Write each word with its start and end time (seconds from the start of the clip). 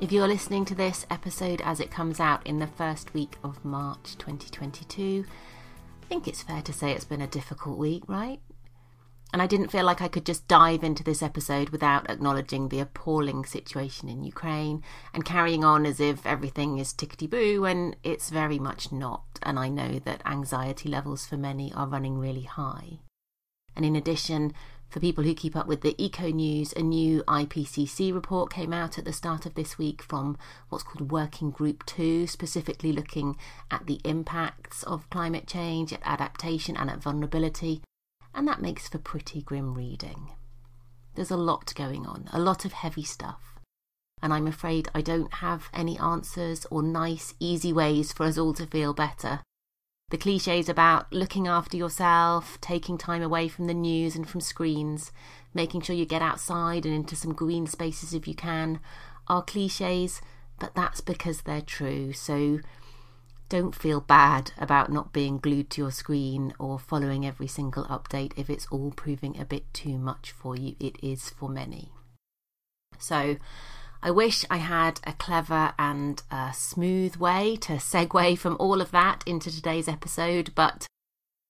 If 0.00 0.12
you're 0.12 0.26
listening 0.26 0.64
to 0.64 0.74
this 0.74 1.04
episode 1.10 1.60
as 1.60 1.78
it 1.78 1.90
comes 1.90 2.20
out 2.20 2.46
in 2.46 2.58
the 2.58 2.66
first 2.66 3.12
week 3.12 3.36
of 3.44 3.62
March 3.62 4.16
2022, 4.16 5.26
I 6.02 6.06
think 6.06 6.26
it's 6.26 6.42
fair 6.42 6.62
to 6.62 6.72
say 6.72 6.92
it's 6.92 7.04
been 7.04 7.20
a 7.20 7.26
difficult 7.26 7.76
week, 7.76 8.04
right? 8.06 8.40
And 9.34 9.42
I 9.42 9.46
didn't 9.46 9.70
feel 9.70 9.84
like 9.84 10.00
I 10.00 10.08
could 10.08 10.24
just 10.24 10.48
dive 10.48 10.82
into 10.82 11.04
this 11.04 11.22
episode 11.22 11.68
without 11.68 12.08
acknowledging 12.08 12.70
the 12.70 12.80
appalling 12.80 13.44
situation 13.44 14.08
in 14.08 14.24
Ukraine 14.24 14.82
and 15.12 15.22
carrying 15.22 15.64
on 15.64 15.84
as 15.84 16.00
if 16.00 16.24
everything 16.24 16.78
is 16.78 16.94
tickety 16.94 17.28
boo 17.28 17.60
when 17.60 17.94
it's 18.02 18.30
very 18.30 18.58
much 18.58 18.90
not. 18.90 19.26
And 19.42 19.58
I 19.58 19.68
know 19.68 19.98
that 20.06 20.22
anxiety 20.24 20.88
levels 20.88 21.26
for 21.26 21.36
many 21.36 21.74
are 21.74 21.86
running 21.86 22.16
really 22.16 22.44
high. 22.44 23.00
And 23.76 23.84
in 23.84 23.96
addition, 23.96 24.54
for 24.90 24.98
people 24.98 25.22
who 25.22 25.34
keep 25.34 25.54
up 25.54 25.68
with 25.68 25.82
the 25.82 25.94
eco 26.02 26.30
news, 26.30 26.72
a 26.72 26.82
new 26.82 27.22
IPCC 27.22 28.12
report 28.12 28.52
came 28.52 28.72
out 28.72 28.98
at 28.98 29.04
the 29.04 29.12
start 29.12 29.46
of 29.46 29.54
this 29.54 29.78
week 29.78 30.02
from 30.02 30.36
what's 30.68 30.82
called 30.82 31.12
Working 31.12 31.50
Group 31.50 31.86
2, 31.86 32.26
specifically 32.26 32.92
looking 32.92 33.36
at 33.70 33.86
the 33.86 34.00
impacts 34.04 34.82
of 34.82 35.08
climate 35.08 35.46
change, 35.46 35.92
at 35.92 36.00
adaptation, 36.04 36.76
and 36.76 36.90
at 36.90 37.02
vulnerability. 37.02 37.82
And 38.34 38.48
that 38.48 38.60
makes 38.60 38.88
for 38.88 38.98
pretty 38.98 39.42
grim 39.42 39.74
reading. 39.74 40.32
There's 41.14 41.30
a 41.30 41.36
lot 41.36 41.72
going 41.76 42.04
on, 42.06 42.28
a 42.32 42.40
lot 42.40 42.64
of 42.64 42.72
heavy 42.72 43.04
stuff. 43.04 43.60
And 44.20 44.34
I'm 44.34 44.48
afraid 44.48 44.88
I 44.92 45.02
don't 45.02 45.34
have 45.34 45.68
any 45.72 45.98
answers 45.98 46.66
or 46.68 46.82
nice, 46.82 47.34
easy 47.38 47.72
ways 47.72 48.12
for 48.12 48.24
us 48.24 48.36
all 48.36 48.54
to 48.54 48.66
feel 48.66 48.92
better. 48.92 49.40
The 50.10 50.18
cliches 50.18 50.68
about 50.68 51.12
looking 51.12 51.46
after 51.46 51.76
yourself, 51.76 52.60
taking 52.60 52.98
time 52.98 53.22
away 53.22 53.46
from 53.48 53.66
the 53.66 53.74
news 53.74 54.16
and 54.16 54.28
from 54.28 54.40
screens, 54.40 55.12
making 55.54 55.82
sure 55.82 55.94
you 55.94 56.04
get 56.04 56.20
outside 56.20 56.84
and 56.84 56.94
into 56.94 57.14
some 57.14 57.32
green 57.32 57.66
spaces 57.66 58.12
if 58.12 58.26
you 58.26 58.34
can, 58.34 58.80
are 59.28 59.42
cliches, 59.42 60.20
but 60.58 60.74
that's 60.74 61.00
because 61.00 61.42
they're 61.42 61.60
true. 61.60 62.12
So 62.12 62.58
don't 63.48 63.74
feel 63.74 64.00
bad 64.00 64.52
about 64.58 64.92
not 64.92 65.12
being 65.12 65.38
glued 65.38 65.70
to 65.70 65.82
your 65.82 65.90
screen 65.92 66.54
or 66.58 66.78
following 66.78 67.24
every 67.24 67.48
single 67.48 67.84
update 67.84 68.32
if 68.36 68.50
it's 68.50 68.66
all 68.66 68.90
proving 68.90 69.38
a 69.38 69.44
bit 69.44 69.72
too 69.72 69.96
much 69.96 70.32
for 70.32 70.56
you. 70.56 70.74
It 70.80 70.96
is 71.02 71.30
for 71.30 71.48
many. 71.48 71.92
So, 72.98 73.36
I 74.02 74.10
wish 74.10 74.46
I 74.48 74.56
had 74.56 74.98
a 75.04 75.12
clever 75.12 75.74
and 75.78 76.22
smooth 76.54 77.16
way 77.16 77.56
to 77.56 77.74
segue 77.74 78.38
from 78.38 78.56
all 78.58 78.80
of 78.80 78.92
that 78.92 79.22
into 79.26 79.50
today's 79.50 79.88
episode, 79.88 80.54
but 80.54 80.86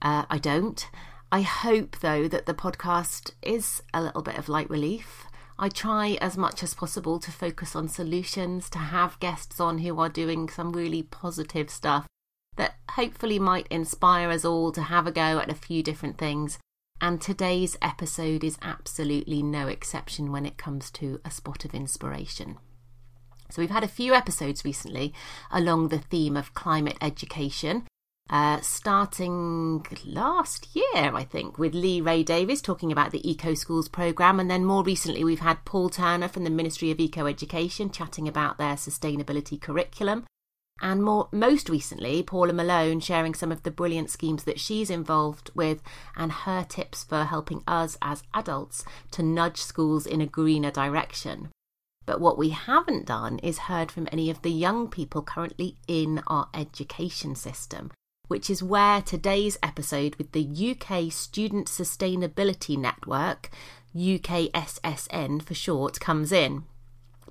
uh, 0.02 0.24
I 0.28 0.38
don't. 0.38 0.84
I 1.30 1.42
hope, 1.42 2.00
though, 2.00 2.26
that 2.26 2.46
the 2.46 2.54
podcast 2.54 3.30
is 3.40 3.82
a 3.94 4.02
little 4.02 4.22
bit 4.22 4.36
of 4.36 4.48
light 4.48 4.68
relief. 4.68 5.26
I 5.60 5.68
try 5.68 6.18
as 6.20 6.36
much 6.36 6.64
as 6.64 6.74
possible 6.74 7.20
to 7.20 7.30
focus 7.30 7.76
on 7.76 7.88
solutions, 7.88 8.68
to 8.70 8.78
have 8.78 9.20
guests 9.20 9.60
on 9.60 9.78
who 9.78 10.00
are 10.00 10.08
doing 10.08 10.48
some 10.48 10.72
really 10.72 11.04
positive 11.04 11.70
stuff 11.70 12.06
that 12.56 12.74
hopefully 12.90 13.38
might 13.38 13.68
inspire 13.68 14.28
us 14.30 14.44
all 14.44 14.72
to 14.72 14.82
have 14.82 15.06
a 15.06 15.12
go 15.12 15.38
at 15.38 15.50
a 15.50 15.54
few 15.54 15.84
different 15.84 16.18
things 16.18 16.58
and 17.00 17.20
today's 17.20 17.76
episode 17.80 18.44
is 18.44 18.58
absolutely 18.62 19.42
no 19.42 19.66
exception 19.66 20.32
when 20.32 20.46
it 20.46 20.58
comes 20.58 20.90
to 20.92 21.20
a 21.24 21.30
spot 21.30 21.64
of 21.64 21.74
inspiration. 21.74 22.58
So, 23.50 23.60
we've 23.62 23.70
had 23.70 23.84
a 23.84 23.88
few 23.88 24.14
episodes 24.14 24.64
recently 24.64 25.12
along 25.50 25.88
the 25.88 25.98
theme 25.98 26.36
of 26.36 26.54
climate 26.54 26.96
education. 27.00 27.86
Uh, 28.28 28.60
starting 28.60 29.84
last 30.04 30.68
year, 30.76 31.14
I 31.16 31.24
think, 31.24 31.58
with 31.58 31.74
Lee 31.74 32.00
Ray 32.00 32.22
Davies 32.22 32.62
talking 32.62 32.92
about 32.92 33.10
the 33.10 33.28
Eco 33.28 33.54
Schools 33.54 33.88
programme. 33.88 34.38
And 34.38 34.48
then 34.48 34.64
more 34.64 34.84
recently, 34.84 35.24
we've 35.24 35.40
had 35.40 35.64
Paul 35.64 35.88
Turner 35.88 36.28
from 36.28 36.44
the 36.44 36.50
Ministry 36.50 36.92
of 36.92 37.00
Eco 37.00 37.26
Education 37.26 37.90
chatting 37.90 38.28
about 38.28 38.56
their 38.56 38.76
sustainability 38.76 39.60
curriculum 39.60 40.26
and 40.80 41.02
more 41.02 41.28
most 41.32 41.68
recently 41.68 42.22
Paula 42.22 42.52
Malone 42.52 43.00
sharing 43.00 43.34
some 43.34 43.52
of 43.52 43.62
the 43.62 43.70
brilliant 43.70 44.10
schemes 44.10 44.44
that 44.44 44.60
she's 44.60 44.90
involved 44.90 45.50
with 45.54 45.82
and 46.16 46.32
her 46.32 46.64
tips 46.68 47.04
for 47.04 47.24
helping 47.24 47.62
us 47.66 47.98
as 48.00 48.22
adults 48.34 48.84
to 49.12 49.22
nudge 49.22 49.60
schools 49.60 50.06
in 50.06 50.20
a 50.20 50.26
greener 50.26 50.70
direction. 50.70 51.50
But 52.06 52.20
what 52.20 52.38
we 52.38 52.48
haven't 52.50 53.06
done 53.06 53.38
is 53.40 53.58
heard 53.70 53.92
from 53.92 54.08
any 54.10 54.30
of 54.30 54.42
the 54.42 54.50
young 54.50 54.88
people 54.88 55.22
currently 55.22 55.76
in 55.86 56.22
our 56.26 56.48
education 56.54 57.34
system, 57.34 57.92
which 58.28 58.48
is 58.48 58.62
where 58.62 59.02
today's 59.02 59.58
episode 59.62 60.16
with 60.16 60.32
the 60.32 60.44
UK 60.44 61.12
Student 61.12 61.66
Sustainability 61.68 62.76
Network, 62.78 63.50
UKSSN 63.94 65.42
for 65.42 65.54
short, 65.54 66.00
comes 66.00 66.32
in. 66.32 66.64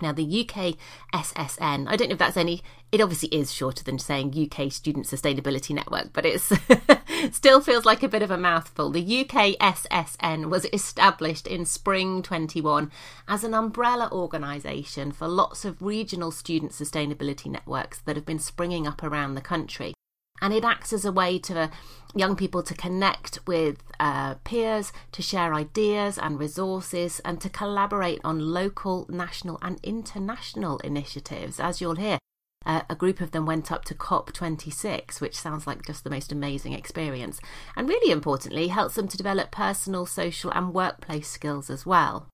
Now, 0.02 0.12
the 0.12 0.24
UK 0.24 0.76
SSN, 1.14 1.88
I 1.88 1.96
don't 1.96 2.10
know 2.10 2.14
if 2.14 2.20
that's 2.20 2.38
any, 2.38 2.62
it 2.92 3.02
obviously 3.02 3.30
is 3.30 3.54
shorter 3.54 3.84
than 3.84 4.00
saying 4.00 4.36
UK 4.36 4.72
Student 4.72 5.06
Sustainability 5.06 5.76
Network, 5.76 6.12
but 6.14 6.26
it 6.26 6.42
still 7.34 7.62
feels 7.62 7.86
like 7.86 8.02
a 8.04 8.10
bit 8.10 8.24
of 8.24 8.32
a 8.32 8.38
mouthful. 8.38 8.90
The 8.90 9.22
UK 9.22 9.58
SSN 9.60 10.50
was 10.50 10.66
established 10.74 11.48
in 11.48 11.66
spring 11.66 12.24
21 12.24 12.92
as 13.28 13.44
an 13.44 13.54
umbrella 13.54 14.10
organisation 14.12 15.12
for 15.12 15.28
lots 15.28 15.66
of 15.66 15.82
regional 15.82 16.32
student 16.32 16.72
sustainability 16.72 17.48
networks 17.48 18.00
that 18.00 18.16
have 18.16 18.26
been 18.26 18.40
springing 18.40 18.88
up 18.88 19.04
around 19.04 19.36
the 19.36 19.42
country 19.42 19.94
and 20.42 20.54
it 20.54 20.64
acts 20.64 20.94
as 20.94 21.06
a 21.06 21.12
way 21.12 21.40
to 21.40 21.70
young 22.16 22.36
people 22.36 22.64
to 22.64 22.74
connect 22.74 23.40
with 23.46 23.84
uh, 24.00 24.36
peers, 24.44 24.92
to 25.12 25.22
share 25.22 25.54
ideas 25.54 26.18
and 26.18 26.40
resources, 26.40 27.20
and 27.26 27.40
to 27.42 27.50
collaborate 27.50 28.20
on 28.24 28.40
local, 28.40 29.06
national, 29.10 29.60
and 29.62 29.80
international 29.84 30.80
initiatives. 30.80 31.60
As 31.60 31.82
you'll 31.82 31.96
hear, 31.96 32.18
uh, 32.66 32.82
a 32.90 32.96
group 32.96 33.22
of 33.22 33.32
them 33.32 33.46
went 33.46 33.72
up 33.72 33.86
to 33.86 33.96
COP26, 33.96 35.22
which 35.22 35.38
sounds 35.38 35.66
like 35.66 35.86
just 35.86 36.04
the 36.04 36.10
most 36.10 36.32
amazing 36.32 36.74
experience, 36.74 37.40
and 37.76 37.88
really 37.88 38.12
importantly, 38.12 38.68
helps 38.68 38.96
them 38.96 39.08
to 39.08 39.18
develop 39.18 39.52
personal, 39.52 40.06
social, 40.06 40.52
and 40.52 40.74
workplace 40.74 41.30
skills 41.30 41.70
as 41.70 41.86
well. 41.86 42.28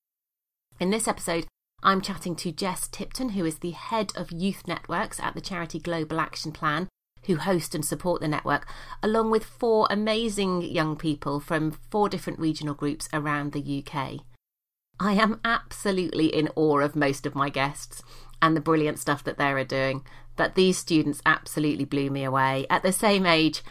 In 0.80 0.90
this 0.90 1.08
episode, 1.08 1.46
I'm 1.84 2.02
chatting 2.02 2.36
to 2.38 2.52
Jess 2.52 2.88
Tipton, 2.88 3.30
who 3.30 3.46
is 3.46 3.60
the 3.60 3.72
head 3.72 4.12
of 4.16 4.32
youth 4.32 4.68
networks 4.68 5.20
at 5.20 5.36
the 5.36 5.42
charity 5.42 5.80
Global 5.80 6.20
Action 6.20 6.52
Plan, 6.52 6.88
who 7.28 7.38
host 7.38 7.76
and 7.76 7.84
support 7.84 8.22
the 8.22 8.28
network, 8.28 8.68
along 9.02 9.32
with 9.32 9.44
four 9.44 9.88
amazing 9.90 10.62
young 10.62 10.96
people 10.96 11.40
from 11.40 11.72
four 11.90 12.10
different 12.10 12.40
regional 12.40 12.74
groups 12.74 13.08
around 13.14 13.52
the 13.52 13.84
UK. 13.86 14.22
I 15.00 15.14
am 15.14 15.42
absolutely 15.44 16.28
in 16.28 16.50
awe 16.56 16.80
of 16.80 16.96
most 16.96 17.26
of 17.26 17.36
my 17.36 17.50
guests 17.50 18.02
and 18.42 18.56
the 18.56 18.62
brilliant 18.62 19.00
stuff 19.00 19.24
that 19.26 19.38
they're 19.38 19.64
doing, 19.66 20.04
but 20.36 20.56
these 20.56 20.78
students 20.78 21.22
absolutely 21.26 21.86
blew 21.86 22.10
me 22.10 22.24
away. 22.24 22.66
At 22.70 22.84
the 22.84 22.92
same 22.92 23.26
age, 23.26 23.62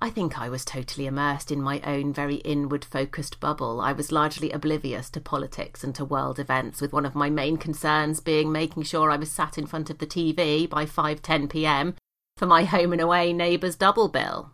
I 0.00 0.10
think 0.10 0.38
I 0.38 0.48
was 0.48 0.64
totally 0.64 1.06
immersed 1.06 1.50
in 1.50 1.60
my 1.60 1.80
own 1.80 2.12
very 2.12 2.36
inward 2.36 2.84
focused 2.84 3.40
bubble. 3.40 3.80
I 3.80 3.92
was 3.92 4.12
largely 4.12 4.52
oblivious 4.52 5.10
to 5.10 5.20
politics 5.20 5.82
and 5.82 5.92
to 5.96 6.04
world 6.04 6.38
events, 6.38 6.80
with 6.80 6.92
one 6.92 7.04
of 7.04 7.16
my 7.16 7.28
main 7.28 7.56
concerns 7.56 8.20
being 8.20 8.52
making 8.52 8.84
sure 8.84 9.10
I 9.10 9.16
was 9.16 9.32
sat 9.32 9.58
in 9.58 9.66
front 9.66 9.90
of 9.90 9.98
the 9.98 10.06
TV 10.06 10.68
by 10.68 10.86
5:10 10.86 11.48
pm 11.48 11.94
for 12.38 12.46
my 12.46 12.64
home 12.64 12.92
and 12.92 13.02
away 13.02 13.32
neighbours 13.32 13.76
double 13.76 14.08
bill. 14.08 14.50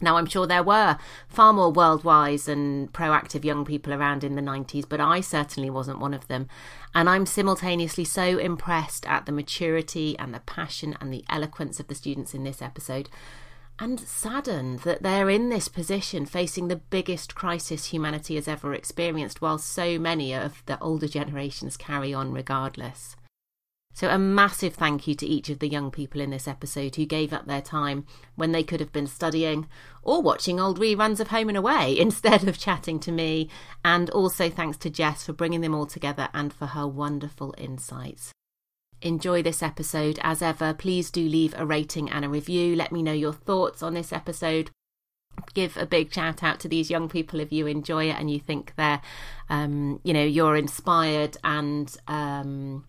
Now, 0.00 0.16
I'm 0.16 0.24
sure 0.24 0.46
there 0.46 0.62
were 0.62 0.96
far 1.28 1.52
more 1.52 1.70
world-wise 1.70 2.48
and 2.48 2.90
proactive 2.90 3.44
young 3.44 3.66
people 3.66 3.92
around 3.92 4.24
in 4.24 4.34
the 4.34 4.40
90s, 4.40 4.88
but 4.88 4.98
I 4.98 5.20
certainly 5.20 5.68
wasn't 5.68 5.98
one 5.98 6.14
of 6.14 6.26
them. 6.26 6.48
And 6.94 7.06
I'm 7.06 7.26
simultaneously 7.26 8.04
so 8.04 8.38
impressed 8.38 9.04
at 9.06 9.26
the 9.26 9.32
maturity 9.32 10.18
and 10.18 10.32
the 10.32 10.40
passion 10.40 10.96
and 11.02 11.12
the 11.12 11.24
eloquence 11.28 11.80
of 11.80 11.88
the 11.88 11.94
students 11.94 12.32
in 12.32 12.44
this 12.44 12.62
episode, 12.62 13.10
and 13.78 14.00
saddened 14.00 14.80
that 14.80 15.02
they're 15.02 15.28
in 15.28 15.50
this 15.50 15.68
position 15.68 16.24
facing 16.24 16.68
the 16.68 16.76
biggest 16.76 17.34
crisis 17.34 17.86
humanity 17.86 18.36
has 18.36 18.48
ever 18.48 18.72
experienced, 18.72 19.42
while 19.42 19.58
so 19.58 19.98
many 19.98 20.32
of 20.32 20.62
the 20.64 20.78
older 20.80 21.08
generations 21.08 21.76
carry 21.76 22.14
on 22.14 22.32
regardless. 22.32 23.16
So, 23.92 24.08
a 24.08 24.18
massive 24.18 24.74
thank 24.74 25.06
you 25.06 25.14
to 25.16 25.26
each 25.26 25.50
of 25.50 25.58
the 25.58 25.68
young 25.68 25.90
people 25.90 26.20
in 26.20 26.30
this 26.30 26.46
episode 26.46 26.96
who 26.96 27.04
gave 27.04 27.32
up 27.32 27.46
their 27.46 27.60
time 27.60 28.06
when 28.36 28.52
they 28.52 28.62
could 28.62 28.80
have 28.80 28.92
been 28.92 29.08
studying 29.08 29.68
or 30.02 30.22
watching 30.22 30.60
old 30.60 30.78
reruns 30.78 31.20
of 31.20 31.28
Home 31.28 31.48
and 31.48 31.58
Away 31.58 31.96
instead 31.98 32.46
of 32.46 32.58
chatting 32.58 33.00
to 33.00 33.12
me. 33.12 33.48
And 33.84 34.08
also 34.10 34.48
thanks 34.48 34.76
to 34.78 34.90
Jess 34.90 35.24
for 35.24 35.32
bringing 35.32 35.60
them 35.60 35.74
all 35.74 35.86
together 35.86 36.28
and 36.32 36.52
for 36.52 36.66
her 36.66 36.86
wonderful 36.86 37.54
insights. 37.58 38.32
Enjoy 39.02 39.42
this 39.42 39.62
episode. 39.62 40.18
As 40.22 40.40
ever, 40.42 40.72
please 40.74 41.10
do 41.10 41.26
leave 41.26 41.54
a 41.56 41.66
rating 41.66 42.10
and 42.10 42.24
a 42.24 42.28
review. 42.28 42.76
Let 42.76 42.92
me 42.92 43.02
know 43.02 43.12
your 43.12 43.32
thoughts 43.32 43.82
on 43.82 43.94
this 43.94 44.12
episode 44.12 44.70
give 45.54 45.76
a 45.76 45.86
big 45.86 46.12
shout 46.12 46.42
out 46.42 46.60
to 46.60 46.68
these 46.68 46.90
young 46.90 47.08
people 47.08 47.40
if 47.40 47.52
you 47.52 47.66
enjoy 47.66 48.08
it 48.08 48.16
and 48.18 48.30
you 48.30 48.38
think 48.38 48.74
they're 48.76 49.00
um, 49.48 50.00
you 50.04 50.12
know 50.12 50.22
you're 50.22 50.56
inspired 50.56 51.36
and 51.42 51.96
um, 52.08 52.84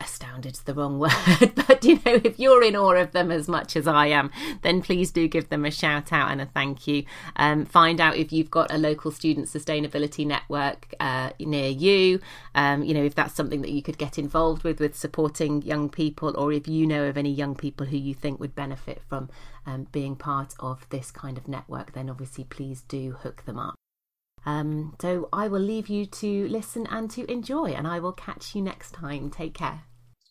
astounded's 0.00 0.62
the 0.62 0.74
wrong 0.74 0.98
word, 0.98 1.52
but 1.54 1.84
you 1.84 1.96
know, 1.96 2.20
if 2.24 2.38
you're 2.38 2.62
in 2.62 2.76
awe 2.76 2.94
of 2.94 3.12
them 3.12 3.30
as 3.30 3.48
much 3.48 3.76
as 3.76 3.86
I 3.86 4.06
am, 4.06 4.30
then 4.62 4.82
please 4.82 5.10
do 5.10 5.28
give 5.28 5.48
them 5.48 5.64
a 5.64 5.70
shout 5.70 6.12
out 6.12 6.30
and 6.30 6.40
a 6.40 6.46
thank 6.46 6.86
you. 6.86 7.04
Um, 7.36 7.64
find 7.64 8.00
out 8.00 8.16
if 8.16 8.32
you've 8.32 8.50
got 8.50 8.72
a 8.72 8.78
local 8.78 9.10
student 9.10 9.48
sustainability 9.48 10.26
network 10.26 10.94
uh, 11.00 11.30
near 11.40 11.68
you. 11.68 12.20
Um, 12.54 12.82
you 12.82 12.94
know, 12.94 13.04
if 13.04 13.14
that's 13.14 13.34
something 13.34 13.62
that 13.62 13.70
you 13.70 13.82
could 13.82 13.98
get 13.98 14.18
involved 14.18 14.64
with, 14.64 14.80
with 14.80 14.96
supporting 14.96 15.62
young 15.62 15.88
people, 15.88 16.34
or 16.36 16.52
if 16.52 16.68
you 16.68 16.86
know 16.86 17.04
of 17.04 17.16
any 17.16 17.30
young 17.30 17.54
people 17.54 17.86
who 17.86 17.96
you 17.96 18.14
think 18.14 18.40
would 18.40 18.54
benefit 18.54 19.02
from 19.08 19.28
um, 19.66 19.86
being 19.92 20.16
part 20.16 20.54
of 20.60 20.88
this 20.90 21.10
kind 21.10 21.38
of 21.38 21.48
network, 21.48 21.92
then 21.92 22.10
obviously 22.10 22.44
please 22.44 22.82
do 22.82 23.12
hook 23.12 23.44
them 23.44 23.58
up. 23.58 23.74
Um, 24.46 24.94
so 25.00 25.28
I 25.32 25.48
will 25.48 25.60
leave 25.60 25.88
you 25.88 26.06
to 26.06 26.48
listen 26.48 26.86
and 26.90 27.10
to 27.12 27.30
enjoy, 27.30 27.66
and 27.66 27.86
I 27.86 28.00
will 28.00 28.12
catch 28.12 28.54
you 28.54 28.62
next 28.62 28.92
time. 28.92 29.30
Take 29.30 29.54
care. 29.54 29.82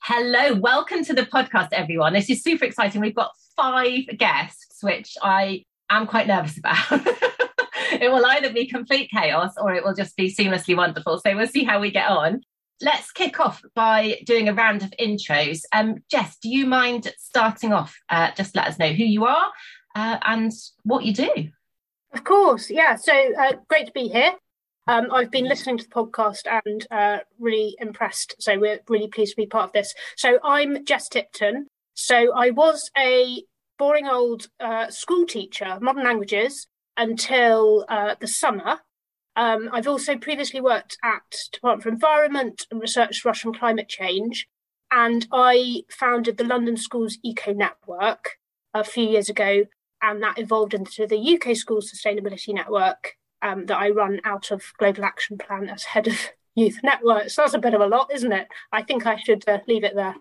Hello, 0.03 0.55
welcome 0.55 1.03
to 1.05 1.13
the 1.13 1.25
podcast, 1.25 1.69
everyone. 1.71 2.13
This 2.13 2.29
is 2.29 2.43
super 2.43 2.65
exciting. 2.65 3.01
We've 3.01 3.15
got 3.15 3.31
five 3.55 4.01
guests, 4.17 4.83
which 4.83 5.15
I 5.21 5.63
am 5.89 6.07
quite 6.07 6.27
nervous 6.27 6.57
about. 6.57 6.75
it 6.91 8.11
will 8.11 8.25
either 8.25 8.51
be 8.51 8.67
complete 8.67 9.09
chaos 9.09 9.53
or 9.57 9.73
it 9.73 9.83
will 9.83 9.93
just 9.93 10.15
be 10.17 10.33
seamlessly 10.33 10.75
wonderful. 10.75 11.19
So 11.19 11.35
we'll 11.35 11.47
see 11.47 11.63
how 11.63 11.79
we 11.79 11.89
get 11.89 12.09
on. 12.09 12.41
Let's 12.81 13.11
kick 13.11 13.39
off 13.39 13.61
by 13.75 14.19
doing 14.25 14.49
a 14.49 14.53
round 14.53 14.83
of 14.83 14.91
intros. 14.99 15.61
Um, 15.71 15.99
Jess, 16.11 16.37
do 16.41 16.49
you 16.49 16.65
mind 16.65 17.13
starting 17.17 17.71
off? 17.71 17.95
Uh, 18.09 18.31
just 18.35 18.55
let 18.55 18.67
us 18.67 18.77
know 18.77 18.91
who 18.91 19.05
you 19.05 19.25
are 19.25 19.51
uh, 19.95 20.17
and 20.25 20.51
what 20.83 21.05
you 21.05 21.13
do. 21.13 21.49
Of 22.13 22.23
course, 22.23 22.69
yeah. 22.69 22.95
So 22.95 23.13
uh, 23.13 23.53
great 23.67 23.87
to 23.87 23.91
be 23.91 24.07
here. 24.07 24.33
Um, 24.87 25.07
I've 25.11 25.31
been 25.31 25.47
listening 25.47 25.77
to 25.77 25.83
the 25.85 25.95
podcast 25.95 26.41
and 26.65 26.85
uh, 26.91 27.19
really 27.39 27.75
impressed. 27.79 28.35
So 28.39 28.59
we're 28.59 28.79
really 28.89 29.07
pleased 29.07 29.31
to 29.31 29.41
be 29.41 29.47
part 29.47 29.65
of 29.65 29.73
this. 29.73 29.93
So 30.17 30.39
I'm 30.43 30.85
Jess 30.85 31.07
Tipton. 31.07 31.67
So 31.95 32.33
I 32.33 32.49
was 32.51 32.89
a 32.97 33.43
boring 33.79 34.07
old 34.07 34.47
uh, 34.59 34.89
school 34.89 35.25
teacher, 35.25 35.79
modern 35.81 36.03
languages, 36.03 36.67
until 36.97 37.85
uh, 37.89 38.15
the 38.19 38.27
summer. 38.27 38.79
Um, 39.35 39.69
I've 39.71 39.87
also 39.87 40.15
previously 40.17 40.61
worked 40.61 40.97
at 41.03 41.23
Department 41.51 41.83
for 41.83 41.89
Environment 41.89 42.67
and 42.69 42.79
researched 42.81 43.25
Russian 43.25 43.53
climate 43.53 43.89
change. 43.89 44.47
And 44.91 45.25
I 45.31 45.83
founded 45.89 46.37
the 46.37 46.43
London 46.43 46.77
Schools 46.77 47.17
Eco 47.23 47.53
Network 47.53 48.37
a 48.75 48.83
few 48.83 49.07
years 49.07 49.29
ago, 49.29 49.63
and 50.03 50.21
that 50.21 50.37
evolved 50.37 50.73
into 50.73 51.07
the 51.07 51.17
UK 51.35 51.55
Schools 51.55 51.91
Sustainability 51.91 52.53
Network 52.53 53.15
um, 53.41 53.65
that 53.65 53.77
I 53.77 53.89
run 53.89 54.19
out 54.23 54.51
of 54.51 54.61
Global 54.77 55.05
Action 55.05 55.37
Plan 55.37 55.69
as 55.69 55.83
head 55.83 56.07
of 56.07 56.17
youth 56.55 56.79
networks. 56.83 57.33
So 57.33 57.41
that's 57.41 57.55
a 57.55 57.59
bit 57.59 57.73
of 57.73 57.81
a 57.81 57.87
lot, 57.87 58.13
isn't 58.13 58.31
it? 58.31 58.47
I 58.71 58.83
think 58.83 59.07
I 59.07 59.17
should 59.17 59.47
uh, 59.47 59.59
leave 59.67 59.83
it 59.83 59.95
there. 59.95 60.15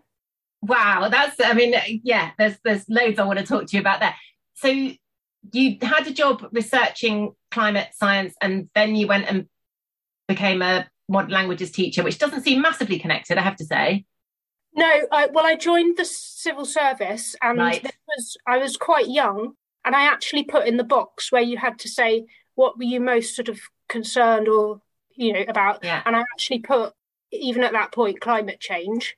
Wow, 0.63 1.09
that's 1.11 1.37
I 1.45 1.55
mean, 1.55 1.75
yeah, 2.05 2.31
there's 2.39 2.57
there's 2.65 2.89
loads 2.89 3.19
I 3.19 3.25
want 3.25 3.41
to 3.41 3.45
talk 3.45 3.67
to 3.67 3.77
you 3.77 3.81
about 3.81 3.99
there. 3.99 4.15
So 4.55 4.69
you 4.69 5.77
had 5.83 6.07
a 6.07 6.13
job 6.13 6.47
researching 6.53 7.33
climate 7.51 7.89
science, 7.95 8.35
and 8.41 8.71
then 8.75 8.95
you 8.95 9.09
went 9.09 9.27
and 9.27 9.49
became 10.29 10.63
a 10.63 10.89
modern 11.09 11.33
languages 11.33 11.73
teacher, 11.73 12.05
which 12.05 12.19
doesn't 12.19 12.43
seem 12.43 12.63
massively 12.63 13.01
connected, 13.01 13.39
I 13.39 13.43
have 13.43 13.57
to 13.57 13.65
say. 13.65 14.05
No, 14.75 14.91
I, 15.11 15.27
well, 15.27 15.45
I 15.45 15.57
joined 15.57 15.99
the 15.99 16.05
civil 16.05 16.65
service, 16.65 17.35
and 17.43 17.59
right. 17.59 17.83
was 18.09 18.37
I 18.47 18.59
was 18.59 18.77
quite 18.77 19.09
young, 19.09 19.55
and 19.85 19.95
I 19.95 20.05
actually 20.05 20.45
put 20.45 20.67
in 20.67 20.77
the 20.77 20.85
box 20.85 21.33
where 21.33 21.43
you 21.43 21.57
had 21.57 21.79
to 21.81 21.89
say 21.89 22.27
what 22.55 22.77
were 22.77 22.85
you 22.85 23.01
most 23.01 23.35
sort 23.35 23.49
of 23.49 23.61
concerned 23.89 24.49
or 24.49 24.81
you 25.15 25.33
know 25.33 25.45
about, 25.47 25.85
yeah. 25.85 26.03
and 26.07 26.17
I 26.17 26.21
actually 26.21 26.61
put 26.61 26.95
even 27.31 27.63
at 27.63 27.73
that 27.73 27.93
point 27.93 28.21
climate 28.21 28.61
change, 28.61 29.17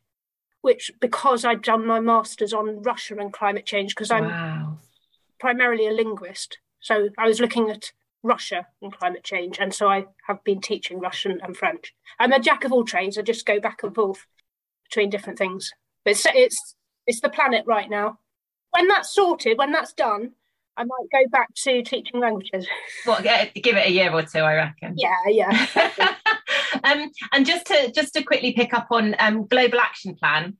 which 0.61 0.91
because 1.01 1.45
I'd 1.45 1.63
done 1.63 1.87
my 1.87 2.01
masters 2.01 2.53
on 2.53 2.83
Russia 2.83 3.17
and 3.19 3.33
climate 3.33 3.67
change 3.67 3.95
because 3.95 4.11
I'm 4.11 4.25
wow. 4.25 4.79
primarily 5.39 5.87
a 5.87 5.93
linguist, 5.93 6.59
so 6.81 7.09
I 7.19 7.27
was 7.27 7.41
looking 7.41 7.71
at 7.71 7.93
Russia 8.23 8.67
and 8.83 8.97
climate 8.97 9.25
change, 9.25 9.59
and 9.59 9.73
so 9.73 9.89
I 9.89 10.07
have 10.27 10.43
been 10.45 10.61
teaching 10.61 10.99
Russian 10.99 11.41
and 11.43 11.57
French. 11.57 11.95
I'm 12.19 12.33
a 12.33 12.41
jack 12.41 12.65
of 12.65 12.73
all 12.73 12.85
trades. 12.85 13.19
I 13.19 13.23
just 13.23 13.47
go 13.47 13.61
back 13.61 13.83
and 13.83 13.95
forth 13.95 14.27
between 14.85 15.11
different 15.11 15.39
things. 15.39 15.73
But 16.05 16.13
it's 16.13 16.27
it's 16.35 16.75
it's 17.07 17.21
the 17.21 17.29
planet 17.29 17.65
right 17.67 17.91
now. 17.91 18.19
When 18.71 18.89
that's 18.89 19.15
sorted, 19.15 19.59
when 19.59 19.73
that's 19.73 19.93
done, 19.93 20.33
I 20.77 20.85
might 20.85 21.09
go 21.13 21.29
back 21.31 21.55
to 21.55 21.83
teaching 21.83 22.21
languages. 22.21 22.67
Well, 23.07 23.21
Give 23.23 23.77
it 23.77 23.87
a 23.87 23.91
year 23.91 24.13
or 24.13 24.23
two, 24.23 24.41
I 24.41 24.55
reckon. 24.55 24.95
Yeah, 24.97 25.17
yeah. 25.29 25.67
um, 26.85 27.11
and 27.33 27.47
just 27.47 27.67
to 27.67 27.93
just 27.93 28.15
to 28.15 28.23
quickly 28.23 28.53
pick 28.53 28.75
up 28.75 28.89
on 28.91 29.15
um, 29.19 29.47
Global 29.47 29.81
Action 29.81 30.15
Plan, 30.17 30.57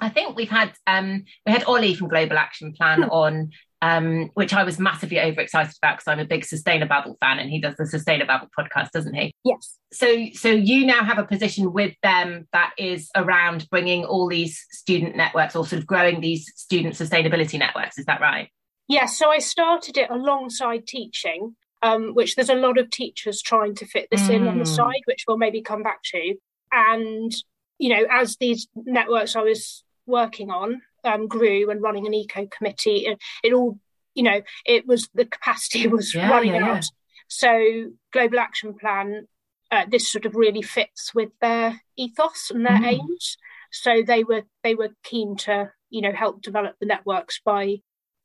I 0.00 0.08
think 0.08 0.36
we've 0.36 0.50
had 0.50 0.72
um, 0.86 1.24
we 1.46 1.52
had 1.52 1.64
Ollie 1.64 1.94
from 1.94 2.08
Global 2.08 2.38
Action 2.38 2.72
Plan 2.72 3.02
hmm. 3.02 3.10
on, 3.10 3.50
um, 3.82 4.30
which 4.34 4.54
I 4.54 4.64
was 4.64 4.78
massively 4.78 5.20
overexcited 5.20 5.74
about 5.82 5.98
because 5.98 6.10
I'm 6.10 6.20
a 6.20 6.24
big 6.24 6.42
Sustainababble 6.42 7.16
fan, 7.20 7.38
and 7.38 7.50
he 7.50 7.60
does 7.60 7.76
the 7.76 7.84
Sustainababble 7.84 8.48
podcast, 8.58 8.90
doesn't 8.92 9.14
he? 9.14 9.32
Yes. 9.44 9.76
So, 9.92 10.26
so 10.34 10.48
you 10.50 10.86
now 10.86 11.04
have 11.04 11.18
a 11.18 11.24
position 11.24 11.72
with 11.72 11.94
them 12.02 12.46
that 12.52 12.72
is 12.78 13.10
around 13.16 13.68
bringing 13.70 14.04
all 14.04 14.28
these 14.28 14.64
student 14.70 15.16
networks, 15.16 15.56
or 15.56 15.66
sort 15.66 15.80
of 15.80 15.86
growing 15.86 16.20
these 16.20 16.50
student 16.56 16.94
sustainability 16.94 17.58
networks. 17.58 17.98
Is 17.98 18.06
that 18.06 18.20
right? 18.20 18.50
Yes, 18.88 19.02
yeah, 19.02 19.06
so 19.06 19.30
I 19.30 19.38
started 19.38 19.98
it 19.98 20.10
alongside 20.10 20.86
teaching, 20.86 21.56
um, 21.82 22.14
which 22.14 22.34
there's 22.34 22.50
a 22.50 22.54
lot 22.54 22.78
of 22.78 22.90
teachers 22.90 23.42
trying 23.42 23.74
to 23.76 23.86
fit 23.86 24.08
this 24.10 24.28
mm. 24.28 24.34
in 24.34 24.48
on 24.48 24.58
the 24.58 24.64
mm. 24.64 24.76
side, 24.76 25.02
which 25.04 25.24
we'll 25.28 25.38
maybe 25.38 25.60
come 25.62 25.82
back 25.82 26.02
to. 26.04 26.34
And, 26.72 27.32
you 27.78 27.90
know, 27.90 28.06
as 28.10 28.36
these 28.36 28.66
networks 28.74 29.36
I 29.36 29.42
was 29.42 29.84
working 30.06 30.50
on 30.50 30.80
um, 31.04 31.28
grew 31.28 31.70
and 31.70 31.82
running 31.82 32.06
an 32.06 32.14
eco 32.14 32.46
committee, 32.46 33.06
it, 33.06 33.18
it, 33.44 33.52
all, 33.52 33.78
you 34.14 34.22
know, 34.22 34.40
it 34.64 34.86
was 34.86 35.08
the 35.14 35.26
capacity 35.26 35.86
was 35.88 36.14
yeah, 36.14 36.30
running 36.30 36.54
yeah, 36.54 36.64
out. 36.64 36.84
Yeah. 36.84 36.90
So, 37.28 37.90
Global 38.10 38.38
Action 38.38 38.74
Plan, 38.74 39.28
uh, 39.70 39.84
this 39.90 40.10
sort 40.10 40.24
of 40.24 40.34
really 40.34 40.62
fits 40.62 41.14
with 41.14 41.28
their 41.42 41.82
ethos 41.96 42.50
and 42.50 42.64
their 42.64 42.78
mm. 42.78 42.92
aims. 42.92 43.36
So 43.70 44.02
they 44.02 44.24
were 44.24 44.44
they 44.62 44.74
were 44.74 44.90
keen 45.02 45.36
to 45.38 45.72
you 45.90 46.00
know 46.00 46.12
help 46.12 46.42
develop 46.42 46.76
the 46.80 46.86
networks 46.86 47.40
by 47.44 47.76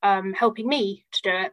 um, 0.03 0.33
helping 0.33 0.67
me 0.67 1.05
to 1.13 1.21
do 1.23 1.29
it. 1.31 1.51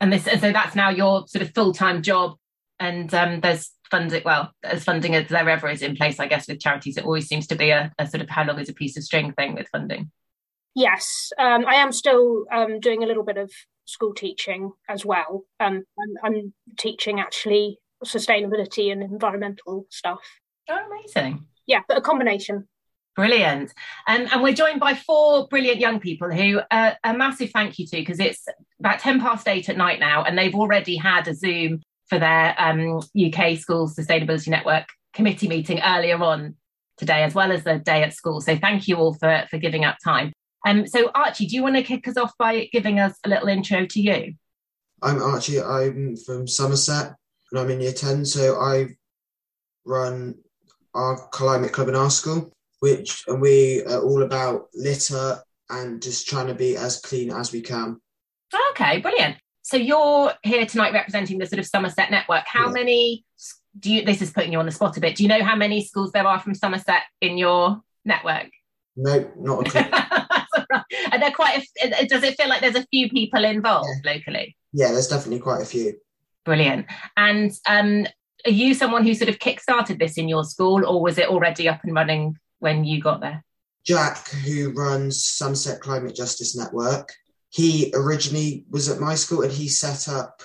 And 0.00 0.12
this, 0.12 0.26
and 0.26 0.40
so 0.40 0.52
that's 0.52 0.76
now 0.76 0.90
your 0.90 1.26
sort 1.26 1.42
of 1.42 1.54
full 1.54 1.72
time 1.72 2.02
job. 2.02 2.36
And 2.78 3.12
um, 3.14 3.40
there's 3.40 3.70
funding, 3.90 4.22
well, 4.24 4.52
as 4.64 4.84
funding 4.84 5.14
as 5.14 5.28
there 5.28 5.48
ever 5.48 5.68
is 5.68 5.82
in 5.82 5.94
place, 5.94 6.18
I 6.18 6.26
guess, 6.26 6.48
with 6.48 6.60
charities, 6.60 6.96
it 6.96 7.04
always 7.04 7.28
seems 7.28 7.46
to 7.48 7.54
be 7.54 7.70
a, 7.70 7.92
a 7.98 8.06
sort 8.06 8.22
of 8.22 8.28
how 8.28 8.44
long 8.44 8.58
is 8.58 8.68
a 8.68 8.74
piece 8.74 8.96
of 8.96 9.04
string 9.04 9.32
thing 9.32 9.54
with 9.54 9.68
funding. 9.70 10.10
Yes, 10.74 11.30
um, 11.38 11.66
I 11.66 11.74
am 11.74 11.92
still 11.92 12.46
um, 12.50 12.80
doing 12.80 13.02
a 13.04 13.06
little 13.06 13.24
bit 13.24 13.36
of 13.36 13.52
school 13.84 14.14
teaching 14.14 14.72
as 14.88 15.04
well. 15.04 15.44
Um, 15.60 15.84
I'm, 15.98 16.14
I'm, 16.24 16.54
teaching 16.78 17.20
actually 17.20 17.78
sustainability 18.04 18.90
and 18.90 19.02
environmental 19.02 19.86
stuff. 19.90 20.20
Oh, 20.70 20.78
amazing! 20.90 21.44
Yeah, 21.66 21.80
but 21.86 21.98
a 21.98 22.00
combination. 22.00 22.66
Brilliant. 23.14 23.72
Um, 24.06 24.26
and 24.32 24.42
we're 24.42 24.54
joined 24.54 24.80
by 24.80 24.94
four 24.94 25.46
brilliant 25.48 25.80
young 25.80 26.00
people 26.00 26.30
who 26.30 26.60
uh, 26.70 26.94
a 27.04 27.12
massive 27.12 27.50
thank 27.50 27.78
you 27.78 27.86
to 27.86 27.96
because 27.96 28.18
it's 28.18 28.46
about 28.80 29.00
10 29.00 29.20
past 29.20 29.46
eight 29.48 29.68
at 29.68 29.76
night 29.76 30.00
now 30.00 30.24
and 30.24 30.36
they've 30.36 30.54
already 30.54 30.96
had 30.96 31.28
a 31.28 31.34
Zoom 31.34 31.82
for 32.08 32.18
their 32.18 32.54
um, 32.58 33.00
UK 33.18 33.58
Schools 33.58 33.94
Sustainability 33.96 34.48
Network 34.48 34.86
committee 35.12 35.48
meeting 35.48 35.80
earlier 35.82 36.16
on 36.22 36.56
today, 36.96 37.22
as 37.22 37.34
well 37.34 37.52
as 37.52 37.64
the 37.64 37.78
day 37.78 38.02
at 38.02 38.14
school. 38.14 38.40
So 38.40 38.56
thank 38.56 38.88
you 38.88 38.96
all 38.96 39.14
for, 39.14 39.44
for 39.50 39.58
giving 39.58 39.84
up 39.84 39.96
time. 40.02 40.32
Um, 40.66 40.86
so 40.86 41.10
Archie, 41.14 41.46
do 41.46 41.56
you 41.56 41.62
want 41.62 41.76
to 41.76 41.82
kick 41.82 42.06
us 42.06 42.16
off 42.16 42.32
by 42.38 42.68
giving 42.72 43.00
us 43.00 43.18
a 43.24 43.28
little 43.28 43.48
intro 43.48 43.86
to 43.86 44.00
you? 44.00 44.34
I'm 45.02 45.20
Archie. 45.20 45.60
I'm 45.60 46.16
from 46.16 46.46
Somerset 46.46 47.14
and 47.50 47.60
I'm 47.60 47.70
in 47.70 47.80
year 47.80 47.92
10. 47.92 48.24
So 48.24 48.60
I 48.60 48.88
run 49.84 50.36
our 50.94 51.16
climate 51.28 51.72
club 51.72 51.88
in 51.88 51.96
our 51.96 52.10
school, 52.10 52.52
which 52.82 53.22
and 53.28 53.40
we 53.40 53.80
are 53.84 54.02
all 54.02 54.24
about 54.24 54.66
litter 54.74 55.40
and 55.70 56.02
just 56.02 56.28
trying 56.28 56.48
to 56.48 56.54
be 56.54 56.76
as 56.76 57.00
clean 57.00 57.30
as 57.30 57.52
we 57.52 57.60
can. 57.60 58.00
Okay, 58.70 58.98
brilliant. 58.98 59.36
So 59.62 59.76
you're 59.76 60.32
here 60.42 60.66
tonight 60.66 60.92
representing 60.92 61.38
the 61.38 61.46
sort 61.46 61.60
of 61.60 61.66
Somerset 61.66 62.10
network. 62.10 62.42
How 62.44 62.66
yeah. 62.66 62.72
many 62.72 63.24
do 63.78 63.92
you 63.92 64.04
this 64.04 64.20
is 64.20 64.32
putting 64.32 64.50
you 64.50 64.58
on 64.58 64.66
the 64.66 64.72
spot 64.72 64.96
a 64.96 65.00
bit. 65.00 65.14
Do 65.14 65.22
you 65.22 65.28
know 65.28 65.44
how 65.44 65.54
many 65.54 65.84
schools 65.84 66.10
there 66.10 66.26
are 66.26 66.40
from 66.40 66.56
Somerset 66.56 67.02
in 67.20 67.38
your 67.38 67.80
network? 68.04 68.50
No, 68.96 69.30
not 69.38 69.68
a 69.68 69.70
clue. 69.70 69.80
Are 71.12 71.18
there 71.18 71.30
quite 71.30 71.64
a, 71.82 72.06
does 72.06 72.24
it 72.24 72.36
feel 72.36 72.48
like 72.48 72.60
there's 72.60 72.74
a 72.74 72.86
few 72.86 73.08
people 73.08 73.44
involved 73.44 73.88
yeah. 74.04 74.12
locally? 74.12 74.56
Yeah, 74.72 74.90
there's 74.90 75.08
definitely 75.08 75.38
quite 75.38 75.62
a 75.62 75.66
few. 75.66 75.94
Brilliant. 76.44 76.86
And 77.16 77.52
um, 77.66 78.06
are 78.44 78.50
you 78.50 78.74
someone 78.74 79.04
who 79.04 79.14
sort 79.14 79.28
of 79.28 79.38
kick-started 79.38 79.98
this 79.98 80.18
in 80.18 80.28
your 80.28 80.44
school 80.44 80.84
or 80.84 81.00
was 81.00 81.16
it 81.18 81.28
already 81.28 81.68
up 81.68 81.80
and 81.84 81.94
running 81.94 82.36
when 82.62 82.84
you 82.84 83.00
got 83.00 83.20
there? 83.20 83.44
Jack, 83.84 84.28
who 84.28 84.72
runs 84.72 85.24
Somerset 85.24 85.80
Climate 85.80 86.14
Justice 86.14 86.56
Network, 86.56 87.12
he 87.50 87.92
originally 87.94 88.64
was 88.70 88.88
at 88.88 89.00
my 89.00 89.14
school 89.16 89.42
and 89.42 89.52
he 89.52 89.68
set 89.68 90.08
up 90.08 90.40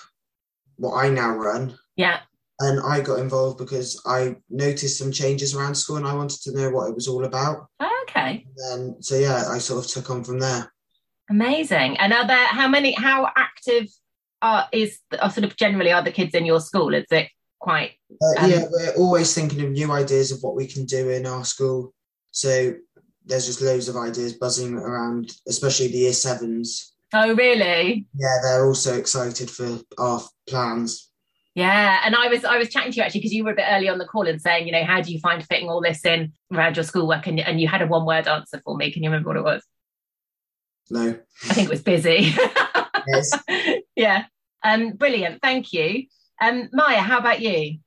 what 0.78 0.96
I 0.96 1.10
now 1.10 1.36
run. 1.36 1.78
Yeah. 1.96 2.22
And 2.60 2.80
I 2.80 3.02
got 3.02 3.20
involved 3.20 3.60
because 3.60 4.02
I 4.06 4.38
noticed 4.50 4.98
some 4.98 5.12
changes 5.12 5.56
around 5.56 5.76
school 5.76 5.98
and 5.98 6.08
I 6.08 6.16
wanted 6.16 6.42
to 6.42 6.58
know 6.58 6.72
what 6.72 6.90
it 6.90 6.96
was 6.96 7.08
all 7.08 7.26
about. 7.26 7.68
okay. 8.10 8.46
And 8.48 8.92
then, 8.92 9.02
so 9.04 9.16
yeah, 9.16 9.44
I 9.50 9.60
sort 9.60 9.86
of 9.86 9.92
took 9.92 10.10
on 10.10 10.24
from 10.24 10.40
there. 10.40 10.74
Amazing. 11.30 11.98
And 11.98 12.14
are 12.14 12.26
there 12.26 12.48
how 12.48 12.68
many? 12.68 12.94
How 12.94 13.30
active 13.36 13.88
are 14.42 14.68
is 14.72 15.00
are 15.20 15.30
sort 15.30 15.44
of 15.44 15.56
generally 15.58 15.92
are 15.92 16.04
the 16.04 16.12
kids 16.12 16.34
in 16.34 16.46
your 16.46 16.62
school? 16.62 16.94
Is 16.94 17.06
it 17.12 17.28
quite? 17.60 17.92
Uh, 18.22 18.44
um, 18.44 18.50
yeah, 18.50 18.66
we're 18.72 18.96
always 18.96 19.34
thinking 19.34 19.62
of 19.62 19.72
new 19.72 19.92
ideas 19.92 20.32
of 20.32 20.40
what 20.42 20.56
we 20.56 20.68
can 20.68 20.86
do 20.86 21.10
in 21.10 21.26
our 21.26 21.44
school. 21.44 21.94
So 22.38 22.76
there's 23.26 23.48
just 23.48 23.64
loads 23.64 23.90
of 23.90 23.98
ideas 23.98 24.34
buzzing 24.34 24.76
around, 24.76 25.34
especially 25.48 25.88
the 25.88 25.98
year 25.98 26.14
sevens. 26.14 26.94
Oh, 27.12 27.34
really? 27.34 28.06
Yeah, 28.16 28.38
they're 28.44 28.68
also 28.68 28.96
excited 28.96 29.50
for 29.50 29.80
our 29.98 30.22
plans. 30.48 31.10
Yeah, 31.56 32.00
and 32.06 32.16
I 32.16 32.28
was 32.28 32.46
I 32.46 32.60
was 32.60 32.70
chatting 32.70 32.92
to 32.92 32.98
you 32.98 33.02
actually 33.02 33.22
because 33.22 33.34
you 33.34 33.44
were 33.44 33.54
a 33.54 33.56
bit 33.56 33.66
early 33.68 33.90
on 33.90 33.98
the 33.98 34.06
call 34.06 34.28
and 34.28 34.40
saying, 34.40 34.68
you 34.68 34.72
know, 34.72 34.84
how 34.84 35.02
do 35.02 35.12
you 35.12 35.20
find 35.20 35.44
fitting 35.44 35.68
all 35.68 35.82
this 35.82 36.06
in 36.06 36.32
around 36.54 36.78
your 36.78 36.84
schoolwork? 36.84 37.26
And 37.26 37.40
and 37.40 37.60
you 37.60 37.68
had 37.68 37.82
a 37.82 37.88
one 37.88 38.06
word 38.06 38.28
answer 38.28 38.62
for 38.64 38.78
me. 38.78 38.92
Can 38.92 39.02
you 39.02 39.10
remember 39.10 39.30
what 39.30 39.38
it 39.38 39.44
was? 39.44 39.64
No. 40.92 41.18
I 41.50 41.54
think 41.56 41.70
it 41.70 41.72
was 41.72 41.82
busy. 41.82 42.36
yes. 43.08 43.82
yeah. 43.96 44.26
Um, 44.64 44.92
brilliant. 44.92 45.42
Thank 45.42 45.74
you. 45.74 46.04
Um, 46.40 46.70
Maya, 46.72 47.00
how 47.00 47.18
about 47.18 47.42
you? 47.42 47.80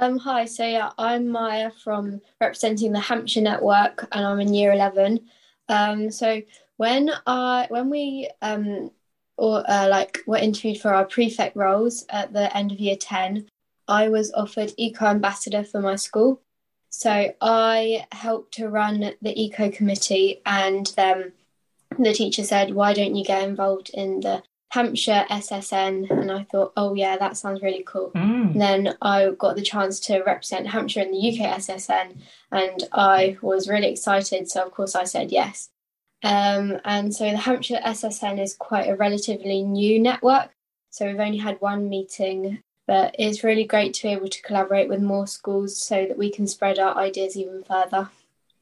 Um, 0.00 0.16
hi, 0.18 0.44
so 0.44 0.64
yeah, 0.64 0.90
I'm 0.96 1.28
Maya 1.28 1.72
from 1.72 2.20
representing 2.40 2.92
the 2.92 3.00
Hampshire 3.00 3.40
Network, 3.40 4.06
and 4.12 4.24
I'm 4.24 4.38
in 4.38 4.54
Year 4.54 4.72
Eleven. 4.72 5.28
Um, 5.68 6.12
so 6.12 6.40
when 6.76 7.10
I 7.26 7.66
when 7.68 7.90
we 7.90 8.30
um 8.40 8.92
or 9.36 9.68
uh, 9.68 9.88
like 9.88 10.18
were 10.26 10.36
interviewed 10.36 10.80
for 10.80 10.94
our 10.94 11.04
prefect 11.04 11.56
roles 11.56 12.04
at 12.10 12.32
the 12.32 12.56
end 12.56 12.70
of 12.70 12.78
Year 12.78 12.96
Ten, 12.96 13.48
I 13.88 14.08
was 14.08 14.32
offered 14.34 14.72
eco 14.76 15.06
ambassador 15.06 15.64
for 15.64 15.80
my 15.80 15.96
school. 15.96 16.42
So 16.90 17.34
I 17.40 18.06
helped 18.12 18.54
to 18.54 18.68
run 18.68 19.00
the 19.20 19.42
eco 19.42 19.68
committee, 19.68 20.42
and 20.46 20.86
then 20.96 21.32
the 21.98 22.14
teacher 22.14 22.44
said, 22.44 22.72
"Why 22.72 22.92
don't 22.92 23.16
you 23.16 23.24
get 23.24 23.48
involved 23.48 23.90
in 23.92 24.20
the 24.20 24.44
Hampshire 24.70 25.24
SSN, 25.30 26.10
and 26.10 26.30
I 26.30 26.44
thought, 26.44 26.72
oh 26.76 26.94
yeah, 26.94 27.16
that 27.16 27.36
sounds 27.36 27.62
really 27.62 27.82
cool. 27.86 28.10
Mm. 28.14 28.58
then 28.58 28.96
I 29.00 29.30
got 29.38 29.56
the 29.56 29.62
chance 29.62 29.98
to 30.00 30.22
represent 30.22 30.66
Hampshire 30.66 31.00
in 31.00 31.10
the 31.10 31.28
UK 31.30 31.58
SSN, 31.58 32.18
and 32.52 32.84
I 32.92 33.38
was 33.40 33.68
really 33.68 33.90
excited. 33.90 34.50
So 34.50 34.64
of 34.64 34.72
course 34.72 34.94
I 34.94 35.04
said 35.04 35.32
yes. 35.32 35.70
Um, 36.22 36.80
and 36.84 37.14
so 37.14 37.30
the 37.30 37.38
Hampshire 37.38 37.80
SSN 37.84 38.40
is 38.42 38.54
quite 38.54 38.88
a 38.88 38.96
relatively 38.96 39.62
new 39.62 40.00
network. 40.00 40.50
So 40.90 41.06
we've 41.06 41.20
only 41.20 41.38
had 41.38 41.60
one 41.60 41.88
meeting, 41.88 42.62
but 42.86 43.14
it's 43.18 43.44
really 43.44 43.64
great 43.64 43.94
to 43.94 44.02
be 44.02 44.12
able 44.12 44.28
to 44.28 44.42
collaborate 44.42 44.88
with 44.88 45.00
more 45.00 45.26
schools 45.26 45.80
so 45.80 46.06
that 46.06 46.18
we 46.18 46.30
can 46.30 46.46
spread 46.46 46.78
our 46.78 46.96
ideas 46.96 47.36
even 47.36 47.62
further. 47.62 48.10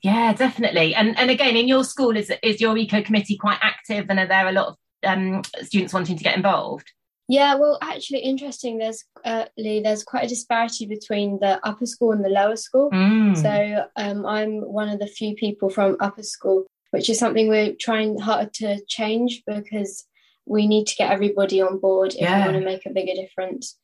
Yeah, 0.03 0.35
definitely. 0.35 0.95
And 0.95 1.19
and 1.19 1.31
again, 1.31 1.57
in 1.57 1.67
your 1.67 1.83
school, 1.83 2.17
is 2.17 2.31
is 2.43 2.61
your 2.61 2.77
eco 2.77 3.03
committee 3.03 3.37
quite 3.37 3.59
active, 3.61 4.07
and 4.09 4.21
are 4.21 4.27
there 4.27 4.47
a 4.47 4.53
lot 4.53 4.69
of 4.69 4.77
um, 5.07 5.43
students 5.63 5.93
wanting 5.93 6.17
to 6.17 6.25
get 6.25 6.37
involved? 6.37 6.93
Yeah, 7.29 7.57
well, 7.57 7.79
actually, 7.83 8.21
interesting. 8.21 8.79
There's 8.79 9.05
uh, 9.25 9.47
Lee, 9.59 9.81
there's 9.81 10.05
quite 10.05 10.25
a 10.25 10.29
disparity 10.29 10.87
between 10.87 11.39
the 11.41 11.59
upper 11.67 11.87
school 11.87 12.13
and 12.13 12.25
the 12.25 12.29
lower 12.29 12.57
school. 12.57 12.91
Mm. 12.93 13.37
So 13.37 13.87
um, 13.97 14.25
I'm 14.25 14.61
one 14.61 14.89
of 14.89 15.01
the 15.01 15.09
few 15.09 15.35
people 15.35 15.69
from 15.69 15.97
upper 15.99 16.23
school, 16.23 16.67
which 16.93 17.11
is 17.11 17.19
something 17.19 17.49
we're 17.49 17.75
trying 17.81 18.19
hard 18.19 18.55
to 18.55 18.81
change 18.87 19.43
because 19.45 20.05
we 20.47 20.69
need 20.69 20.87
to 20.87 20.95
get 20.95 21.11
everybody 21.11 21.61
on 21.61 21.81
board 21.81 22.15
if 22.15 22.21
yeah. 22.21 22.39
we 22.39 22.53
want 22.53 22.59
to 22.63 22.65
make 22.65 22.87
a 22.87 22.91
bigger 22.91 23.15
difference. 23.15 23.77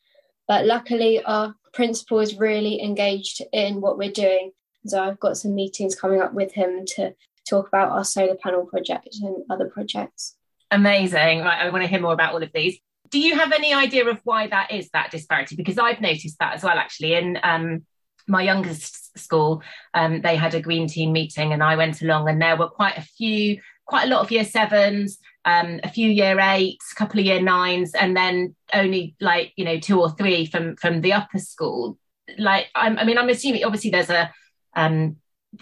But 0.47 0.65
luckily, 0.67 1.23
our 1.25 1.57
principal 1.73 2.21
is 2.21 2.39
really 2.39 2.81
engaged 2.81 3.43
in 3.53 3.81
what 3.81 3.99
we're 3.99 4.13
doing. 4.13 4.53
So 4.87 5.03
I've 5.03 5.19
got 5.19 5.37
some 5.37 5.55
meetings 5.55 5.97
coming 5.97 6.21
up 6.21 6.33
with 6.33 6.53
him 6.53 6.85
to 6.97 7.15
talk 7.49 7.67
about 7.67 7.91
our 7.91 8.05
solar 8.05 8.37
panel 8.37 8.67
project 8.67 9.17
and 9.21 9.45
other 9.51 9.69
projects. 9.69 10.37
Amazing. 10.73 11.41
Right, 11.41 11.61
I 11.61 11.69
want 11.69 11.85
to 11.85 11.89
hear 11.89 12.01
more 12.01 12.15
about 12.15 12.33
all 12.33 12.43
of 12.43 12.51
these. 12.55 12.79
Do 13.11 13.21
you 13.21 13.37
have 13.37 13.53
any 13.53 13.75
idea 13.75 14.09
of 14.09 14.21
why 14.25 14.47
that 14.47 14.73
is 14.73 14.89
that 14.95 15.11
disparity? 15.11 15.55
Because 15.55 15.79
I've 15.79 16.01
noticed 16.01 16.39
that 16.41 16.55
as 16.55 16.65
well, 16.65 16.79
actually. 16.79 17.13
In 17.13 17.39
um, 17.43 17.85
my 18.27 18.43
youngest 18.43 19.19
school, 19.19 19.63
um, 19.93 20.23
they 20.23 20.35
had 20.35 20.55
a 20.55 20.63
green 20.63 20.89
team 20.89 21.13
meeting, 21.13 21.53
and 21.53 21.63
I 21.63 21.77
went 21.77 22.01
along, 22.01 22.31
and 22.31 22.41
there 22.41 22.57
were 22.57 22.69
quite 22.69 22.97
a 22.97 23.03
few, 23.03 23.61
quite 23.85 24.05
a 24.05 24.07
lot 24.07 24.23
of 24.23 24.31
year 24.31 24.47
sevens, 24.47 25.19
um, 25.45 25.79
a 25.85 25.91
few 25.91 26.09
year 26.09 26.41
eights, 26.41 26.91
a 26.93 26.95
couple 26.95 27.21
of 27.21 27.27
year 27.27 27.43
nines, 27.43 27.95
and 27.95 28.17
then 28.17 28.57
only 28.73 29.15
like 29.21 29.53
you 29.57 29.67
know 29.67 29.79
two 29.79 30.01
or 30.01 30.11
three 30.13 30.47
from 30.47 30.77
from 30.77 31.03
the 31.03 31.13
upper 31.13 31.39
school. 31.39 31.99
Like, 32.39 32.69
I'm, 32.75 32.99
I 32.99 33.05
mean, 33.05 33.19
I'm 33.19 33.29
assuming 33.29 33.63
obviously 33.63 33.91
there's 33.91 34.09
a 34.09 34.33
um, 34.75 35.17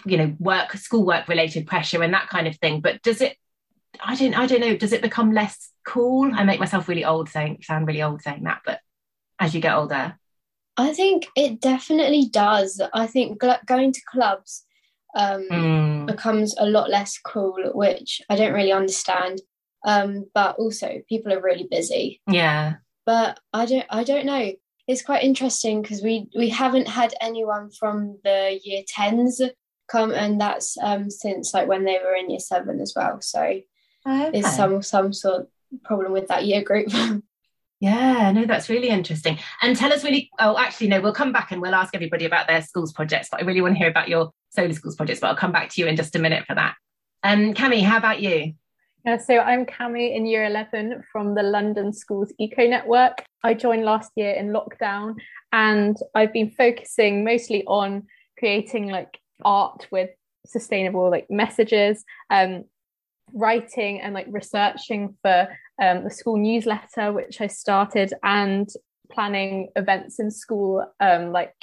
you 0.05 0.15
know 0.15 0.33
work 0.39 0.71
schoolwork 0.71 1.27
related 1.27 1.67
pressure 1.67 2.01
and 2.01 2.13
that 2.13 2.29
kind 2.29 2.47
of 2.47 2.55
thing, 2.59 2.79
but 2.79 3.01
does 3.01 3.19
it 3.19 3.35
I 3.99 4.15
don't 4.15 4.33
I 4.33 4.45
don't 4.45 4.61
know. 4.61 4.77
Does 4.77 4.93
it 4.93 5.01
become 5.01 5.33
less 5.33 5.71
cool? 5.85 6.31
I 6.33 6.43
make 6.43 6.59
myself 6.59 6.87
really 6.87 7.05
old 7.05 7.29
saying 7.29 7.59
sound 7.63 7.87
really 7.87 8.01
old 8.01 8.21
saying 8.21 8.43
that, 8.43 8.61
but 8.65 8.79
as 9.39 9.53
you 9.53 9.61
get 9.61 9.75
older, 9.75 10.15
I 10.77 10.93
think 10.93 11.27
it 11.35 11.59
definitely 11.59 12.29
does. 12.31 12.81
I 12.93 13.07
think 13.07 13.41
going 13.65 13.91
to 13.91 14.01
clubs 14.09 14.65
um, 15.15 15.47
mm. 15.51 16.05
becomes 16.07 16.55
a 16.57 16.65
lot 16.65 16.89
less 16.89 17.17
cool, 17.19 17.57
which 17.73 18.21
I 18.29 18.35
don't 18.35 18.53
really 18.53 18.71
understand. 18.71 19.41
Um, 19.85 20.27
but 20.33 20.55
also, 20.57 21.01
people 21.09 21.33
are 21.33 21.41
really 21.41 21.67
busy. 21.69 22.21
Yeah. 22.27 22.75
But 23.05 23.39
I 23.51 23.65
don't. 23.65 23.85
I 23.89 24.03
don't 24.03 24.25
know. 24.25 24.53
It's 24.87 25.01
quite 25.01 25.23
interesting 25.23 25.81
because 25.81 26.01
we 26.01 26.27
we 26.35 26.49
haven't 26.49 26.87
had 26.87 27.13
anyone 27.19 27.71
from 27.71 28.19
the 28.23 28.59
year 28.63 28.83
tens 28.87 29.41
come, 29.89 30.11
and 30.11 30.39
that's 30.39 30.77
um, 30.81 31.09
since 31.09 31.53
like 31.53 31.67
when 31.67 31.83
they 31.83 31.99
were 32.03 32.15
in 32.15 32.29
year 32.29 32.39
seven 32.39 32.79
as 32.79 32.93
well. 32.95 33.19
So 33.21 33.61
okay. 34.07 34.39
is 34.39 34.55
some 34.55 34.81
some 34.81 35.13
sort 35.13 35.41
of 35.41 35.47
problem 35.83 36.11
with 36.11 36.27
that 36.27 36.45
year 36.45 36.63
group. 36.63 36.87
yeah, 37.79 38.31
no, 38.31 38.45
that's 38.45 38.69
really 38.69 38.89
interesting. 38.89 39.39
And 39.61 39.75
tell 39.75 39.93
us 39.93 40.03
really. 40.03 40.29
Oh, 40.39 40.57
actually, 40.57 40.87
no, 40.87 41.01
we'll 41.01 41.13
come 41.13 41.31
back 41.31 41.51
and 41.51 41.61
we'll 41.61 41.75
ask 41.75 41.95
everybody 41.95 42.25
about 42.25 42.47
their 42.47 42.61
schools 42.61 42.93
projects. 42.93 43.29
But 43.31 43.41
I 43.41 43.45
really 43.45 43.61
want 43.61 43.75
to 43.75 43.79
hear 43.79 43.89
about 43.89 44.09
your 44.09 44.31
solar 44.49 44.73
schools 44.73 44.95
projects. 44.95 45.19
But 45.19 45.27
I'll 45.27 45.35
come 45.35 45.51
back 45.51 45.69
to 45.69 45.81
you 45.81 45.87
in 45.87 45.95
just 45.95 46.15
a 46.15 46.19
minute 46.19 46.45
for 46.45 46.55
that. 46.55 46.75
Um, 47.23 47.53
Cami, 47.53 47.83
how 47.83 47.97
about 47.97 48.21
you? 48.21 48.53
Yeah, 49.05 49.17
so 49.17 49.39
I'm 49.39 49.65
Cami 49.65 50.15
in 50.15 50.27
year 50.27 50.45
11 50.45 51.03
from 51.11 51.33
the 51.33 51.41
London 51.41 51.91
Schools 51.91 52.31
Eco 52.39 52.67
Network. 52.67 53.23
I 53.43 53.55
joined 53.55 53.83
last 53.83 54.11
year 54.15 54.33
in 54.33 54.49
lockdown 54.49 55.15
and 55.51 55.97
I've 56.13 56.31
been 56.31 56.51
focusing 56.51 57.23
mostly 57.23 57.63
on 57.65 58.07
creating 58.37 58.89
like 58.89 59.19
art 59.43 59.87
with 59.91 60.11
sustainable 60.45 61.09
like 61.09 61.29
messages 61.29 62.03
um 62.31 62.63
writing 63.33 64.01
and 64.01 64.13
like 64.13 64.27
researching 64.29 65.17
for 65.21 65.47
um, 65.81 66.03
the 66.03 66.11
school 66.11 66.37
newsletter, 66.37 67.11
which 67.11 67.41
I 67.41 67.47
started, 67.47 68.13
and 68.23 68.69
planning 69.11 69.69
events 69.75 70.19
in 70.19 70.31
school, 70.31 70.85
um, 70.99 71.31
like 71.31 71.53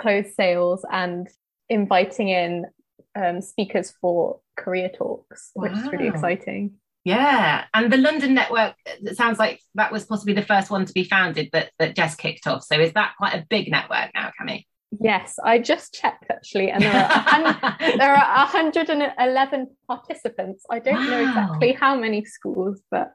clothes 0.00 0.34
sales 0.34 0.84
and 0.90 1.28
inviting 1.68 2.28
in 2.28 2.66
um, 3.14 3.40
speakers 3.40 3.92
for 4.00 4.40
career 4.56 4.90
talks, 4.96 5.50
wow. 5.54 5.64
which 5.64 5.72
is 5.72 5.90
really 5.90 6.08
exciting. 6.08 6.74
Yeah, 7.04 7.64
and 7.72 7.92
the 7.92 7.98
London 7.98 8.34
network. 8.34 8.74
It 8.84 9.16
sounds 9.16 9.38
like 9.38 9.60
that 9.76 9.92
was 9.92 10.04
possibly 10.04 10.34
the 10.34 10.42
first 10.42 10.70
one 10.72 10.86
to 10.86 10.92
be 10.92 11.04
founded 11.04 11.50
that 11.52 11.70
that 11.78 11.94
Jess 11.94 12.16
kicked 12.16 12.48
off. 12.48 12.64
So 12.64 12.80
is 12.80 12.92
that 12.94 13.14
quite 13.16 13.34
a 13.34 13.46
big 13.48 13.70
network 13.70 14.10
now, 14.12 14.32
Cami? 14.40 14.64
Yes, 15.00 15.38
I 15.42 15.58
just 15.58 15.94
checked 15.94 16.25
actually, 16.36 16.70
and 16.70 16.82
there 16.82 16.94
are 16.94 17.76
there 17.98 18.14
are 18.14 18.46
111 18.46 19.66
participants. 19.88 20.64
I 20.70 20.78
don't 20.78 20.94
wow. 20.94 21.06
know 21.10 21.20
exactly 21.20 21.72
how 21.72 21.96
many 21.96 22.24
schools, 22.24 22.80
but 22.90 23.12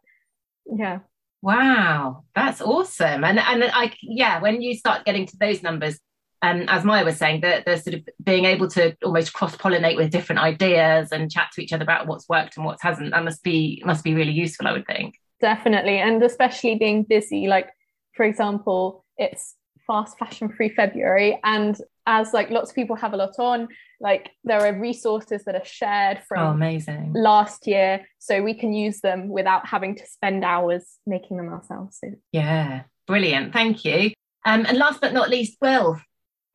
yeah. 0.65 0.99
Wow, 1.41 2.23
that's 2.35 2.61
awesome. 2.61 3.23
And 3.23 3.39
and 3.39 3.63
I 3.63 3.93
yeah, 4.01 4.41
when 4.41 4.61
you 4.61 4.75
start 4.75 5.05
getting 5.05 5.25
to 5.27 5.37
those 5.37 5.63
numbers, 5.63 5.99
and 6.41 6.63
um, 6.63 6.69
as 6.69 6.83
Maya 6.83 7.05
was 7.05 7.17
saying, 7.17 7.41
that 7.41 7.65
the 7.65 7.77
sort 7.77 7.95
of 7.95 8.07
being 8.23 8.45
able 8.45 8.67
to 8.69 8.95
almost 9.03 9.33
cross 9.33 9.55
pollinate 9.55 9.95
with 9.95 10.11
different 10.11 10.41
ideas 10.41 11.11
and 11.11 11.31
chat 11.31 11.49
to 11.53 11.61
each 11.61 11.73
other 11.73 11.83
about 11.83 12.07
what's 12.07 12.27
worked 12.29 12.57
and 12.57 12.65
what 12.65 12.79
hasn't, 12.81 13.11
that 13.11 13.23
must 13.23 13.43
be 13.43 13.81
must 13.85 14.03
be 14.03 14.13
really 14.13 14.31
useful, 14.31 14.67
I 14.67 14.73
would 14.73 14.87
think. 14.87 15.15
Definitely, 15.39 15.97
and 15.97 16.21
especially 16.23 16.75
being 16.75 17.03
busy. 17.03 17.47
Like 17.47 17.69
for 18.15 18.23
example, 18.25 19.05
it's 19.17 19.55
fast 19.87 20.17
fashion 20.19 20.49
free 20.49 20.69
February, 20.69 21.39
and 21.43 21.75
as 22.05 22.33
like 22.33 22.49
lots 22.49 22.71
of 22.71 22.75
people 22.75 22.95
have 22.95 23.13
a 23.13 23.17
lot 23.17 23.37
on, 23.39 23.67
like 23.99 24.31
there 24.43 24.65
are 24.65 24.79
resources 24.79 25.43
that 25.45 25.55
are 25.55 25.65
shared 25.65 26.21
from 26.27 26.47
oh, 26.47 26.51
amazing 26.51 27.13
last 27.13 27.67
year, 27.67 28.05
so 28.19 28.41
we 28.41 28.53
can 28.53 28.73
use 28.73 29.01
them 29.01 29.29
without 29.29 29.67
having 29.67 29.95
to 29.95 30.05
spend 30.07 30.43
hours 30.43 30.97
making 31.05 31.37
them 31.37 31.49
ourselves. 31.49 31.99
So. 32.01 32.11
Yeah, 32.31 32.83
brilliant. 33.07 33.53
Thank 33.53 33.85
you. 33.85 34.11
Um, 34.45 34.65
and 34.65 34.77
last 34.77 35.01
but 35.01 35.13
not 35.13 35.29
least, 35.29 35.57
Will, 35.61 36.01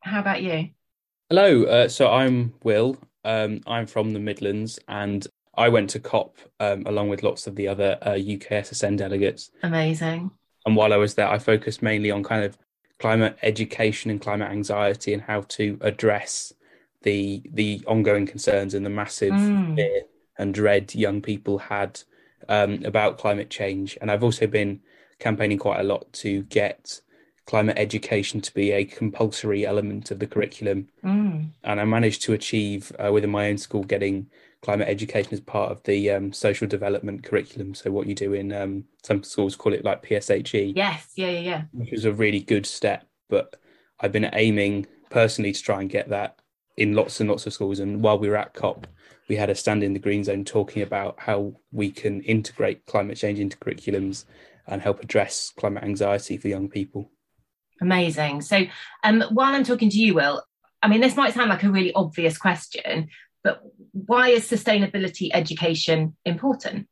how 0.01 0.19
about 0.19 0.43
you? 0.43 0.69
Hello. 1.29 1.63
Uh, 1.63 1.87
so 1.87 2.11
I'm 2.11 2.53
Will. 2.63 2.97
Um, 3.23 3.61
I'm 3.67 3.87
from 3.87 4.11
the 4.11 4.19
Midlands, 4.19 4.79
and 4.87 5.25
I 5.57 5.69
went 5.69 5.89
to 5.91 5.99
COP 5.99 6.37
um, 6.59 6.83
along 6.85 7.09
with 7.09 7.23
lots 7.23 7.47
of 7.47 7.55
the 7.55 7.67
other 7.67 7.97
uh, 8.01 8.11
UKSSN 8.11 8.97
delegates. 8.97 9.49
Amazing. 9.63 10.31
And 10.65 10.75
while 10.75 10.93
I 10.93 10.97
was 10.97 11.15
there, 11.15 11.27
I 11.27 11.39
focused 11.39 11.81
mainly 11.81 12.11
on 12.11 12.23
kind 12.23 12.43
of 12.43 12.57
climate 12.99 13.37
education 13.41 14.09
and 14.11 14.21
climate 14.21 14.49
anxiety 14.49 15.13
and 15.13 15.21
how 15.23 15.41
to 15.41 15.77
address 15.81 16.53
the 17.03 17.41
the 17.53 17.81
ongoing 17.87 18.25
concerns 18.25 18.73
and 18.73 18.85
the 18.85 18.89
massive 18.89 19.31
mm. 19.31 19.75
fear 19.75 20.01
and 20.37 20.53
dread 20.53 20.93
young 20.95 21.21
people 21.21 21.57
had 21.57 22.01
um, 22.49 22.83
about 22.85 23.17
climate 23.17 23.49
change. 23.49 23.97
And 24.01 24.11
I've 24.11 24.23
also 24.23 24.47
been 24.47 24.81
campaigning 25.19 25.57
quite 25.57 25.79
a 25.79 25.83
lot 25.83 26.11
to 26.13 26.43
get 26.43 27.01
climate 27.45 27.77
education 27.77 28.41
to 28.41 28.53
be 28.53 28.71
a 28.71 28.85
compulsory 28.85 29.65
element 29.65 30.11
of 30.11 30.19
the 30.19 30.27
curriculum. 30.27 30.89
Mm. 31.03 31.49
And 31.63 31.79
I 31.79 31.85
managed 31.85 32.21
to 32.23 32.33
achieve 32.33 32.91
uh, 32.99 33.11
within 33.11 33.31
my 33.31 33.49
own 33.49 33.57
school 33.57 33.83
getting 33.83 34.27
climate 34.67 34.89
education 34.89 35.31
as 35.31 35.39
part 35.39 35.71
of 35.71 35.81
the 35.83 36.11
um, 36.11 36.33
social 36.33 36.67
development 36.67 37.23
curriculum. 37.23 37.73
So 37.73 37.89
what 37.89 38.05
you 38.05 38.13
do 38.13 38.33
in 38.33 38.51
um, 38.51 38.83
some 39.01 39.23
schools 39.23 39.55
call 39.55 39.73
it 39.73 39.85
like 39.85 40.03
PSHE. 40.03 40.73
Yes, 40.75 41.09
yeah, 41.15 41.29
yeah, 41.29 41.39
yeah. 41.39 41.61
Which 41.71 41.93
is 41.93 42.03
a 42.03 42.11
really 42.11 42.41
good 42.41 42.65
step. 42.65 43.07
But 43.29 43.55
I've 44.01 44.11
been 44.11 44.29
aiming 44.33 44.87
personally 45.09 45.53
to 45.53 45.63
try 45.63 45.79
and 45.79 45.89
get 45.89 46.09
that 46.09 46.41
in 46.75 46.95
lots 46.95 47.21
and 47.21 47.29
lots 47.29 47.47
of 47.47 47.53
schools. 47.53 47.79
And 47.79 48.03
while 48.03 48.19
we 48.19 48.27
were 48.27 48.35
at 48.35 48.55
COP, 48.55 48.87
we 49.29 49.37
had 49.37 49.49
a 49.49 49.55
stand 49.55 49.83
in 49.83 49.93
the 49.93 49.99
Green 49.99 50.25
Zone 50.25 50.43
talking 50.43 50.83
about 50.83 51.15
how 51.17 51.53
we 51.71 51.89
can 51.89 52.21
integrate 52.23 52.85
climate 52.87 53.15
change 53.15 53.39
into 53.39 53.55
curriculums 53.55 54.25
and 54.67 54.81
help 54.81 55.01
address 55.01 55.53
climate 55.55 55.85
anxiety 55.85 56.35
for 56.35 56.49
young 56.49 56.67
people. 56.67 57.09
Amazing. 57.79 58.41
So, 58.41 58.65
um, 59.05 59.23
while 59.31 59.55
I'm 59.55 59.63
talking 59.63 59.89
to 59.91 59.97
you, 59.97 60.13
Will, 60.13 60.43
I 60.83 60.89
mean, 60.89 60.99
this 60.99 61.15
might 61.15 61.33
sound 61.33 61.49
like 61.49 61.63
a 61.63 61.71
really 61.71 61.93
obvious 61.93 62.37
question, 62.37 63.07
but 63.47 63.63
why 63.93 64.27
is 64.29 64.43
sustainability 64.43 65.29
education 65.33 66.17
important? 66.25 66.87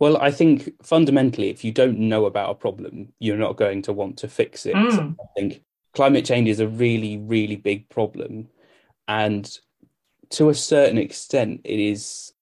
Well, 0.00 0.16
I 0.16 0.32
think 0.32 0.72
fundamentally, 0.82 1.50
if 1.50 1.64
you 1.64 1.70
don't 1.70 1.98
know 1.98 2.26
about 2.26 2.50
a 2.50 2.54
problem, 2.54 3.12
you're 3.20 3.36
not 3.36 3.56
going 3.56 3.82
to 3.82 3.92
want 3.92 4.16
to 4.18 4.28
fix 4.28 4.66
it. 4.66 4.74
Mm. 4.74 4.92
So 4.92 5.14
I 5.20 5.26
think 5.36 5.62
climate 5.94 6.24
change 6.24 6.48
is 6.48 6.58
a 6.58 6.66
really, 6.66 7.16
really 7.16 7.56
big 7.56 7.88
problem. 7.88 8.48
And 9.06 9.48
to 10.30 10.48
a 10.48 10.54
certain 10.54 10.98
extent, 10.98 11.60
it 11.62 11.78
is, 11.78 12.32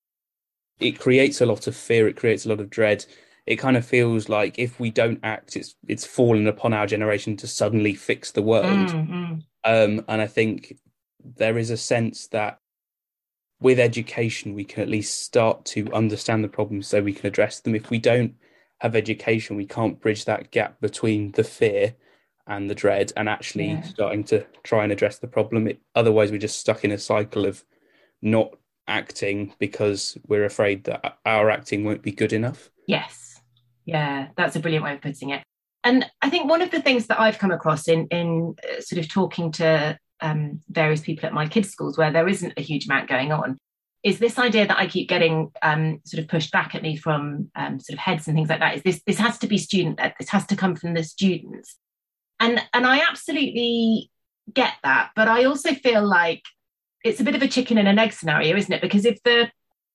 it 0.80 0.98
creates 0.98 1.42
a 1.42 1.46
lot 1.46 1.66
of 1.66 1.76
fear, 1.76 2.08
it 2.08 2.16
creates 2.16 2.46
a 2.46 2.48
lot 2.48 2.60
of 2.60 2.70
dread. 2.70 3.04
It 3.44 3.56
kind 3.56 3.76
of 3.76 3.86
feels 3.86 4.28
like 4.28 4.58
if 4.58 4.80
we 4.80 4.90
don't 4.90 5.20
act, 5.22 5.56
it's 5.56 5.76
it's 5.86 6.04
fallen 6.04 6.48
upon 6.48 6.72
our 6.72 6.86
generation 6.86 7.36
to 7.36 7.46
suddenly 7.46 7.94
fix 7.94 8.32
the 8.32 8.42
world. 8.42 8.88
Mm, 8.88 9.42
Um, 9.62 10.04
and 10.08 10.20
I 10.20 10.26
think 10.26 10.78
there 11.36 11.58
is 11.58 11.70
a 11.70 11.76
sense 11.76 12.26
that 12.28 12.58
with 13.60 13.78
education, 13.78 14.54
we 14.54 14.64
can 14.64 14.82
at 14.82 14.88
least 14.88 15.22
start 15.22 15.64
to 15.66 15.90
understand 15.92 16.44
the 16.44 16.48
problems 16.48 16.88
so 16.88 17.02
we 17.02 17.12
can 17.12 17.26
address 17.26 17.60
them. 17.60 17.74
If 17.74 17.90
we 17.90 17.98
don't 17.98 18.34
have 18.80 18.94
education, 18.94 19.56
we 19.56 19.66
can't 19.66 20.00
bridge 20.00 20.26
that 20.26 20.50
gap 20.50 20.80
between 20.80 21.32
the 21.32 21.44
fear 21.44 21.94
and 22.46 22.70
the 22.70 22.74
dread 22.74 23.12
and 23.16 23.28
actually 23.28 23.68
yeah. 23.68 23.82
starting 23.82 24.24
to 24.24 24.44
try 24.62 24.82
and 24.84 24.92
address 24.92 25.18
the 25.18 25.26
problem. 25.26 25.66
It, 25.66 25.80
otherwise, 25.94 26.30
we're 26.30 26.38
just 26.38 26.60
stuck 26.60 26.84
in 26.84 26.92
a 26.92 26.98
cycle 26.98 27.46
of 27.46 27.64
not 28.20 28.54
acting 28.86 29.54
because 29.58 30.16
we're 30.26 30.44
afraid 30.44 30.84
that 30.84 31.18
our 31.24 31.50
acting 31.50 31.84
won't 31.84 32.02
be 32.02 32.12
good 32.12 32.32
enough. 32.32 32.70
Yes. 32.86 33.40
Yeah, 33.84 34.28
that's 34.36 34.56
a 34.56 34.60
brilliant 34.60 34.84
way 34.84 34.94
of 34.94 35.00
putting 35.00 35.30
it. 35.30 35.42
And 35.82 36.04
I 36.20 36.30
think 36.30 36.50
one 36.50 36.62
of 36.62 36.70
the 36.72 36.82
things 36.82 37.06
that 37.06 37.20
I've 37.20 37.38
come 37.38 37.52
across 37.52 37.88
in 37.88 38.08
in 38.08 38.56
uh, 38.64 38.80
sort 38.80 38.98
of 38.98 39.08
talking 39.08 39.52
to 39.52 39.96
um, 40.20 40.60
various 40.68 41.00
people 41.00 41.26
at 41.26 41.32
my 41.32 41.46
kids' 41.46 41.70
schools 41.70 41.98
where 41.98 42.12
there 42.12 42.28
isn't 42.28 42.54
a 42.56 42.62
huge 42.62 42.86
amount 42.86 43.08
going 43.08 43.32
on 43.32 43.58
is 44.06 44.20
this 44.20 44.38
idea 44.38 44.68
that 44.68 44.78
I 44.78 44.86
keep 44.86 45.08
getting 45.08 45.50
um, 45.62 46.00
sort 46.04 46.22
of 46.22 46.28
pushed 46.28 46.52
back 46.52 46.76
at 46.76 46.82
me 46.82 46.96
from 46.96 47.50
um, 47.56 47.80
sort 47.80 47.94
of 47.94 47.98
heads 47.98 48.28
and 48.28 48.36
things 48.36 48.48
like 48.48 48.60
that. 48.60 48.76
Is 48.76 48.82
this 48.82 49.02
this 49.04 49.18
has 49.18 49.36
to 49.38 49.48
be 49.48 49.58
student 49.58 49.98
led? 49.98 50.14
This 50.18 50.28
has 50.28 50.46
to 50.46 50.56
come 50.56 50.76
from 50.76 50.94
the 50.94 51.02
students, 51.02 51.76
and 52.38 52.62
and 52.72 52.86
I 52.86 53.00
absolutely 53.00 54.12
get 54.54 54.74
that, 54.84 55.10
but 55.16 55.26
I 55.26 55.44
also 55.44 55.74
feel 55.74 56.06
like 56.06 56.42
it's 57.02 57.20
a 57.20 57.24
bit 57.24 57.34
of 57.34 57.42
a 57.42 57.48
chicken 57.48 57.78
and 57.78 57.88
an 57.88 57.98
egg 57.98 58.12
scenario, 58.12 58.56
isn't 58.56 58.72
it? 58.72 58.80
Because 58.80 59.04
if 59.04 59.20
the 59.24 59.50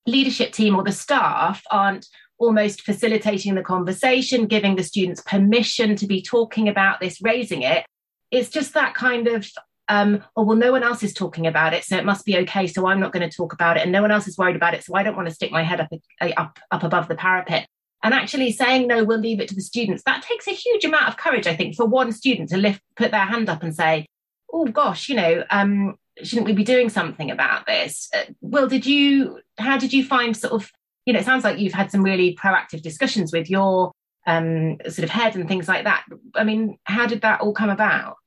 leadership 0.05 0.51
team 0.51 0.75
or 0.75 0.83
the 0.83 0.91
staff 0.91 1.63
aren't 1.71 2.07
almost 2.37 2.81
facilitating 2.81 3.55
the 3.55 3.61
conversation, 3.61 4.45
giving 4.45 4.75
the 4.75 4.83
students 4.83 5.21
permission 5.21 5.95
to 5.95 6.07
be 6.07 6.21
talking 6.21 6.67
about 6.67 6.99
this, 6.99 7.21
raising 7.21 7.61
it, 7.61 7.85
it's 8.29 8.49
just 8.49 8.73
that 8.73 8.93
kind 8.93 9.27
of 9.27 9.47
um, 9.91 10.23
oh 10.35 10.43
well 10.43 10.57
no 10.57 10.71
one 10.71 10.83
else 10.83 11.03
is 11.03 11.13
talking 11.13 11.45
about 11.45 11.73
it 11.73 11.83
so 11.83 11.97
it 11.97 12.05
must 12.05 12.25
be 12.25 12.37
okay 12.37 12.65
so 12.65 12.87
i'm 12.87 12.99
not 12.99 13.11
going 13.11 13.27
to 13.27 13.35
talk 13.35 13.53
about 13.53 13.77
it 13.77 13.83
and 13.83 13.91
no 13.91 14.01
one 14.01 14.11
else 14.11 14.27
is 14.27 14.37
worried 14.37 14.55
about 14.55 14.73
it 14.73 14.83
so 14.83 14.95
i 14.95 15.03
don't 15.03 15.15
want 15.15 15.27
to 15.27 15.35
stick 15.35 15.51
my 15.51 15.63
head 15.63 15.81
up 15.81 15.89
up 16.37 16.59
up 16.71 16.83
above 16.83 17.07
the 17.07 17.15
parapet. 17.15 17.67
And 18.03 18.15
actually 18.15 18.51
saying 18.51 18.87
no 18.87 19.03
we'll 19.03 19.19
leave 19.19 19.39
it 19.39 19.47
to 19.49 19.55
the 19.55 19.61
students 19.61 20.01
that 20.05 20.23
takes 20.23 20.47
a 20.47 20.51
huge 20.51 20.85
amount 20.85 21.07
of 21.07 21.17
courage 21.17 21.45
i 21.45 21.55
think 21.55 21.75
for 21.75 21.85
one 21.85 22.11
student 22.11 22.49
to 22.49 22.57
lift 22.57 22.81
put 22.95 23.11
their 23.11 23.25
hand 23.25 23.47
up 23.47 23.61
and 23.61 23.75
say 23.75 24.07
oh 24.51 24.65
gosh 24.65 25.07
you 25.07 25.15
know 25.15 25.43
um, 25.51 25.95
shouldn't 26.23 26.47
we 26.47 26.53
be 26.53 26.63
doing 26.63 26.89
something 26.89 27.31
about 27.31 27.65
this? 27.65 28.09
Uh, 28.13 28.23
well 28.41 28.67
did 28.67 28.85
you 28.85 29.39
how 29.57 29.77
did 29.77 29.93
you 29.93 30.03
find 30.03 30.35
sort 30.35 30.53
of 30.53 30.71
you 31.05 31.13
know 31.13 31.19
it 31.19 31.25
sounds 31.25 31.43
like 31.43 31.59
you've 31.59 31.73
had 31.73 31.91
some 31.91 32.03
really 32.03 32.35
proactive 32.35 32.81
discussions 32.81 33.31
with 33.31 33.49
your 33.49 33.91
um, 34.27 34.77
sort 34.83 35.03
of 35.03 35.09
head 35.09 35.35
and 35.35 35.47
things 35.47 35.67
like 35.67 35.83
that. 35.85 36.03
I 36.35 36.43
mean 36.43 36.77
how 36.83 37.05
did 37.07 37.21
that 37.21 37.41
all 37.41 37.53
come 37.53 37.69
about 37.69 38.17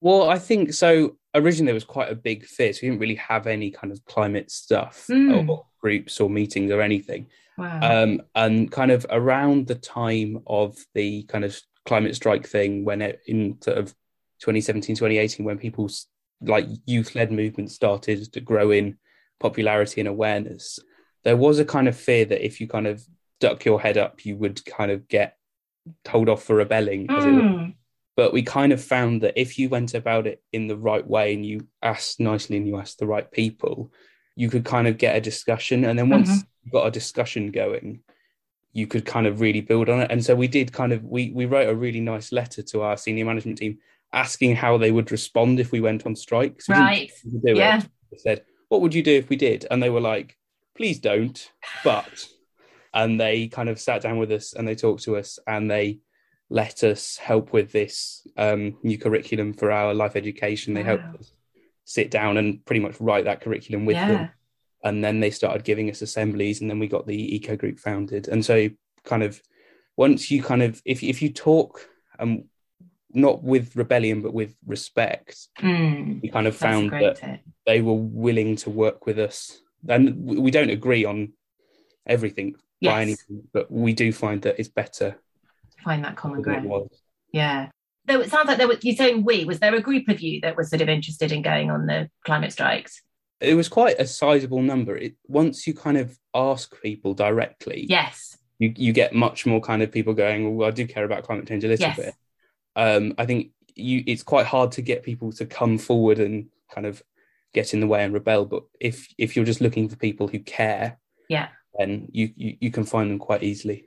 well, 0.00 0.28
I 0.30 0.38
think 0.38 0.72
so. 0.72 1.16
Originally, 1.34 1.66
there 1.66 1.74
was 1.74 1.84
quite 1.84 2.10
a 2.10 2.14
big 2.14 2.44
fear. 2.44 2.72
So 2.72 2.80
we 2.82 2.88
didn't 2.88 3.00
really 3.00 3.14
have 3.16 3.46
any 3.46 3.70
kind 3.70 3.92
of 3.92 4.04
climate 4.04 4.50
stuff 4.50 5.06
mm. 5.08 5.48
or 5.48 5.66
groups 5.80 6.20
or 6.20 6.30
meetings 6.30 6.70
or 6.70 6.80
anything. 6.80 7.26
Wow. 7.56 7.80
Um, 7.82 8.22
and 8.34 8.70
kind 8.70 8.90
of 8.90 9.06
around 9.10 9.66
the 9.66 9.74
time 9.74 10.42
of 10.46 10.76
the 10.94 11.24
kind 11.24 11.44
of 11.44 11.58
climate 11.84 12.14
strike 12.14 12.46
thing, 12.46 12.84
when 12.84 13.02
it 13.02 13.20
in 13.26 13.58
sort 13.62 13.78
of 13.78 13.88
2017, 14.40 14.96
2018, 14.96 15.44
when 15.44 15.58
people's 15.58 16.06
like 16.40 16.66
youth 16.86 17.14
led 17.14 17.30
movements 17.30 17.74
started 17.74 18.32
to 18.32 18.40
grow 18.40 18.70
in 18.70 18.96
popularity 19.38 20.00
and 20.00 20.08
awareness, 20.08 20.78
there 21.24 21.36
was 21.36 21.58
a 21.58 21.64
kind 21.64 21.86
of 21.86 21.96
fear 21.96 22.24
that 22.24 22.44
if 22.44 22.60
you 22.60 22.66
kind 22.66 22.86
of 22.86 23.04
duck 23.40 23.64
your 23.64 23.80
head 23.80 23.98
up, 23.98 24.24
you 24.24 24.36
would 24.36 24.64
kind 24.64 24.90
of 24.90 25.06
get 25.08 25.36
told 26.04 26.28
off 26.28 26.44
for 26.44 26.56
rebelling. 26.56 27.06
Mm. 27.06 27.74
But 28.16 28.32
we 28.32 28.42
kind 28.42 28.72
of 28.72 28.82
found 28.82 29.22
that 29.22 29.40
if 29.40 29.58
you 29.58 29.68
went 29.68 29.94
about 29.94 30.26
it 30.26 30.42
in 30.52 30.66
the 30.66 30.76
right 30.76 31.06
way 31.06 31.32
and 31.32 31.46
you 31.46 31.66
asked 31.82 32.20
nicely 32.20 32.56
and 32.56 32.66
you 32.66 32.76
asked 32.76 32.98
the 32.98 33.06
right 33.06 33.30
people, 33.30 33.92
you 34.36 34.50
could 34.50 34.64
kind 34.64 34.86
of 34.86 34.98
get 34.98 35.16
a 35.16 35.20
discussion. 35.20 35.84
And 35.84 35.98
then 35.98 36.08
once 36.08 36.28
mm-hmm. 36.28 36.40
you 36.64 36.72
got 36.72 36.86
a 36.86 36.90
discussion 36.90 37.50
going, 37.50 38.00
you 38.72 38.86
could 38.86 39.04
kind 39.04 39.26
of 39.26 39.40
really 39.40 39.60
build 39.60 39.88
on 39.88 40.00
it. 40.00 40.10
And 40.10 40.24
so 40.24 40.34
we 40.34 40.48
did 40.48 40.72
kind 40.72 40.92
of 40.92 41.04
we 41.04 41.30
we 41.30 41.46
wrote 41.46 41.68
a 41.68 41.74
really 41.74 42.00
nice 42.00 42.32
letter 42.32 42.62
to 42.62 42.82
our 42.82 42.96
senior 42.96 43.24
management 43.24 43.58
team 43.58 43.78
asking 44.12 44.56
how 44.56 44.76
they 44.76 44.90
would 44.90 45.10
respond 45.10 45.60
if 45.60 45.72
we 45.72 45.80
went 45.80 46.06
on 46.06 46.16
strike. 46.16 46.60
So 46.62 46.74
right. 46.74 47.10
yeah. 47.24 47.82
It. 48.12 48.20
said, 48.20 48.44
"What 48.68 48.80
would 48.80 48.94
you 48.94 49.02
do 49.02 49.16
if 49.16 49.28
we 49.28 49.36
did?" 49.36 49.66
And 49.70 49.82
they 49.82 49.90
were 49.90 50.00
like, 50.00 50.36
"Please 50.76 50.98
don't." 50.98 51.50
But 51.84 52.28
and 52.92 53.20
they 53.20 53.48
kind 53.48 53.68
of 53.68 53.80
sat 53.80 54.02
down 54.02 54.18
with 54.18 54.32
us 54.32 54.52
and 54.52 54.66
they 54.66 54.74
talked 54.74 55.04
to 55.04 55.16
us 55.16 55.38
and 55.46 55.70
they 55.70 56.00
let 56.50 56.82
us 56.82 57.16
help 57.16 57.52
with 57.52 57.72
this 57.72 58.26
um, 58.36 58.76
new 58.82 58.98
curriculum 58.98 59.54
for 59.54 59.70
our 59.70 59.94
life 59.94 60.16
education. 60.16 60.74
They 60.74 60.82
wow. 60.82 60.98
helped 60.98 61.20
us 61.20 61.32
sit 61.84 62.10
down 62.10 62.36
and 62.36 62.64
pretty 62.64 62.80
much 62.80 63.00
write 63.00 63.24
that 63.24 63.40
curriculum 63.40 63.86
with 63.86 63.96
yeah. 63.96 64.08
them. 64.08 64.30
And 64.82 65.04
then 65.04 65.20
they 65.20 65.30
started 65.30 65.64
giving 65.64 65.90
us 65.90 66.02
assemblies, 66.02 66.60
and 66.60 66.70
then 66.70 66.78
we 66.78 66.88
got 66.88 67.06
the 67.06 67.36
eco 67.36 67.54
group 67.54 67.78
founded. 67.78 68.28
And 68.28 68.44
so, 68.44 68.70
kind 69.04 69.22
of, 69.22 69.40
once 69.96 70.30
you 70.30 70.42
kind 70.42 70.62
of, 70.62 70.80
if 70.84 71.02
if 71.02 71.20
you 71.20 71.30
talk, 71.30 71.86
and 72.18 72.44
not 73.12 73.42
with 73.42 73.74
rebellion 73.76 74.22
but 74.22 74.32
with 74.32 74.54
respect 74.66 75.48
mm, 75.60 76.22
we 76.22 76.28
kind 76.28 76.46
of 76.46 76.54
found 76.54 76.90
that 76.92 77.16
tip. 77.16 77.40
they 77.66 77.80
were 77.80 77.92
willing 77.92 78.54
to 78.56 78.70
work 78.70 79.04
with 79.04 79.18
us 79.18 79.60
and 79.88 80.16
we 80.24 80.50
don't 80.50 80.70
agree 80.70 81.04
on 81.04 81.32
everything 82.06 82.54
yes. 82.80 82.92
by 82.92 83.02
anything 83.02 83.42
but 83.52 83.70
we 83.70 83.92
do 83.92 84.12
find 84.12 84.42
that 84.42 84.56
it's 84.58 84.68
better 84.68 85.16
find 85.82 86.04
that 86.04 86.16
common 86.16 86.42
ground. 86.42 86.70
yeah. 87.32 87.68
Though 88.06 88.20
it 88.20 88.30
sounds 88.30 88.48
like 88.48 88.58
there 88.58 88.68
was 88.68 88.78
you're 88.82 88.96
saying 88.96 89.24
we 89.24 89.44
was 89.44 89.60
there 89.60 89.74
a 89.74 89.80
group 89.80 90.08
of 90.08 90.20
you 90.20 90.40
that 90.40 90.56
was 90.56 90.70
sort 90.70 90.82
of 90.82 90.88
interested 90.88 91.32
in 91.32 91.42
going 91.42 91.70
on 91.70 91.86
the 91.86 92.08
climate 92.24 92.52
strikes? 92.52 93.02
It 93.40 93.54
was 93.54 93.68
quite 93.68 93.98
a 93.98 94.06
sizable 94.06 94.60
number. 94.60 94.96
It, 94.96 95.14
once 95.26 95.66
you 95.66 95.74
kind 95.74 95.96
of 95.96 96.18
ask 96.34 96.80
people 96.82 97.14
directly 97.14 97.86
yes. 97.88 98.36
you, 98.58 98.72
you 98.76 98.92
get 98.92 99.14
much 99.14 99.46
more 99.46 99.60
kind 99.60 99.82
of 99.82 99.90
people 99.90 100.14
going 100.14 100.56
well 100.56 100.68
i 100.68 100.70
do 100.70 100.86
care 100.86 101.04
about 101.04 101.24
climate 101.24 101.46
change 101.48 101.64
a 101.64 101.68
little 101.68 101.86
yes. 101.86 101.96
bit. 101.96 102.14
Um, 102.76 103.14
i 103.18 103.26
think 103.26 103.50
you 103.74 104.04
it's 104.06 104.22
quite 104.22 104.46
hard 104.46 104.72
to 104.72 104.82
get 104.82 105.02
people 105.02 105.32
to 105.32 105.46
come 105.46 105.78
forward 105.78 106.18
and 106.18 106.46
kind 106.72 106.86
of 106.86 107.02
get 107.52 107.74
in 107.74 107.80
the 107.80 107.86
way 107.86 108.04
and 108.04 108.14
rebel 108.14 108.44
but 108.44 108.62
if 108.80 109.08
if 109.18 109.34
you're 109.34 109.44
just 109.44 109.60
looking 109.60 109.88
for 109.88 109.96
people 109.96 110.28
who 110.28 110.38
care 110.38 110.98
yeah. 111.28 111.48
then 111.78 112.08
you, 112.12 112.30
you 112.36 112.56
you 112.60 112.70
can 112.70 112.84
find 112.84 113.10
them 113.10 113.18
quite 113.18 113.42
easily 113.42 113.86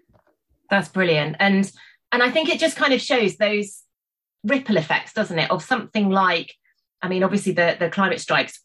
that's 0.69 0.89
brilliant. 0.89 1.35
And 1.39 1.71
and 2.11 2.21
i 2.21 2.29
think 2.29 2.47
it 2.47 2.59
just 2.59 2.77
kind 2.77 2.93
of 2.93 3.01
shows 3.01 3.37
those 3.37 3.81
ripple 4.43 4.77
effects 4.77 5.13
doesn't 5.13 5.39
it 5.39 5.49
of 5.49 5.63
something 5.63 6.09
like 6.09 6.53
i 7.01 7.07
mean 7.07 7.23
obviously 7.23 7.53
the 7.53 7.75
the 7.79 7.89
climate 7.89 8.19
strikes 8.21 8.63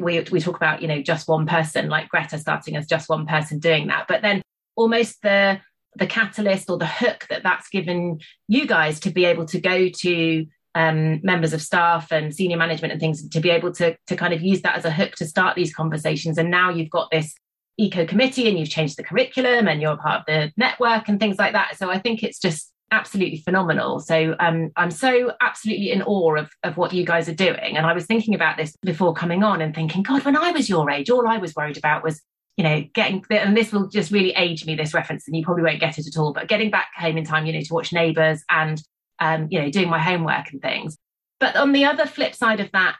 we 0.00 0.20
we 0.30 0.40
talk 0.40 0.56
about 0.56 0.82
you 0.82 0.88
know 0.88 1.02
just 1.02 1.28
one 1.28 1.46
person 1.46 1.88
like 1.88 2.08
greta 2.08 2.38
starting 2.38 2.76
as 2.76 2.86
just 2.86 3.08
one 3.08 3.26
person 3.26 3.58
doing 3.58 3.88
that. 3.88 4.06
But 4.08 4.22
then 4.22 4.42
almost 4.76 5.22
the 5.22 5.60
the 5.96 6.06
catalyst 6.06 6.70
or 6.70 6.78
the 6.78 6.86
hook 6.86 7.26
that 7.30 7.42
that's 7.42 7.68
given 7.68 8.20
you 8.46 8.66
guys 8.66 9.00
to 9.00 9.10
be 9.10 9.24
able 9.24 9.46
to 9.46 9.60
go 9.60 9.88
to 9.88 10.46
um, 10.74 11.20
members 11.24 11.52
of 11.52 11.62
staff 11.62 12.12
and 12.12 12.32
senior 12.32 12.56
management 12.56 12.92
and 12.92 13.00
things 13.00 13.26
to 13.28 13.40
be 13.40 13.50
able 13.50 13.72
to 13.72 13.96
to 14.06 14.16
kind 14.16 14.32
of 14.32 14.42
use 14.42 14.62
that 14.62 14.76
as 14.76 14.84
a 14.84 14.90
hook 14.90 15.14
to 15.16 15.26
start 15.26 15.56
these 15.56 15.74
conversations. 15.74 16.38
And 16.38 16.50
now 16.50 16.70
you've 16.70 16.90
got 16.90 17.10
this 17.10 17.34
eco 17.78 18.04
committee 18.06 18.48
and 18.48 18.58
you've 18.58 18.68
changed 18.68 18.96
the 18.96 19.04
curriculum 19.04 19.68
and 19.68 19.80
you're 19.80 19.96
part 19.96 20.20
of 20.20 20.26
the 20.26 20.52
network 20.56 21.08
and 21.08 21.20
things 21.20 21.38
like 21.38 21.52
that 21.52 21.76
so 21.76 21.90
i 21.90 21.98
think 21.98 22.22
it's 22.22 22.38
just 22.38 22.72
absolutely 22.90 23.38
phenomenal 23.38 24.00
so 24.00 24.34
um, 24.40 24.70
i'm 24.76 24.90
so 24.90 25.32
absolutely 25.40 25.90
in 25.90 26.02
awe 26.02 26.36
of, 26.36 26.50
of 26.62 26.76
what 26.78 26.92
you 26.92 27.04
guys 27.04 27.28
are 27.28 27.34
doing 27.34 27.76
and 27.76 27.86
i 27.86 27.92
was 27.92 28.06
thinking 28.06 28.34
about 28.34 28.56
this 28.56 28.74
before 28.82 29.12
coming 29.12 29.42
on 29.42 29.60
and 29.60 29.74
thinking 29.74 30.02
god 30.02 30.24
when 30.24 30.36
i 30.36 30.50
was 30.50 30.68
your 30.68 30.90
age 30.90 31.10
all 31.10 31.28
i 31.28 31.36
was 31.36 31.54
worried 31.54 31.76
about 31.76 32.02
was 32.02 32.22
you 32.58 32.64
know, 32.64 32.84
getting 32.92 33.24
and 33.30 33.56
this 33.56 33.72
will 33.72 33.86
just 33.86 34.10
really 34.10 34.32
age 34.32 34.66
me 34.66 34.74
this 34.74 34.92
reference, 34.92 35.28
and 35.28 35.36
you 35.36 35.44
probably 35.44 35.62
won't 35.62 35.78
get 35.78 35.96
it 35.96 36.08
at 36.08 36.18
all. 36.18 36.32
But 36.32 36.48
getting 36.48 36.72
back 36.72 36.88
home 36.96 37.16
in 37.16 37.24
time, 37.24 37.46
you 37.46 37.52
know, 37.52 37.60
to 37.60 37.72
watch 37.72 37.92
Neighbours 37.92 38.42
and 38.50 38.82
um, 39.20 39.46
you 39.48 39.62
know, 39.62 39.70
doing 39.70 39.88
my 39.88 40.00
homework 40.00 40.50
and 40.50 40.60
things. 40.60 40.98
But 41.38 41.54
on 41.54 41.70
the 41.70 41.84
other 41.84 42.04
flip 42.04 42.34
side 42.34 42.58
of 42.58 42.72
that, 42.72 42.96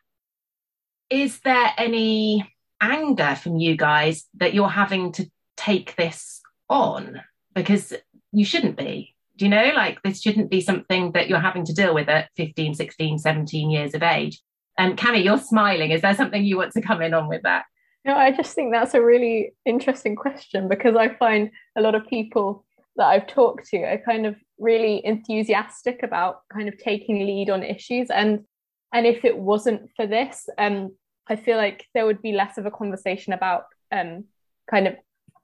is 1.11 1.41
there 1.41 1.73
any 1.77 2.49
anger 2.81 3.37
from 3.37 3.57
you 3.57 3.77
guys 3.77 4.27
that 4.35 4.55
you're 4.55 4.69
having 4.69 5.13
to 5.13 5.31
take 5.57 5.97
this 5.97 6.41
on 6.69 7.21
because 7.55 7.93
you 8.33 8.45
shouldn't 8.45 8.77
be? 8.77 9.15
Do 9.37 9.45
you 9.45 9.51
know, 9.51 9.73
like 9.75 10.03
this 10.03 10.21
shouldn't 10.21 10.51
be 10.51 10.61
something 10.61 11.13
that 11.13 11.29
you're 11.29 11.39
having 11.39 11.65
to 11.67 11.75
deal 11.75 11.95
with 11.95 12.09
at 12.09 12.31
15, 12.37 12.75
16, 12.75 13.19
17 13.19 13.71
years 13.71 13.95
of 13.95 14.03
age. 14.03 14.41
And 14.77 14.97
Cami, 14.97 15.25
you're 15.25 15.39
smiling. 15.39 15.91
Is 15.91 16.03
there 16.03 16.15
something 16.15 16.45
you 16.45 16.57
want 16.57 16.73
to 16.73 16.81
come 16.81 17.03
in 17.03 17.15
on 17.15 17.29
with 17.29 17.43
that? 17.43 17.65
No, 18.05 18.15
I 18.17 18.31
just 18.31 18.55
think 18.55 18.73
that's 18.73 18.95
a 18.95 19.03
really 19.03 19.53
interesting 19.65 20.17
question 20.17 20.69
because 20.69 20.97
I 20.97 21.15
find 21.15 21.51
a 21.77 21.81
lot 21.81 21.95
of 21.95 22.07
people 22.07 22.65
that 22.97 23.07
I've 23.07 23.27
talked 23.27 23.69
to 23.69 23.79
are 23.83 23.99
kind 23.99 24.27
of 24.27 24.37
really 24.59 25.05
enthusiastic 25.05 26.03
about 26.03 26.41
kind 26.53 26.69
of 26.69 26.79
taking 26.79 27.27
lead 27.27 27.49
on 27.49 27.63
issues 27.63 28.11
and 28.11 28.45
and 28.93 29.07
if 29.07 29.25
it 29.25 29.39
wasn't 29.39 29.91
for 29.95 30.07
this 30.07 30.49
um 30.59 30.93
I 31.29 31.37
feel 31.37 31.57
like 31.57 31.87
there 31.95 32.07
would 32.07 32.23
be 32.23 32.33
less 32.33 32.59
of 32.59 32.67
a 32.67 32.71
conversation 32.71 33.33
about 33.33 33.65
um 33.93 34.25
kind 34.71 34.87
of 34.87 34.97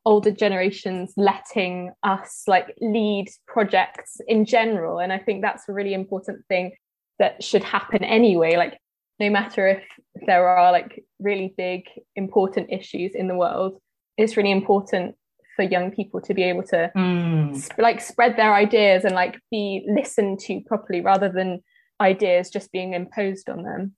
older 0.06 0.30
generations 0.30 1.14
letting 1.16 1.90
us 2.02 2.42
like 2.46 2.74
lead 2.80 3.26
projects 3.46 4.20
in 4.28 4.44
general. 4.44 4.98
And 4.98 5.12
I 5.12 5.18
think 5.18 5.40
that's 5.40 5.66
a 5.68 5.72
really 5.72 5.94
important 5.94 6.44
thing 6.46 6.72
that 7.18 7.42
should 7.42 7.64
happen 7.64 8.04
anyway. 8.04 8.56
Like 8.56 8.78
no 9.20 9.30
matter 9.30 9.66
if 9.66 9.82
there 10.26 10.46
are 10.46 10.72
like 10.72 11.04
really 11.18 11.54
big 11.56 11.84
important 12.16 12.70
issues 12.70 13.12
in 13.14 13.28
the 13.28 13.34
world 13.34 13.78
it's 14.16 14.36
really 14.36 14.50
important 14.50 15.16
for 15.56 15.62
young 15.62 15.90
people 15.90 16.20
to 16.20 16.34
be 16.34 16.42
able 16.42 16.62
to 16.62 16.90
mm. 16.96 17.56
sp- 17.56 17.78
like 17.78 18.00
spread 18.00 18.36
their 18.36 18.54
ideas 18.54 19.04
and 19.04 19.14
like 19.14 19.38
be 19.50 19.84
listened 19.88 20.38
to 20.40 20.60
properly 20.66 21.00
rather 21.00 21.28
than 21.28 21.62
ideas 22.00 22.50
just 22.50 22.72
being 22.72 22.94
imposed 22.94 23.48
on 23.48 23.62
them 23.62 23.94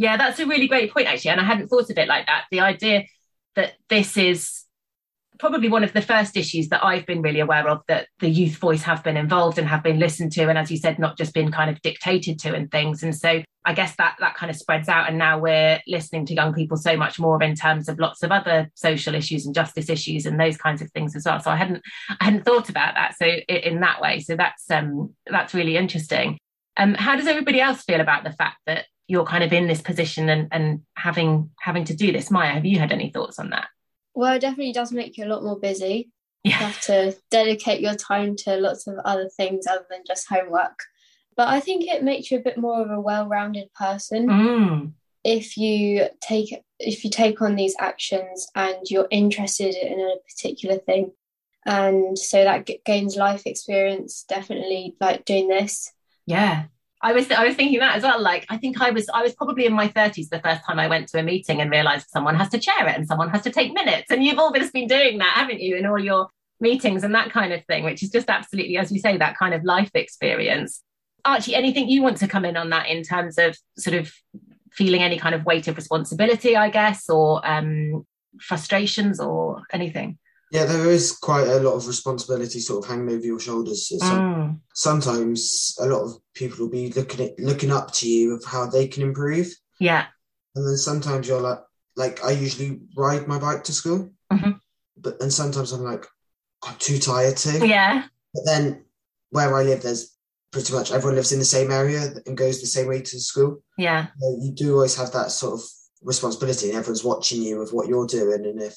yeah 0.00 0.16
that's 0.16 0.40
a 0.40 0.46
really 0.46 0.66
great 0.66 0.92
point 0.92 1.06
actually 1.06 1.30
and 1.30 1.40
i 1.40 1.44
hadn't 1.44 1.68
thought 1.68 1.90
of 1.90 1.98
it 1.98 2.08
like 2.08 2.26
that 2.26 2.44
the 2.50 2.60
idea 2.60 3.04
that 3.54 3.74
this 3.88 4.16
is 4.16 4.64
probably 5.40 5.68
one 5.68 5.82
of 5.82 5.92
the 5.92 6.02
first 6.02 6.36
issues 6.36 6.68
that 6.68 6.84
I've 6.84 7.06
been 7.06 7.22
really 7.22 7.40
aware 7.40 7.66
of 7.66 7.80
that 7.88 8.08
the 8.20 8.28
youth 8.28 8.56
voice 8.56 8.82
have 8.82 9.02
been 9.02 9.16
involved 9.16 9.58
and 9.58 9.66
have 9.66 9.82
been 9.82 9.98
listened 9.98 10.32
to, 10.32 10.48
and 10.48 10.58
as 10.58 10.70
you 10.70 10.76
said, 10.76 10.98
not 10.98 11.18
just 11.18 11.34
been 11.34 11.50
kind 11.50 11.70
of 11.70 11.80
dictated 11.82 12.38
to 12.40 12.54
and 12.54 12.70
things. 12.70 13.02
And 13.02 13.16
so 13.16 13.42
I 13.64 13.72
guess 13.72 13.96
that 13.96 14.16
that 14.20 14.36
kind 14.36 14.50
of 14.50 14.56
spreads 14.56 14.88
out, 14.88 15.08
and 15.08 15.18
now 15.18 15.38
we're 15.38 15.80
listening 15.88 16.26
to 16.26 16.34
young 16.34 16.52
people 16.52 16.76
so 16.76 16.96
much 16.96 17.18
more 17.18 17.42
in 17.42 17.56
terms 17.56 17.88
of 17.88 17.98
lots 17.98 18.22
of 18.22 18.30
other 18.30 18.70
social 18.74 19.14
issues 19.14 19.46
and 19.46 19.54
justice 19.54 19.88
issues 19.88 20.26
and 20.26 20.38
those 20.38 20.56
kinds 20.56 20.82
of 20.82 20.90
things 20.92 21.16
as 21.16 21.24
well. 21.24 21.40
So 21.40 21.50
I 21.50 21.56
hadn't 21.56 21.82
I 22.20 22.24
hadn't 22.24 22.44
thought 22.44 22.68
about 22.68 22.94
that. 22.94 23.16
So 23.16 23.26
in 23.26 23.80
that 23.80 24.00
way, 24.00 24.20
so 24.20 24.36
that's 24.36 24.70
um 24.70 25.14
that's 25.26 25.54
really 25.54 25.76
interesting. 25.76 26.38
Um, 26.76 26.94
how 26.94 27.16
does 27.16 27.26
everybody 27.26 27.60
else 27.60 27.82
feel 27.82 28.00
about 28.00 28.24
the 28.24 28.32
fact 28.32 28.58
that 28.66 28.86
you're 29.10 29.24
kind 29.24 29.42
of 29.42 29.52
in 29.52 29.66
this 29.66 29.82
position 29.82 30.28
and 30.28 30.48
and 30.52 30.82
having 30.94 31.50
having 31.58 31.84
to 31.84 31.94
do 31.94 32.12
this? 32.12 32.30
Maya, 32.30 32.52
have 32.52 32.64
you 32.64 32.78
had 32.78 32.92
any 32.92 33.10
thoughts 33.10 33.38
on 33.38 33.50
that? 33.50 33.66
Well, 34.14 34.34
it 34.34 34.40
definitely 34.40 34.72
does 34.72 34.92
make 34.92 35.16
you 35.16 35.24
a 35.24 35.32
lot 35.32 35.42
more 35.42 35.58
busy. 35.58 36.10
Yeah. 36.44 36.58
You 36.58 36.66
have 36.66 36.80
to 36.82 37.16
dedicate 37.30 37.80
your 37.80 37.96
time 37.96 38.36
to 38.44 38.56
lots 38.56 38.86
of 38.86 38.98
other 39.04 39.28
things 39.28 39.66
other 39.66 39.84
than 39.90 40.04
just 40.06 40.28
homework. 40.28 40.78
But 41.36 41.48
I 41.48 41.60
think 41.60 41.86
it 41.86 42.02
makes 42.02 42.30
you 42.30 42.38
a 42.38 42.42
bit 42.42 42.58
more 42.58 42.80
of 42.82 42.90
a 42.90 43.00
well-rounded 43.00 43.72
person 43.74 44.28
mm. 44.28 44.92
if 45.24 45.56
you 45.56 46.06
take 46.20 46.54
if 46.78 47.04
you 47.04 47.10
take 47.10 47.42
on 47.42 47.56
these 47.56 47.74
actions 47.78 48.46
and 48.54 48.78
you're 48.88 49.08
interested 49.10 49.74
in 49.74 50.00
a 50.00 50.16
particular 50.28 50.78
thing, 50.78 51.12
and 51.66 52.18
so 52.18 52.44
that 52.44 52.66
g- 52.66 52.80
gains 52.84 53.16
life 53.16 53.42
experience. 53.46 54.24
Definitely, 54.28 54.96
like 55.00 55.24
doing 55.24 55.48
this. 55.48 55.92
Yeah, 56.26 56.64
I 57.02 57.12
was 57.12 57.30
I 57.30 57.46
was 57.46 57.54
thinking 57.54 57.78
that 57.80 57.96
as 57.96 58.02
well. 58.02 58.20
Like 58.20 58.46
I 58.48 58.56
think 58.56 58.80
I 58.80 58.90
was 58.90 59.08
I 59.12 59.22
was 59.22 59.34
probably 59.34 59.66
in 59.66 59.72
my 59.72 59.88
thirties 59.88 60.28
the 60.28 60.40
first 60.40 60.64
time 60.66 60.78
I 60.78 60.86
went 60.86 61.08
to 61.08 61.18
a 61.18 61.22
meeting 61.22 61.60
and 61.60 61.70
realised 61.70 62.08
someone 62.10 62.34
has 62.36 62.50
to 62.50 62.58
chair 62.58 62.86
it 62.88 62.96
and 62.96 63.06
someone 63.06 63.30
has 63.30 63.42
to 63.42 63.50
take 63.50 63.72
minutes. 63.72 64.10
And 64.10 64.22
you've 64.22 64.38
all 64.38 64.52
just 64.52 64.72
been 64.72 64.86
doing 64.86 65.18
that, 65.18 65.32
haven't 65.34 65.60
you, 65.60 65.76
in 65.76 65.86
all 65.86 65.98
your 65.98 66.28
meetings 66.60 67.02
and 67.02 67.14
that 67.14 67.30
kind 67.30 67.52
of 67.52 67.64
thing, 67.64 67.84
which 67.84 68.02
is 68.02 68.10
just 68.10 68.28
absolutely, 68.28 68.76
as 68.76 68.92
you 68.92 69.00
say, 69.00 69.16
that 69.16 69.36
kind 69.38 69.54
of 69.54 69.64
life 69.64 69.90
experience. 69.94 70.82
Archie, 71.24 71.54
anything 71.54 71.88
you 71.88 72.02
want 72.02 72.18
to 72.18 72.28
come 72.28 72.44
in 72.44 72.56
on 72.56 72.70
that 72.70 72.88
in 72.88 73.02
terms 73.02 73.38
of 73.38 73.56
sort 73.78 73.96
of 73.96 74.12
feeling 74.72 75.02
any 75.02 75.18
kind 75.18 75.34
of 75.34 75.44
weight 75.44 75.68
of 75.68 75.76
responsibility, 75.76 76.56
I 76.56 76.70
guess, 76.70 77.08
or 77.08 77.46
um, 77.48 78.06
frustrations 78.40 79.20
or 79.20 79.62
anything? 79.72 80.18
Yeah, 80.50 80.64
there 80.64 80.90
is 80.90 81.12
quite 81.12 81.46
a 81.46 81.60
lot 81.60 81.74
of 81.74 81.86
responsibility 81.86 82.58
sort 82.58 82.84
of 82.84 82.90
hanging 82.90 83.14
over 83.14 83.24
your 83.24 83.38
shoulders. 83.38 83.88
So 83.88 83.98
mm. 83.98 84.58
Sometimes 84.74 85.76
a 85.80 85.86
lot 85.86 86.02
of 86.02 86.20
people 86.34 86.58
will 86.58 86.70
be 86.70 86.90
looking 86.92 87.26
at 87.26 87.38
looking 87.38 87.70
up 87.70 87.92
to 87.94 88.08
you 88.08 88.34
of 88.34 88.44
how 88.44 88.66
they 88.66 88.88
can 88.88 89.04
improve. 89.04 89.54
Yeah. 89.78 90.06
And 90.56 90.66
then 90.66 90.76
sometimes 90.76 91.28
you're 91.28 91.40
like, 91.40 91.60
like 91.96 92.24
I 92.24 92.32
usually 92.32 92.80
ride 92.96 93.28
my 93.28 93.38
bike 93.38 93.62
to 93.64 93.72
school, 93.72 94.10
mm-hmm. 94.32 94.52
but 94.96 95.20
and 95.22 95.32
sometimes 95.32 95.70
I'm 95.70 95.84
like, 95.84 96.04
I'm 96.64 96.76
too 96.78 96.98
tired 96.98 97.36
to. 97.38 97.66
Yeah. 97.66 98.06
But 98.34 98.44
then 98.44 98.84
where 99.30 99.54
I 99.54 99.62
live, 99.62 99.82
there's 99.82 100.16
pretty 100.50 100.72
much 100.72 100.90
everyone 100.90 101.14
lives 101.14 101.30
in 101.32 101.38
the 101.38 101.44
same 101.44 101.70
area 101.70 102.10
and 102.26 102.36
goes 102.36 102.60
the 102.60 102.66
same 102.66 102.88
way 102.88 103.00
to 103.02 103.20
school. 103.20 103.62
Yeah. 103.78 104.08
So 104.18 104.38
you 104.40 104.52
do 104.52 104.74
always 104.74 104.96
have 104.96 105.12
that 105.12 105.30
sort 105.30 105.54
of 105.54 105.64
responsibility, 106.02 106.68
and 106.68 106.78
everyone's 106.78 107.04
watching 107.04 107.42
you 107.42 107.58
with 107.60 107.72
what 107.72 107.88
you're 107.88 108.06
doing, 108.06 108.44
and 108.46 108.60
if 108.60 108.76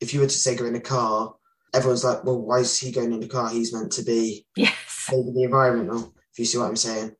if 0.00 0.12
you 0.12 0.20
were 0.20 0.26
to 0.26 0.32
say 0.32 0.56
go 0.56 0.66
in 0.66 0.74
a 0.74 0.80
car, 0.80 1.34
everyone's 1.74 2.04
like, 2.04 2.24
well, 2.24 2.40
why 2.40 2.58
is 2.60 2.78
he 2.78 2.92
going 2.92 3.12
in 3.12 3.22
a 3.22 3.28
car? 3.28 3.50
He's 3.50 3.72
meant 3.72 3.92
to 3.92 4.02
be 4.02 4.46
yes. 4.56 4.74
saving 4.88 5.34
the 5.34 5.44
environment. 5.44 6.12
If 6.32 6.38
you 6.38 6.44
see 6.44 6.58
what 6.58 6.68
I'm 6.68 6.76
saying. 6.76 7.12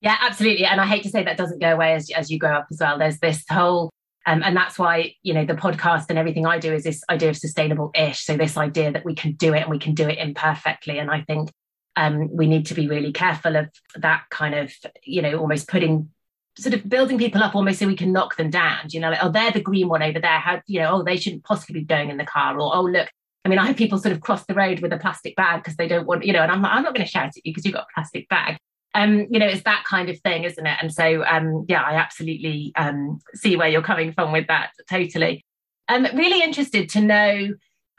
Yeah, 0.00 0.16
absolutely. 0.20 0.66
And 0.66 0.80
I 0.80 0.86
hate 0.86 1.02
to 1.04 1.08
say 1.08 1.24
that 1.24 1.36
doesn't 1.36 1.60
go 1.60 1.72
away 1.72 1.94
as, 1.94 2.10
as 2.10 2.30
you 2.30 2.38
grow 2.38 2.56
up 2.56 2.66
as 2.70 2.78
well. 2.80 2.98
There's 2.98 3.18
this 3.20 3.44
whole, 3.50 3.90
um, 4.26 4.42
and 4.42 4.56
that's 4.56 4.78
why, 4.78 5.14
you 5.22 5.32
know, 5.32 5.44
the 5.44 5.54
podcast 5.54 6.06
and 6.10 6.18
everything 6.18 6.46
I 6.46 6.58
do 6.58 6.74
is 6.74 6.84
this 6.84 7.02
idea 7.08 7.30
of 7.30 7.36
sustainable 7.36 7.90
ish. 7.94 8.20
So 8.20 8.36
this 8.36 8.56
idea 8.56 8.92
that 8.92 9.04
we 9.04 9.14
can 9.14 9.32
do 9.32 9.54
it 9.54 9.62
and 9.62 9.70
we 9.70 9.78
can 9.78 9.94
do 9.94 10.08
it 10.08 10.18
imperfectly. 10.18 10.98
And 10.98 11.10
I 11.10 11.22
think 11.22 11.50
um, 11.96 12.28
we 12.34 12.46
need 12.46 12.66
to 12.66 12.74
be 12.74 12.88
really 12.88 13.12
careful 13.12 13.56
of 13.56 13.70
that 13.96 14.24
kind 14.30 14.54
of, 14.54 14.72
you 15.04 15.22
know, 15.22 15.38
almost 15.38 15.68
putting 15.68 16.10
sort 16.56 16.74
of 16.74 16.88
building 16.88 17.18
people 17.18 17.42
up 17.42 17.54
almost 17.54 17.78
so 17.78 17.86
we 17.86 17.96
can 17.96 18.12
knock 18.12 18.36
them 18.36 18.50
down. 18.50 18.86
You 18.90 19.00
know, 19.00 19.10
like, 19.10 19.22
oh, 19.22 19.30
they're 19.30 19.50
the 19.50 19.60
green 19.60 19.88
one 19.88 20.02
over 20.02 20.20
there. 20.20 20.38
How, 20.38 20.60
you 20.66 20.80
know, 20.80 20.90
oh, 20.92 21.02
they 21.02 21.16
shouldn't 21.16 21.44
possibly 21.44 21.80
be 21.80 21.86
going 21.86 22.10
in 22.10 22.16
the 22.16 22.24
car. 22.24 22.58
Or, 22.58 22.74
oh, 22.74 22.82
look, 22.82 23.08
I 23.44 23.48
mean, 23.48 23.58
I 23.58 23.66
have 23.66 23.76
people 23.76 23.98
sort 23.98 24.12
of 24.12 24.20
cross 24.20 24.44
the 24.46 24.54
road 24.54 24.80
with 24.80 24.92
a 24.92 24.98
plastic 24.98 25.36
bag 25.36 25.62
because 25.62 25.76
they 25.76 25.88
don't 25.88 26.06
want, 26.06 26.24
you 26.24 26.32
know, 26.32 26.42
and 26.42 26.50
I'm, 26.50 26.62
like, 26.62 26.72
I'm 26.72 26.82
not 26.82 26.94
going 26.94 27.04
to 27.04 27.10
shout 27.10 27.28
at 27.28 27.36
you 27.36 27.42
because 27.52 27.64
you've 27.64 27.74
got 27.74 27.84
a 27.84 27.94
plastic 27.94 28.28
bag. 28.28 28.56
Um, 28.94 29.26
you 29.28 29.40
know, 29.40 29.46
it's 29.46 29.64
that 29.64 29.84
kind 29.84 30.08
of 30.08 30.20
thing, 30.20 30.44
isn't 30.44 30.66
it? 30.66 30.78
And 30.80 30.92
so, 30.92 31.24
um, 31.24 31.66
yeah, 31.68 31.82
I 31.82 31.94
absolutely 31.94 32.72
um, 32.76 33.18
see 33.34 33.56
where 33.56 33.68
you're 33.68 33.82
coming 33.82 34.12
from 34.12 34.30
with 34.30 34.46
that. 34.46 34.70
Totally. 34.88 35.44
I'm 35.88 36.04
really 36.16 36.42
interested 36.42 36.88
to 36.90 37.00
know, 37.00 37.48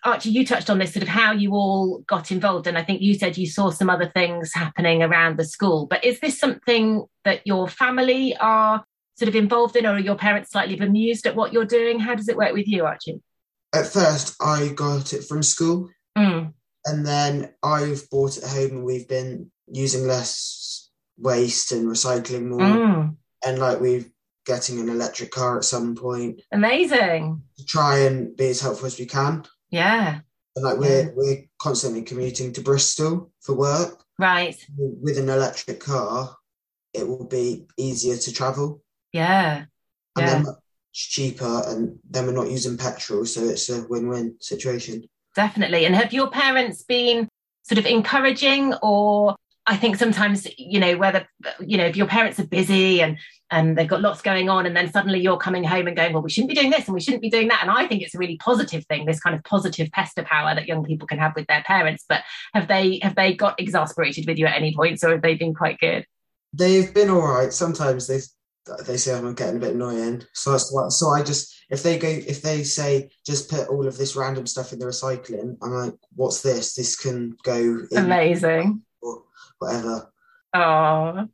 Archie. 0.06 0.30
You 0.30 0.46
touched 0.46 0.70
on 0.70 0.80
this 0.80 0.94
sort 0.94 1.04
of 1.04 1.10
how 1.10 1.32
you 1.32 1.52
all 1.52 2.04
got 2.08 2.32
involved, 2.32 2.68
and 2.68 2.78
I 2.78 2.84
think 2.84 3.02
you 3.02 3.16
said 3.16 3.38
you 3.38 3.48
saw 3.48 3.70
some 3.72 3.90
other 3.90 4.12
things 4.14 4.54
happening 4.54 5.04
around 5.04 5.38
the 5.38 5.46
school. 5.46 5.88
But 5.88 6.04
is 6.04 6.20
this 6.20 6.40
something 6.40 7.06
that 7.24 7.46
your 7.46 7.68
family 7.68 8.36
are 8.38 8.86
sort 9.16 9.30
of 9.30 9.36
involved 9.36 9.76
in, 9.76 9.86
or 9.86 9.96
are 9.96 10.00
your 10.00 10.16
parents 10.16 10.52
slightly 10.52 10.76
bemused 10.76 11.26
at 11.26 11.36
what 11.36 11.52
you're 11.52 11.66
doing? 11.66 12.00
How 12.00 12.16
does 12.16 12.30
it 12.30 12.38
work 12.38 12.54
with 12.54 12.68
you, 12.68 12.86
Archie? 12.86 13.22
At 13.74 13.88
first, 13.88 14.36
I 14.42 14.70
got 14.70 15.12
it 15.14 15.26
from 15.26 15.44
school, 15.44 15.90
mm. 16.18 16.54
and 16.86 17.06
then 17.06 17.54
I've 17.64 18.10
bought 18.10 18.38
it 18.38 18.44
home, 18.44 18.72
and 18.72 18.86
we've 18.86 19.08
been 19.08 19.52
using 19.68 20.06
less 20.06 20.90
waste 21.18 21.72
and 21.72 21.88
recycling 21.88 22.48
more, 22.48 22.60
mm. 22.60 23.16
and 23.46 23.60
like 23.60 23.82
we've 23.82 24.10
getting 24.46 24.80
an 24.80 24.90
electric 24.90 25.32
car 25.32 25.58
at 25.58 25.64
some 25.64 25.96
point. 25.96 26.42
Amazing. 26.52 27.42
To 27.58 27.66
try 27.66 28.00
and 28.00 28.36
be 28.38 28.50
as 28.50 28.62
helpful 28.62 28.86
as 28.86 29.00
we 29.00 29.06
can. 29.06 29.44
Yeah. 29.76 30.22
And 30.56 30.64
like 30.64 30.78
we're 30.78 31.12
we're 31.18 31.44
constantly 31.60 32.02
commuting 32.02 32.54
to 32.54 32.62
Bristol 32.62 33.32
for 33.42 33.56
work. 33.56 34.06
Right. 34.18 34.56
With 34.78 35.18
an 35.18 35.28
electric 35.28 35.82
car, 35.82 36.38
it 36.94 37.06
will 37.06 37.26
be 37.26 37.68
easier 37.78 38.16
to 38.16 38.32
travel. 38.32 38.82
Yeah. 39.12 39.66
And 40.16 40.26
yeah. 40.26 40.26
then 40.28 40.44
much 40.44 40.56
cheaper 40.94 41.64
and 41.68 42.00
then 42.10 42.26
we're 42.26 42.32
not 42.32 42.50
using 42.50 42.78
petrol, 42.78 43.26
so 43.26 43.44
it's 43.44 43.70
a 43.70 43.86
win-win 43.90 44.38
situation. 44.40 45.04
Definitely. 45.36 45.86
And 45.86 45.94
have 45.94 46.14
your 46.14 46.30
parents 46.30 46.84
been 46.84 47.28
sort 47.64 47.78
of 47.78 47.86
encouraging 47.86 48.74
or 48.82 49.36
I 49.68 49.78
think 49.78 49.96
sometimes, 49.96 50.48
you 50.58 50.80
know, 50.80 50.96
whether, 50.98 51.28
you 51.60 51.78
know, 51.78 51.86
if 51.86 51.96
your 51.96 52.06
parents 52.06 52.40
are 52.40 52.48
busy 52.48 53.02
and 53.02 53.18
and 53.52 53.78
they've 53.78 53.88
got 53.88 54.02
lots 54.02 54.22
going 54.22 54.50
on, 54.50 54.66
and 54.66 54.76
then 54.76 54.92
suddenly 54.92 55.20
you're 55.20 55.38
coming 55.38 55.64
home 55.64 55.88
and 55.88 55.96
going, 55.96 56.14
well, 56.14 56.22
we 56.22 56.30
shouldn't 56.30 56.50
be 56.50 56.56
doing 56.56 56.72
this 56.72 56.86
and 56.86 56.94
we 56.96 57.00
shouldn't 57.00 57.22
be 57.22 57.30
doing 57.30 57.48
that. 57.50 57.62
And 57.62 57.70
I 57.70 57.88
think 57.88 58.02
it's 58.02 58.16
a 58.16 58.18
really 58.18 58.38
positive 58.38 58.86
thing, 58.86 59.06
this 59.06 59.20
kind 59.20 59.36
of 59.36 59.44
positive 59.44 59.92
pester 59.92 60.24
power 60.24 60.56
that 60.56 60.68
young 60.68 60.84
people 60.84 61.08
can 61.08 61.20
have 61.20 61.36
with 61.36 61.48
their 61.48 61.64
parents. 61.64 62.06
But 62.08 62.24
have 62.54 62.68
they 62.68 63.00
have 63.02 63.16
they 63.16 63.34
got 63.34 63.60
exasperated 63.60 64.28
with 64.28 64.38
you 64.38 64.46
at 64.46 64.56
any 64.56 64.74
points, 64.76 65.04
or 65.04 65.12
have 65.12 65.22
they 65.22 65.36
been 65.36 65.54
quite 65.54 65.80
good? 65.80 66.06
They've 66.54 66.94
been 66.94 67.10
all 67.10 67.28
right. 67.28 67.54
Sometimes 67.54 68.08
they 68.08 68.20
they 68.86 68.98
say 68.98 69.16
I'm 69.16 69.34
getting 69.36 69.58
a 69.58 69.60
bit 69.60 69.76
annoying. 69.76 70.24
So 70.34 70.52
that's 70.52 70.72
what. 70.72 70.92
So 70.92 71.10
I 71.10 71.24
just 71.24 71.56
if 71.70 71.84
they 71.84 71.98
go 71.98 72.08
if 72.08 72.42
they 72.42 72.64
say 72.64 73.10
just 73.26 73.50
put 73.50 73.68
all 73.68 73.88
of 73.88 73.98
this 73.98 74.16
random 74.16 74.48
stuff 74.48 74.74
in 74.74 74.80
the 74.80 74.86
recycling, 74.86 75.58
I'm 75.62 75.72
like, 75.72 75.94
what's 76.16 76.42
this? 76.42 76.74
This 76.74 76.96
can 76.96 77.36
go 77.44 77.80
amazing 77.96 78.85
whatever. 79.66 80.12
Oh, 80.54 81.28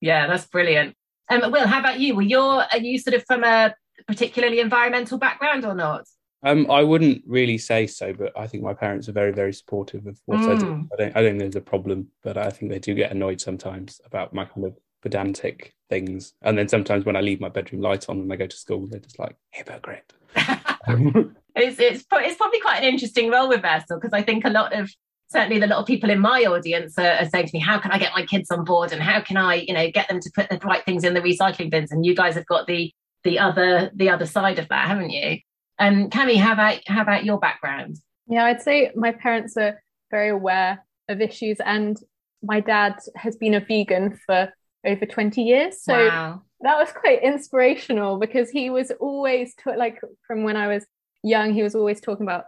yeah, 0.00 0.26
that's 0.26 0.46
brilliant. 0.46 0.94
Um, 1.28 1.50
Will, 1.50 1.66
how 1.66 1.80
about 1.80 2.00
you? 2.00 2.14
Were 2.14 2.22
you 2.22 2.40
are 2.40 2.78
you 2.78 2.98
sort 2.98 3.14
of 3.14 3.24
from 3.26 3.44
a 3.44 3.74
particularly 4.06 4.60
environmental 4.60 5.18
background 5.18 5.64
or 5.64 5.74
not? 5.74 6.04
Um, 6.42 6.70
I 6.70 6.82
wouldn't 6.82 7.22
really 7.26 7.58
say 7.58 7.86
so, 7.86 8.12
but 8.12 8.38
I 8.38 8.46
think 8.46 8.62
my 8.62 8.74
parents 8.74 9.08
are 9.08 9.12
very, 9.12 9.32
very 9.32 9.52
supportive 9.52 10.06
of 10.06 10.20
what 10.26 10.40
mm. 10.40 10.54
I 10.54 10.58
do. 10.58 10.66
Hmm. 10.66 10.82
I 10.92 10.96
don't, 10.96 11.16
I 11.16 11.22
don't 11.22 11.30
think 11.30 11.40
there's 11.40 11.56
a 11.56 11.60
problem, 11.60 12.08
but 12.22 12.36
I 12.36 12.50
think 12.50 12.70
they 12.70 12.78
do 12.78 12.94
get 12.94 13.10
annoyed 13.10 13.40
sometimes 13.40 14.00
about 14.04 14.32
my 14.32 14.44
kind 14.44 14.66
of 14.66 14.78
pedantic 15.02 15.74
things. 15.88 16.34
And 16.42 16.56
then 16.56 16.68
sometimes 16.68 17.04
when 17.04 17.16
I 17.16 17.20
leave 17.20 17.40
my 17.40 17.48
bedroom 17.48 17.82
light 17.82 18.08
on 18.08 18.20
and 18.20 18.32
I 18.32 18.36
go 18.36 18.46
to 18.46 18.56
school, 18.56 18.86
they're 18.86 19.00
just 19.00 19.18
like 19.18 19.36
hypocrite. 19.50 20.12
it's, 20.36 21.80
it's 21.80 22.04
it's 22.12 22.36
probably 22.36 22.60
quite 22.60 22.78
an 22.78 22.84
interesting 22.84 23.30
role 23.30 23.48
reversal 23.48 23.98
because 23.98 24.12
I 24.12 24.22
think 24.22 24.44
a 24.44 24.50
lot 24.50 24.72
of 24.72 24.90
certainly 25.28 25.58
the 25.58 25.66
little 25.66 25.84
people 25.84 26.10
in 26.10 26.20
my 26.20 26.44
audience 26.44 26.98
are, 26.98 27.14
are, 27.14 27.28
saying 27.28 27.46
to 27.46 27.50
me, 27.52 27.60
how 27.60 27.78
can 27.78 27.90
I 27.90 27.98
get 27.98 28.12
my 28.14 28.24
kids 28.24 28.50
on 28.50 28.64
board 28.64 28.92
and 28.92 29.02
how 29.02 29.20
can 29.20 29.36
I, 29.36 29.54
you 29.54 29.74
know, 29.74 29.90
get 29.90 30.08
them 30.08 30.20
to 30.20 30.30
put 30.34 30.48
the 30.48 30.58
right 30.64 30.84
things 30.84 31.04
in 31.04 31.14
the 31.14 31.20
recycling 31.20 31.70
bins? 31.70 31.90
And 31.90 32.06
you 32.06 32.14
guys 32.14 32.34
have 32.34 32.46
got 32.46 32.66
the 32.66 32.92
the 33.24 33.38
other 33.38 33.90
the 33.94 34.08
other 34.08 34.26
side 34.26 34.58
of 34.58 34.68
that, 34.68 34.86
haven't 34.86 35.10
you? 35.10 35.38
Um, 35.78 36.10
Cami, 36.10 36.36
how 36.36 36.52
about 36.52 36.80
how 36.86 37.02
about 37.02 37.24
your 37.24 37.38
background? 37.38 37.96
Yeah, 38.28 38.44
I'd 38.44 38.62
say 38.62 38.92
my 38.94 39.12
parents 39.12 39.56
are 39.56 39.82
very 40.10 40.30
aware 40.30 40.84
of 41.08 41.20
issues, 41.20 41.58
and 41.64 41.98
my 42.42 42.60
dad 42.60 42.98
has 43.16 43.36
been 43.36 43.54
a 43.54 43.60
vegan 43.60 44.18
for 44.26 44.52
over 44.86 45.04
20 45.04 45.42
years. 45.42 45.82
So 45.82 46.06
wow. 46.06 46.42
that 46.60 46.78
was 46.78 46.92
quite 46.92 47.22
inspirational 47.22 48.18
because 48.18 48.50
he 48.50 48.70
was 48.70 48.92
always 49.00 49.54
t- 49.54 49.76
like 49.76 50.00
from 50.26 50.44
when 50.44 50.56
I 50.56 50.68
was 50.68 50.86
young, 51.22 51.52
he 51.52 51.62
was 51.62 51.74
always 51.74 52.00
talking 52.00 52.24
about 52.24 52.44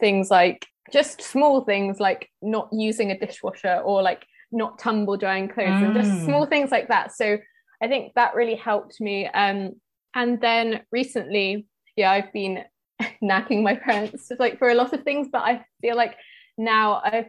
things 0.00 0.30
like 0.30 0.66
just 0.92 1.22
small 1.22 1.62
things 1.62 1.98
like 2.00 2.30
not 2.42 2.68
using 2.72 3.10
a 3.10 3.18
dishwasher 3.18 3.80
or 3.84 4.02
like 4.02 4.26
not 4.52 4.78
tumble 4.78 5.16
drying 5.16 5.48
clothes 5.48 5.68
mm. 5.68 5.84
and 5.84 5.94
just 5.94 6.10
mm. 6.10 6.24
small 6.24 6.46
things 6.46 6.70
like 6.70 6.88
that 6.88 7.12
so 7.14 7.38
i 7.82 7.88
think 7.88 8.12
that 8.14 8.34
really 8.34 8.54
helped 8.54 9.00
me 9.00 9.26
um 9.28 9.72
and 10.14 10.40
then 10.40 10.80
recently 10.92 11.66
yeah 11.96 12.10
i've 12.10 12.32
been 12.32 12.62
nagging 13.20 13.62
my 13.62 13.74
parents 13.74 14.30
like 14.38 14.58
for 14.58 14.68
a 14.68 14.74
lot 14.74 14.92
of 14.92 15.02
things 15.02 15.28
but 15.32 15.42
i 15.42 15.64
feel 15.80 15.96
like 15.96 16.16
now 16.56 16.94
i 17.04 17.26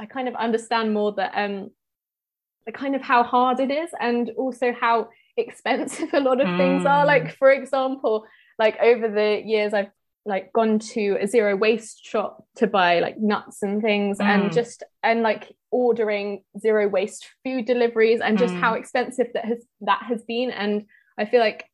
i 0.00 0.06
kind 0.06 0.28
of 0.28 0.34
understand 0.34 0.92
more 0.92 1.12
that 1.12 1.32
um 1.34 1.70
the 2.64 2.72
kind 2.72 2.96
of 2.96 3.02
how 3.02 3.22
hard 3.22 3.60
it 3.60 3.70
is 3.70 3.90
and 4.00 4.30
also 4.36 4.72
how 4.72 5.08
expensive 5.36 6.08
a 6.14 6.20
lot 6.20 6.40
of 6.40 6.48
mm. 6.48 6.56
things 6.56 6.86
are 6.86 7.04
like 7.04 7.24
mm. 7.24 7.32
for 7.32 7.50
example 7.50 8.24
like 8.58 8.78
over 8.80 9.06
the 9.06 9.42
years 9.44 9.74
i've 9.74 9.90
like 10.26 10.52
gone 10.52 10.78
to 10.78 11.16
a 11.20 11.26
zero 11.26 11.56
waste 11.56 12.04
shop 12.04 12.44
to 12.56 12.66
buy 12.66 13.00
like 13.00 13.18
nuts 13.18 13.62
and 13.62 13.80
things 13.80 14.18
mm. 14.18 14.24
and 14.24 14.52
just 14.52 14.82
and 15.02 15.22
like 15.22 15.54
ordering 15.70 16.42
zero 16.58 16.88
waste 16.88 17.26
food 17.44 17.64
deliveries 17.64 18.20
and 18.20 18.38
just 18.38 18.52
mm. 18.52 18.60
how 18.60 18.74
expensive 18.74 19.28
that 19.34 19.44
has 19.44 19.64
that 19.80 20.02
has 20.02 20.22
been 20.22 20.50
and 20.50 20.84
i 21.18 21.24
feel 21.24 21.40
like 21.40 21.64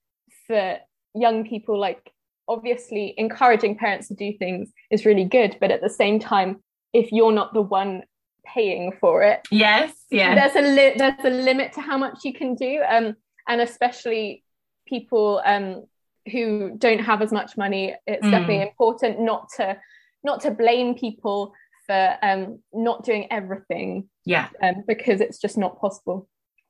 for 0.47 0.77
young 1.15 1.47
people 1.49 1.79
like 1.79 2.11
obviously 2.49 3.15
encouraging 3.17 3.77
parents 3.77 4.09
to 4.09 4.15
do 4.15 4.37
things 4.37 4.71
is 4.91 5.07
really 5.07 5.25
good 5.25 5.57
but 5.61 5.71
at 5.71 5.81
the 5.81 5.91
same 5.91 6.19
time 6.19 6.61
if 6.93 7.11
you're 7.11 7.33
not 7.33 7.55
the 7.55 7.63
one 7.63 8.03
paying 8.45 8.93
for 9.01 9.23
it 9.23 9.41
yes 9.51 9.95
yeah 10.11 10.35
there's 10.35 10.57
a 10.57 10.69
li- 10.69 10.95
there's 10.97 11.25
a 11.25 11.31
limit 11.31 11.73
to 11.73 11.81
how 11.81 11.97
much 11.97 12.25
you 12.25 12.35
can 12.35 12.55
do 12.55 12.83
um 12.89 13.15
and 13.49 13.61
especially 13.61 14.45
people 14.87 15.41
um 15.45 15.85
who 16.31 16.73
don't 16.79 17.01
have 17.01 17.21
as 17.21 17.33
much 17.33 17.57
money 17.57 17.95
it's 18.07 18.25
mm. 18.25 18.31
definitely 18.31 18.63
important 18.63 19.21
not 19.21 19.49
to 19.57 19.77
not 20.25 20.41
to 20.41 20.51
blame 20.51 20.95
people 20.95 21.53
for 21.87 22.17
um, 22.23 22.61
not 22.73 23.05
doing 23.05 23.27
everything 23.31 24.09
yeah. 24.25 24.49
um, 24.63 24.85
because 24.87 25.21
it's 25.21 25.39
just 25.39 25.59
not 25.59 25.81
possible. 25.81 26.29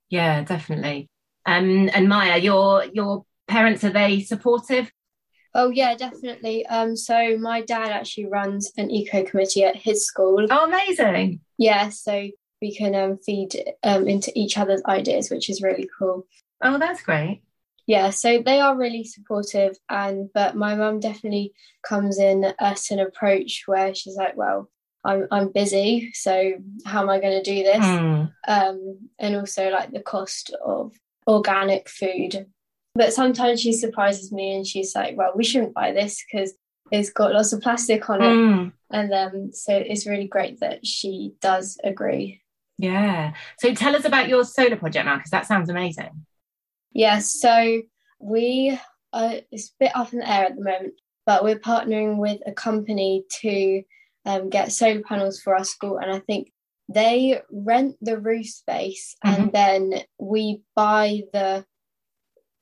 Yeah 0.08 0.42
definitely. 0.42 1.08
Um, 1.44 1.90
and 1.92 2.08
maya 2.08 2.38
your 2.38 2.84
your 2.92 3.24
parents 3.48 3.84
are 3.84 3.90
they 3.90 4.20
supportive? 4.20 4.90
Oh 5.54 5.70
yeah 5.70 5.94
definitely. 5.94 6.64
Um, 6.66 6.96
so 6.96 7.36
my 7.38 7.60
dad 7.60 7.90
actually 7.90 8.26
runs 8.26 8.72
an 8.76 8.90
eco 8.90 9.22
committee 9.22 9.64
at 9.64 9.76
his 9.76 10.06
school. 10.06 10.46
Oh 10.50 10.66
amazing. 10.66 11.40
Yeah 11.58 11.90
so 11.90 12.28
we 12.60 12.74
can 12.74 12.94
um, 12.94 13.18
feed 13.18 13.54
um, 13.82 14.08
into 14.08 14.32
each 14.34 14.56
other's 14.56 14.82
ideas 14.86 15.30
which 15.30 15.50
is 15.50 15.62
really 15.62 15.88
cool. 15.98 16.26
Oh 16.62 16.78
that's 16.78 17.02
great 17.02 17.42
yeah 17.86 18.10
so 18.10 18.42
they 18.44 18.60
are 18.60 18.76
really 18.76 19.04
supportive 19.04 19.76
and 19.88 20.28
but 20.32 20.56
my 20.56 20.74
mum 20.74 21.00
definitely 21.00 21.52
comes 21.82 22.18
in 22.18 22.44
at 22.58 22.90
an 22.90 23.00
approach 23.00 23.64
where 23.66 23.94
she's 23.94 24.16
like 24.16 24.36
well 24.36 24.68
i'm, 25.04 25.26
I'm 25.30 25.50
busy 25.50 26.10
so 26.14 26.52
how 26.84 27.02
am 27.02 27.10
i 27.10 27.20
going 27.20 27.42
to 27.42 27.54
do 27.54 27.62
this? 27.62 27.84
Mm. 27.84 28.32
um, 28.48 28.98
and 29.18 29.36
also 29.36 29.70
like 29.70 29.92
the 29.92 30.00
cost 30.00 30.54
of 30.64 30.92
organic 31.26 31.88
food. 31.88 32.46
But 32.94 33.14
sometimes 33.14 33.60
she 33.60 33.72
surprises 33.72 34.32
me 34.32 34.54
and 34.54 34.66
she's 34.66 34.94
like 34.94 35.16
well 35.16 35.32
we 35.34 35.44
shouldn't 35.44 35.74
buy 35.74 35.92
this 35.92 36.22
because 36.24 36.52
it's 36.90 37.10
got 37.10 37.32
lots 37.32 37.52
of 37.52 37.62
plastic 37.62 38.10
on 38.10 38.22
it. 38.22 38.26
Mm. 38.26 38.72
and 38.90 39.12
um, 39.14 39.52
so 39.52 39.74
it's 39.74 40.06
really 40.06 40.28
great 40.28 40.60
that 40.60 40.86
she 40.86 41.32
does 41.40 41.78
agree. 41.82 42.42
Yeah. 42.78 43.34
So 43.60 43.74
tell 43.74 43.94
us 43.96 44.04
about 44.04 44.28
your 44.28 44.44
solar 44.44 44.76
project 44.76 45.06
now 45.06 45.16
because 45.16 45.30
that 45.30 45.46
sounds 45.46 45.70
amazing 45.70 46.26
Yes, 46.94 47.40
so 47.40 47.82
we 48.18 48.78
are, 49.12 49.34
it's 49.50 49.68
a 49.68 49.72
bit 49.80 49.96
up 49.96 50.12
in 50.12 50.20
the 50.20 50.30
air 50.30 50.46
at 50.46 50.56
the 50.56 50.62
moment, 50.62 50.94
but 51.26 51.44
we're 51.44 51.58
partnering 51.58 52.18
with 52.18 52.40
a 52.46 52.52
company 52.52 53.24
to 53.40 53.82
um, 54.24 54.50
get 54.50 54.72
solar 54.72 55.02
panels 55.02 55.40
for 55.40 55.56
our 55.56 55.64
school, 55.64 55.98
and 55.98 56.10
I 56.10 56.18
think 56.20 56.52
they 56.88 57.40
rent 57.50 57.96
the 58.00 58.18
roof 58.18 58.46
space, 58.46 59.16
mm-hmm. 59.24 59.42
and 59.42 59.52
then 59.52 60.02
we 60.18 60.62
buy 60.76 61.22
the 61.32 61.64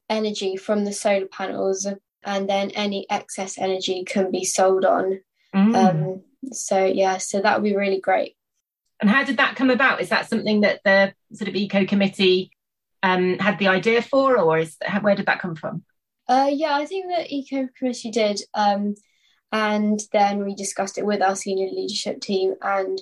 energy 0.08 0.56
from 0.56 0.84
the 0.84 0.92
solar 0.92 1.26
panels, 1.26 1.86
and 2.24 2.48
then 2.48 2.70
any 2.70 3.06
excess 3.10 3.58
energy 3.58 4.04
can 4.04 4.30
be 4.30 4.44
sold 4.44 4.84
on. 4.84 5.20
Mm. 5.54 5.74
Um, 5.74 6.22
so 6.52 6.84
yeah, 6.84 7.18
so 7.18 7.40
that 7.40 7.56
would 7.56 7.68
be 7.68 7.76
really 7.76 8.00
great. 8.00 8.36
And 9.00 9.08
how 9.08 9.24
did 9.24 9.38
that 9.38 9.56
come 9.56 9.70
about? 9.70 10.00
Is 10.00 10.10
that 10.10 10.28
something 10.28 10.60
that 10.60 10.80
the 10.84 11.14
sort 11.32 11.48
of 11.48 11.56
eco 11.56 11.86
committee 11.86 12.50
um, 13.02 13.38
had 13.38 13.58
the 13.58 13.68
idea 13.68 14.02
for, 14.02 14.38
or 14.38 14.58
is 14.58 14.76
where 15.00 15.14
did 15.14 15.26
that 15.26 15.40
come 15.40 15.54
from? 15.54 15.82
Uh, 16.28 16.48
yeah, 16.52 16.74
I 16.74 16.86
think 16.86 17.06
the 17.06 17.26
eco 17.34 17.68
committee 17.76 18.10
did, 18.10 18.40
um, 18.54 18.94
and 19.52 20.00
then 20.12 20.44
we 20.44 20.54
discussed 20.54 20.98
it 20.98 21.06
with 21.06 21.22
our 21.22 21.34
senior 21.34 21.70
leadership 21.70 22.20
team, 22.20 22.54
and 22.62 23.00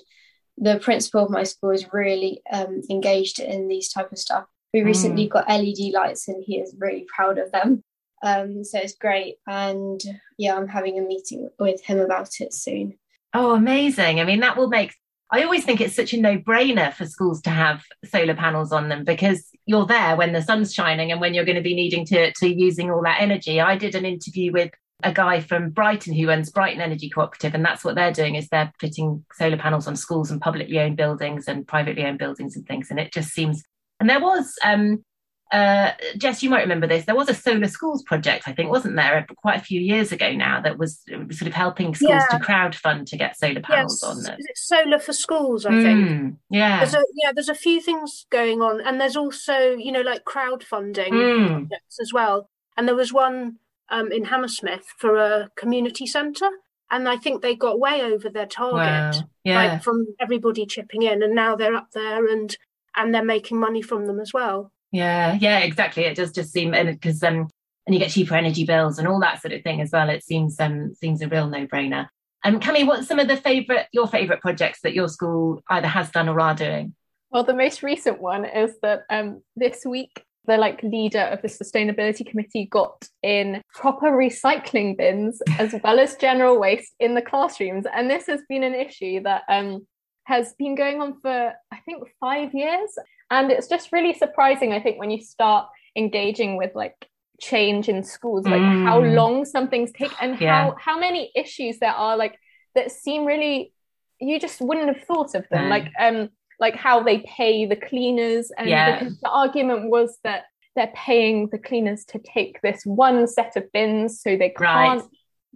the 0.57 0.79
principal 0.79 1.23
of 1.23 1.29
my 1.29 1.43
school 1.43 1.71
is 1.71 1.93
really 1.93 2.41
um, 2.51 2.81
engaged 2.89 3.39
in 3.39 3.67
these 3.67 3.89
type 3.89 4.11
of 4.11 4.17
stuff. 4.17 4.45
We 4.73 4.81
recently 4.81 5.27
mm. 5.27 5.31
got 5.31 5.49
LED 5.49 5.93
lights, 5.93 6.27
and 6.27 6.43
he 6.43 6.57
is 6.57 6.75
really 6.77 7.05
proud 7.13 7.37
of 7.37 7.51
them. 7.51 7.83
Um, 8.21 8.63
so 8.63 8.79
it's 8.79 8.95
great, 8.95 9.35
and 9.47 10.01
yeah, 10.37 10.55
I'm 10.55 10.67
having 10.67 10.97
a 10.97 11.01
meeting 11.01 11.49
with 11.59 11.83
him 11.83 11.99
about 11.99 12.29
it 12.39 12.53
soon. 12.53 12.97
Oh, 13.33 13.53
amazing! 13.53 14.19
I 14.19 14.23
mean, 14.23 14.39
that 14.39 14.57
will 14.57 14.69
make 14.69 14.95
I 15.31 15.43
always 15.43 15.63
think 15.63 15.79
it's 15.79 15.95
such 15.95 16.13
a 16.13 16.19
no 16.19 16.37
brainer 16.37 16.93
for 16.93 17.05
schools 17.05 17.41
to 17.43 17.49
have 17.51 17.83
solar 18.05 18.35
panels 18.35 18.71
on 18.71 18.89
them 18.89 19.03
because 19.03 19.49
you're 19.65 19.85
there 19.85 20.15
when 20.15 20.33
the 20.33 20.41
sun's 20.41 20.73
shining 20.73 21.11
and 21.11 21.21
when 21.21 21.33
you're 21.33 21.45
going 21.45 21.55
to 21.55 21.61
be 21.61 21.75
needing 21.75 22.05
to, 22.07 22.31
to 22.33 22.47
using 22.47 22.89
all 22.89 23.03
that 23.03 23.21
energy. 23.21 23.61
I 23.61 23.75
did 23.75 23.93
an 23.93 24.05
interview 24.05 24.51
with 24.51 24.71
a 25.03 25.13
guy 25.13 25.39
from 25.39 25.69
Brighton 25.69 26.13
who 26.13 26.29
owns 26.29 26.51
Brighton 26.51 26.81
Energy 26.81 27.09
Cooperative, 27.09 27.53
and 27.53 27.63
that's 27.63 27.85
what 27.85 27.95
they're 27.95 28.11
doing 28.11 28.35
is 28.35 28.49
they're 28.49 28.73
putting 28.79 29.23
solar 29.33 29.57
panels 29.57 29.87
on 29.87 29.95
schools 29.95 30.31
and 30.31 30.41
publicly 30.41 30.79
owned 30.79 30.97
buildings 30.97 31.47
and 31.47 31.67
privately 31.67 32.03
owned 32.03 32.17
buildings 32.17 32.55
and 32.55 32.67
things. 32.67 32.89
And 32.89 32.99
it 32.99 33.13
just 33.13 33.29
seems 33.29 33.63
and 33.99 34.09
there 34.09 34.21
was 34.21 34.53
um, 34.63 35.03
uh, 35.51 35.91
Jess, 36.17 36.43
you 36.43 36.49
might 36.49 36.61
remember 36.61 36.85
this. 36.85 37.05
There 37.05 37.15
was 37.15 37.27
a 37.27 37.33
solar 37.33 37.67
schools 37.67 38.03
project, 38.03 38.47
I 38.47 38.53
think, 38.53 38.69
wasn't 38.69 38.95
there, 38.95 39.25
quite 39.37 39.59
a 39.59 39.63
few 39.63 39.81
years 39.81 40.11
ago 40.11 40.31
now, 40.31 40.61
that 40.61 40.77
was 40.77 41.03
sort 41.07 41.47
of 41.47 41.53
helping 41.53 41.95
schools 41.95 42.11
yeah. 42.11 42.37
to 42.37 42.43
crowdfund 42.43 43.07
to 43.07 43.17
get 43.17 43.37
solar 43.37 43.61
panels 43.61 43.99
yes. 44.03 44.09
on 44.09 44.23
them. 44.23 44.37
solar 44.55 44.99
for 44.99 45.13
schools, 45.13 45.65
I 45.65 45.81
think. 45.81 46.09
Mm, 46.09 46.37
yeah, 46.51 46.79
there's 46.79 46.93
a, 46.93 47.03
yeah, 47.15 47.31
there's 47.33 47.49
a 47.49 47.55
few 47.55 47.81
things 47.81 48.27
going 48.29 48.61
on, 48.61 48.79
and 48.81 49.01
there's 49.01 49.17
also 49.17 49.71
you 49.71 49.91
know 49.91 50.01
like 50.01 50.23
crowdfunding 50.23 51.09
mm. 51.09 51.69
as 51.99 52.13
well. 52.13 52.49
And 52.77 52.87
there 52.87 52.95
was 52.95 53.11
one 53.11 53.57
um, 53.89 54.11
in 54.11 54.25
Hammersmith 54.25 54.85
for 54.97 55.17
a 55.17 55.49
community 55.55 56.05
centre, 56.05 56.51
and 56.91 57.09
I 57.09 57.17
think 57.17 57.41
they 57.41 57.55
got 57.55 57.79
way 57.79 58.01
over 58.01 58.29
their 58.29 58.45
target, 58.45 58.77
wow. 59.15 59.29
yeah. 59.43 59.55
like 59.55 59.83
from 59.83 60.05
everybody 60.19 60.67
chipping 60.67 61.01
in, 61.01 61.23
and 61.23 61.33
now 61.33 61.55
they're 61.55 61.75
up 61.75 61.89
there 61.93 62.27
and 62.27 62.55
and 62.95 63.13
they're 63.15 63.23
making 63.23 63.59
money 63.59 63.81
from 63.81 64.05
them 64.05 64.19
as 64.19 64.31
well. 64.31 64.71
Yeah, 64.91 65.37
yeah, 65.39 65.59
exactly. 65.59 66.03
It 66.03 66.15
does 66.15 66.31
just 66.31 66.51
seem 66.51 66.71
because 66.71 67.23
um 67.23 67.47
and 67.85 67.93
you 67.95 67.99
get 67.99 68.11
cheaper 68.11 68.35
energy 68.35 68.65
bills 68.65 68.99
and 68.99 69.07
all 69.07 69.19
that 69.19 69.41
sort 69.41 69.53
of 69.53 69.63
thing 69.63 69.81
as 69.81 69.91
well. 69.91 70.09
It 70.09 70.23
seems 70.23 70.59
um 70.59 70.93
seems 70.95 71.21
a 71.21 71.27
real 71.27 71.47
no 71.47 71.67
brainer. 71.67 72.07
Um, 72.43 72.59
Cami, 72.59 72.87
what's 72.87 73.07
some 73.07 73.19
of 73.19 73.27
the 73.27 73.37
favourite 73.37 73.87
your 73.91 74.07
favourite 74.07 74.41
projects 74.41 74.81
that 74.83 74.93
your 74.93 75.07
school 75.07 75.61
either 75.69 75.87
has 75.87 76.09
done 76.09 76.29
or 76.29 76.39
are 76.39 76.55
doing? 76.55 76.95
Well, 77.31 77.43
the 77.43 77.53
most 77.53 77.83
recent 77.83 78.21
one 78.21 78.45
is 78.45 78.75
that 78.81 79.03
um 79.09 79.41
this 79.55 79.85
week 79.85 80.23
the 80.45 80.57
like 80.57 80.81
leader 80.81 81.19
of 81.19 81.41
the 81.43 81.47
sustainability 81.47 82.25
committee 82.25 82.65
got 82.65 83.07
in 83.21 83.61
proper 83.71 84.07
recycling 84.07 84.97
bins 84.97 85.41
as 85.59 85.75
well 85.83 85.99
as 85.99 86.15
general 86.15 86.59
waste 86.59 86.93
in 86.99 87.13
the 87.13 87.21
classrooms 87.21 87.85
and 87.93 88.09
this 88.09 88.25
has 88.25 88.41
been 88.49 88.63
an 88.63 88.73
issue 88.73 89.21
that 89.21 89.43
um 89.49 89.85
has 90.29 90.53
been 90.53 90.75
going 90.75 91.01
on 91.01 91.19
for 91.21 91.53
I 91.71 91.77
think 91.85 92.07
five 92.19 92.53
years. 92.53 92.95
And 93.31 93.51
it's 93.51 93.67
just 93.67 93.91
really 93.91 94.13
surprising, 94.13 94.73
I 94.73 94.79
think, 94.81 94.99
when 94.99 95.11
you 95.11 95.21
start 95.21 95.67
engaging 95.95 96.57
with 96.57 96.75
like 96.75 97.07
change 97.41 97.89
in 97.89 98.03
schools, 98.03 98.45
like 98.45 98.61
mm. 98.61 98.85
how 98.85 98.99
long 98.99 99.45
some 99.45 99.67
things 99.67 99.91
take 99.91 100.11
and 100.21 100.39
yeah. 100.39 100.63
how 100.63 100.75
how 100.79 100.99
many 100.99 101.31
issues 101.35 101.79
there 101.79 101.91
are 101.91 102.17
like 102.17 102.37
that 102.75 102.91
seem 102.91 103.25
really 103.25 103.73
you 104.19 104.39
just 104.39 104.59
wouldn't 104.59 104.87
have 104.87 105.05
thought 105.05 105.35
of 105.35 105.45
them. 105.49 105.65
Mm. 105.65 105.69
Like 105.69 105.91
um 105.99 106.29
like 106.59 106.75
how 106.75 107.01
they 107.03 107.19
pay 107.19 107.65
the 107.65 107.75
cleaners 107.75 108.51
and 108.57 108.67
yeah. 108.67 108.99
because 108.99 109.19
the 109.19 109.29
argument 109.29 109.89
was 109.89 110.17
that 110.23 110.43
they're 110.75 110.91
paying 110.93 111.47
the 111.49 111.57
cleaners 111.57 112.05
to 112.05 112.19
take 112.19 112.61
this 112.61 112.83
one 112.85 113.27
set 113.27 113.55
of 113.55 113.71
bins 113.71 114.21
so 114.21 114.35
they 114.35 114.49
can't 114.49 115.01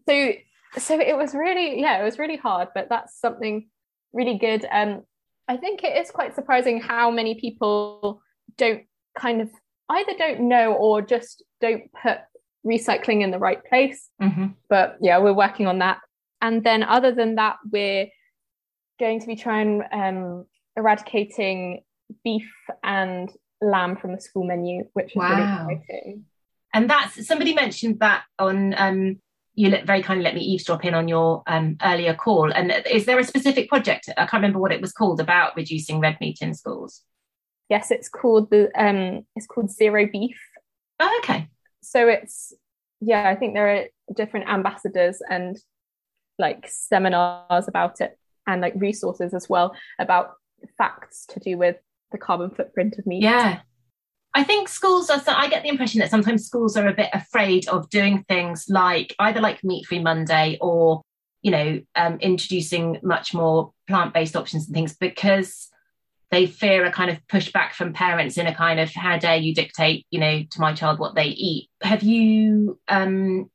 right. 0.08 0.38
so 0.76 0.80
so 0.80 1.00
it 1.00 1.16
was 1.16 1.36
really 1.36 1.80
yeah 1.82 2.00
it 2.00 2.04
was 2.04 2.18
really 2.18 2.38
hard 2.38 2.70
but 2.74 2.88
that's 2.90 3.20
something 3.20 3.68
really 4.14 4.38
good. 4.38 4.66
Um, 4.72 5.04
I 5.48 5.58
think 5.58 5.84
it 5.84 5.98
is 5.98 6.12
quite 6.12 6.36
surprising 6.36 6.82
how 6.82 7.12
many 7.12 7.36
people 7.36 8.22
don't 8.58 8.84
kind 9.18 9.42
of 9.42 9.50
either 9.90 10.14
don't 10.18 10.42
know 10.42 10.74
or 10.74 11.02
just 11.02 11.44
don't 11.60 11.84
put 12.02 12.20
recycling 12.66 13.22
in 13.22 13.32
the 13.32 13.40
right 13.40 13.64
place. 13.66 14.10
Mm-hmm. 14.22 14.48
But 14.70 14.98
yeah, 15.02 15.20
we're 15.20 15.34
working 15.34 15.68
on 15.68 15.80
that. 15.80 16.00
And 16.42 16.64
then 16.64 16.84
other 16.84 17.12
than 17.12 17.36
that, 17.36 17.58
we're 17.72 18.08
going 19.00 19.20
to 19.20 19.28
be 19.28 19.36
trying 19.36 19.84
um, 19.92 20.46
eradicating 20.76 21.84
beef 22.24 22.50
and 22.84 23.32
lamb 23.62 23.96
from 23.98 24.14
the 24.14 24.22
school 24.22 24.46
menu, 24.46 24.84
which 24.94 25.12
is 25.12 25.16
wow. 25.16 25.66
really 25.68 25.76
exciting. 25.76 26.26
And 26.74 26.90
that's 26.90 27.28
somebody 27.28 27.54
mentioned 27.54 28.00
that 28.00 28.24
on 28.40 28.74
um, 28.78 29.22
you 29.56 29.70
let, 29.70 29.86
very 29.86 30.02
kindly 30.02 30.24
let 30.24 30.36
me 30.36 30.42
eavesdrop 30.42 30.84
in 30.84 30.94
on 30.94 31.08
your 31.08 31.44
um, 31.48 31.78
earlier 31.84 32.14
call. 32.14 32.52
And 32.52 32.74
is 32.90 33.06
there 33.06 33.20
a 33.20 33.24
specific 33.24 33.70
project? 33.70 34.10
I 34.10 34.26
can't 34.26 34.42
remember 34.42 34.60
what 34.60 34.72
it 34.72 34.82
was 34.82 34.92
called 34.92 35.20
about 35.20 35.56
reducing 35.56 36.00
red 36.00 36.18
meat 36.20 36.40
in 36.42 36.54
schools. 36.54 37.02
Yes, 37.70 37.92
it's 37.92 38.10
called 38.10 38.50
the 38.50 38.70
um, 38.76 39.26
it's 39.36 39.48
called 39.48 39.72
Zero 39.72 40.08
Beef. 40.12 40.40
Oh, 41.00 41.20
okay. 41.24 41.48
So 41.82 42.08
it's 42.08 42.54
yeah, 43.00 43.28
I 43.30 43.36
think 43.36 43.54
there 43.54 43.76
are 43.76 43.86
different 44.16 44.50
ambassadors 44.50 45.22
and 45.30 45.58
like 46.40 46.68
seminars 46.68 47.68
about 47.68 48.02
it 48.02 48.18
and 48.48 48.62
like 48.62 48.74
resources 48.76 49.34
as 49.34 49.48
well 49.48 49.76
about 50.00 50.34
facts 50.78 51.26
to 51.30 51.40
do 51.40 51.58
with 51.58 51.78
the 52.12 52.18
carbon 52.18 52.50
footprint 52.50 52.98
of 52.98 53.06
meat. 53.06 53.24
Yeah. 53.24 53.62
I 54.36 54.44
think 54.44 54.68
schools 54.68 55.10
are, 55.10 55.20
so 55.20 55.32
I 55.32 55.48
get 55.48 55.64
the 55.64 55.70
impression 55.70 56.00
that 56.00 56.10
sometimes 56.10 56.46
schools 56.46 56.76
are 56.76 56.88
a 56.88 56.94
bit 56.94 57.10
afraid 57.14 57.68
of 57.68 57.90
doing 57.90 58.24
things 58.28 58.66
like 58.68 59.16
either 59.20 59.40
like 59.40 59.64
Meat 59.64 59.86
Free 59.86 60.00
Monday 60.00 60.58
or, 60.60 61.04
you 61.44 61.52
know, 61.52 61.82
um, 61.96 62.18
introducing 62.20 63.00
much 63.04 63.34
more 63.34 63.74
plant 63.88 64.14
based 64.14 64.36
options 64.36 64.66
and 64.66 64.74
things 64.74 64.96
because 64.96 65.70
they 66.32 66.48
fear 66.48 66.84
a 66.84 66.92
kind 66.92 67.12
of 67.12 67.20
pushback 67.28 67.74
from 67.74 67.94
parents 67.94 68.38
in 68.40 68.48
a 68.48 68.56
kind 68.56 68.80
of 68.80 68.92
how 68.92 69.20
dare 69.20 69.38
you 69.38 69.54
dictate, 69.54 70.08
you 70.10 70.20
know, 70.20 70.44
to 70.50 70.60
my 70.60 70.74
child 70.74 70.98
what 70.98 71.14
they 71.14 71.28
eat. 71.28 71.70
Have 71.84 72.02
you 72.02 72.80
um, 72.88 73.52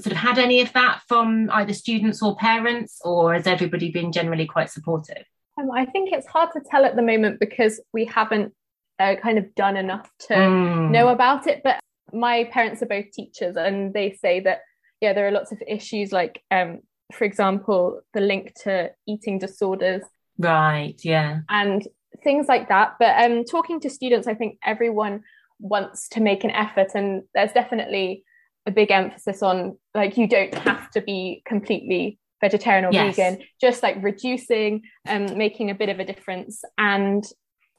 sort 0.00 0.12
of 0.12 0.18
had 0.18 0.38
any 0.38 0.60
of 0.60 0.72
that 0.72 1.02
from 1.06 1.48
either 1.52 1.72
students 1.72 2.20
or 2.20 2.34
parents, 2.34 3.00
or 3.04 3.34
has 3.34 3.46
everybody 3.46 3.92
been 3.92 4.10
generally 4.10 4.46
quite 4.46 4.70
supportive? 4.70 5.22
Um, 5.56 5.70
I 5.70 5.86
think 5.86 6.12
it's 6.12 6.26
hard 6.26 6.50
to 6.54 6.60
tell 6.68 6.84
at 6.84 6.96
the 6.96 7.02
moment 7.02 7.38
because 7.38 7.80
we 7.92 8.06
haven't 8.06 8.52
uh, 8.98 9.16
kind 9.22 9.38
of 9.38 9.54
done 9.54 9.76
enough 9.76 10.10
to 10.28 10.34
mm. 10.34 10.90
know 10.90 11.08
about 11.08 11.46
it. 11.46 11.62
But 11.62 11.80
my 12.12 12.44
parents 12.44 12.82
are 12.82 12.86
both 12.86 13.10
teachers, 13.12 13.56
and 13.56 13.92
they 13.92 14.12
say 14.12 14.40
that 14.40 14.60
yeah, 15.00 15.12
there 15.12 15.26
are 15.26 15.32
lots 15.32 15.52
of 15.52 15.62
issues 15.66 16.12
like, 16.12 16.42
um, 16.50 16.80
for 17.12 17.24
example, 17.24 18.00
the 18.14 18.20
link 18.20 18.54
to 18.64 18.90
eating 19.06 19.38
disorders. 19.38 20.02
Right. 20.38 20.98
Yeah. 21.02 21.40
And 21.48 21.86
things 22.24 22.48
like 22.48 22.68
that. 22.68 22.94
But 22.98 23.24
um, 23.24 23.44
talking 23.44 23.80
to 23.80 23.90
students, 23.90 24.26
I 24.26 24.34
think 24.34 24.58
everyone 24.64 25.22
wants 25.58 26.08
to 26.10 26.20
make 26.20 26.44
an 26.44 26.50
effort, 26.50 26.88
and 26.94 27.22
there's 27.34 27.52
definitely 27.52 28.24
a 28.66 28.70
big 28.70 28.90
emphasis 28.90 29.42
on 29.42 29.78
like 29.94 30.16
you 30.16 30.26
don't 30.26 30.54
have 30.54 30.90
to 30.90 31.00
be 31.00 31.42
completely 31.46 32.18
vegetarian 32.40 32.84
or 32.84 32.92
yes. 32.92 33.16
vegan 33.16 33.40
just 33.60 33.82
like 33.82 33.96
reducing 34.02 34.82
and 35.04 35.30
um, 35.30 35.38
making 35.38 35.70
a 35.70 35.74
bit 35.74 35.88
of 35.88 36.00
a 36.00 36.04
difference 36.04 36.62
and 36.76 37.24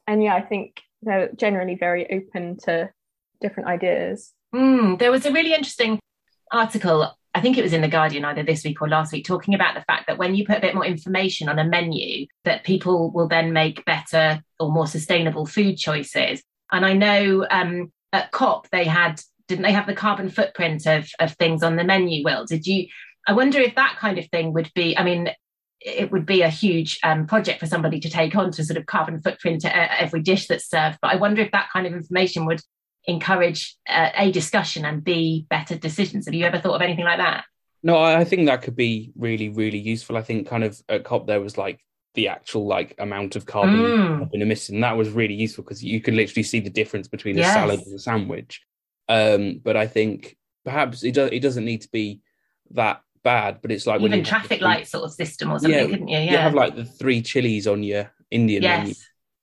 and 0.07 0.23
yeah 0.23 0.33
i 0.33 0.41
think 0.41 0.81
they're 1.01 1.29
generally 1.35 1.75
very 1.75 2.09
open 2.11 2.57
to 2.63 2.89
different 3.41 3.69
ideas. 3.69 4.33
Mm, 4.53 4.99
there 4.99 5.11
was 5.11 5.25
a 5.25 5.31
really 5.31 5.53
interesting 5.53 5.99
article, 6.51 7.11
I 7.35 7.41
think 7.41 7.57
it 7.57 7.63
was 7.63 7.73
in 7.73 7.81
The 7.81 7.87
Guardian 7.87 8.25
either 8.25 8.43
this 8.43 8.63
week 8.63 8.81
or 8.81 8.87
last 8.87 9.11
week, 9.11 9.25
talking 9.25 9.53
about 9.53 9.75
the 9.75 9.83
fact 9.87 10.07
that 10.07 10.17
when 10.17 10.35
you 10.35 10.45
put 10.45 10.57
a 10.57 10.61
bit 10.61 10.73
more 10.73 10.85
information 10.85 11.49
on 11.49 11.59
a 11.59 11.65
menu, 11.65 12.25
that 12.45 12.63
people 12.63 13.11
will 13.11 13.27
then 13.27 13.53
make 13.53 13.85
better 13.85 14.41
or 14.59 14.71
more 14.71 14.87
sustainable 14.87 15.45
food 15.45 15.77
choices. 15.77 16.41
And 16.71 16.85
I 16.85 16.93
know 16.93 17.45
um, 17.49 17.91
at 18.13 18.31
COP 18.31 18.69
they 18.71 18.85
had, 18.85 19.21
didn't 19.47 19.63
they 19.63 19.71
have 19.71 19.87
the 19.87 19.93
carbon 19.93 20.29
footprint 20.29 20.85
of, 20.87 21.09
of 21.19 21.33
things 21.33 21.63
on 21.63 21.75
the 21.75 21.83
menu, 21.83 22.23
Will? 22.23 22.45
Did 22.45 22.65
you? 22.65 22.87
I 23.27 23.33
wonder 23.33 23.59
if 23.59 23.75
that 23.75 23.97
kind 23.99 24.17
of 24.17 24.25
thing 24.29 24.53
would 24.53 24.71
be, 24.73 24.97
I 24.97 25.03
mean, 25.03 25.29
it 25.79 26.11
would 26.11 26.25
be 26.25 26.41
a 26.41 26.49
huge 26.49 26.99
um, 27.03 27.27
project 27.27 27.59
for 27.59 27.65
somebody 27.65 27.99
to 27.99 28.09
take 28.09 28.35
on 28.35 28.51
to 28.51 28.63
sort 28.63 28.77
of 28.77 28.85
carbon 28.85 29.21
footprint 29.21 29.63
every 29.65 30.21
dish 30.21 30.47
that's 30.47 30.69
served. 30.69 30.97
But 31.01 31.13
I 31.13 31.17
wonder 31.17 31.41
if 31.41 31.51
that 31.51 31.69
kind 31.71 31.85
of 31.85 31.93
information 31.93 32.45
would 32.45 32.61
encourage 33.05 33.77
uh, 33.87 34.09
a 34.15 34.31
discussion 34.31 34.85
and 34.85 35.03
b 35.03 35.45
better 35.49 35.77
decisions. 35.77 36.25
Have 36.25 36.33
you 36.33 36.45
ever 36.45 36.59
thought 36.59 36.75
of 36.75 36.81
anything 36.81 37.05
like 37.05 37.19
that? 37.19 37.45
No, 37.83 37.97
I 37.97 38.23
think 38.23 38.47
that 38.47 38.63
could 38.63 38.75
be 38.75 39.11
really, 39.15 39.49
really 39.49 39.77
useful. 39.77 40.17
I 40.17 40.23
think 40.23 40.47
kind 40.47 40.63
of 40.63 40.81
at 40.89 41.03
COP 41.03 41.27
there 41.27 41.39
was 41.39 41.57
like 41.57 41.79
the 42.15 42.27
actual 42.27 42.65
like 42.65 42.95
amount 42.97 43.35
of 43.35 43.45
carbon 43.45 43.75
mm. 43.75 44.29
emitted, 44.33 44.73
and 44.73 44.83
that 44.83 44.97
was 44.97 45.09
really 45.09 45.35
useful 45.35 45.63
because 45.63 45.83
you 45.83 46.01
can 46.01 46.15
literally 46.15 46.43
see 46.43 46.59
the 46.59 46.69
difference 46.69 47.07
between 47.07 47.37
yes. 47.37 47.49
a 47.49 47.53
salad 47.53 47.79
and 47.79 47.95
a 47.95 47.99
sandwich. 47.99 48.61
Um, 49.07 49.61
but 49.63 49.77
I 49.77 49.87
think 49.87 50.35
perhaps 50.65 51.03
it, 51.03 51.17
it 51.17 51.39
doesn't 51.41 51.63
need 51.63 51.83
to 51.83 51.89
be 51.91 52.21
that 52.71 53.01
bad, 53.27 53.59
but 53.61 53.73
it's 53.73 53.85
like 53.85 53.99
even 53.99 54.23
traffic 54.23 54.61
light 54.61 54.87
sort 54.87 55.03
of 55.03 55.11
system 55.11 55.51
or 55.51 55.59
something, 55.59 55.77
yeah, 55.77 55.85
couldn't 55.85 56.07
you? 56.07 56.17
Yeah, 56.17 56.31
you 56.31 56.37
have 56.37 56.53
like 56.53 56.77
the 56.77 56.85
three 56.85 57.21
chilies 57.21 57.67
on 57.67 57.83
your 57.83 58.09
Indian 58.31 58.63
yes. 58.63 58.79
menu. 58.79 58.93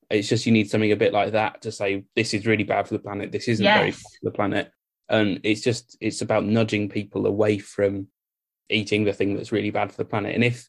It's 0.09 0.27
just 0.27 0.47
you 0.47 0.51
need 0.51 0.71
something 0.71 0.91
a 0.91 0.95
bit 0.95 1.13
like 1.13 1.33
that 1.33 1.61
to 1.61 1.71
say 1.71 2.05
this 2.15 2.33
is 2.33 2.47
really 2.47 2.63
bad 2.63 2.87
for 2.87 2.95
the 2.95 2.99
planet. 2.99 3.31
This 3.31 3.47
isn't 3.47 3.63
yes. 3.63 3.77
very 3.77 3.91
bad 3.91 3.99
for 3.99 4.23
the 4.23 4.31
planet, 4.31 4.71
and 5.07 5.39
it's 5.43 5.61
just 5.61 5.97
it's 6.01 6.23
about 6.23 6.45
nudging 6.45 6.89
people 6.89 7.27
away 7.27 7.59
from 7.59 8.07
eating 8.69 9.03
the 9.03 9.13
thing 9.13 9.35
that's 9.35 9.51
really 9.51 9.69
bad 9.69 9.91
for 9.91 9.97
the 9.97 10.09
planet. 10.09 10.33
And 10.33 10.43
if 10.43 10.67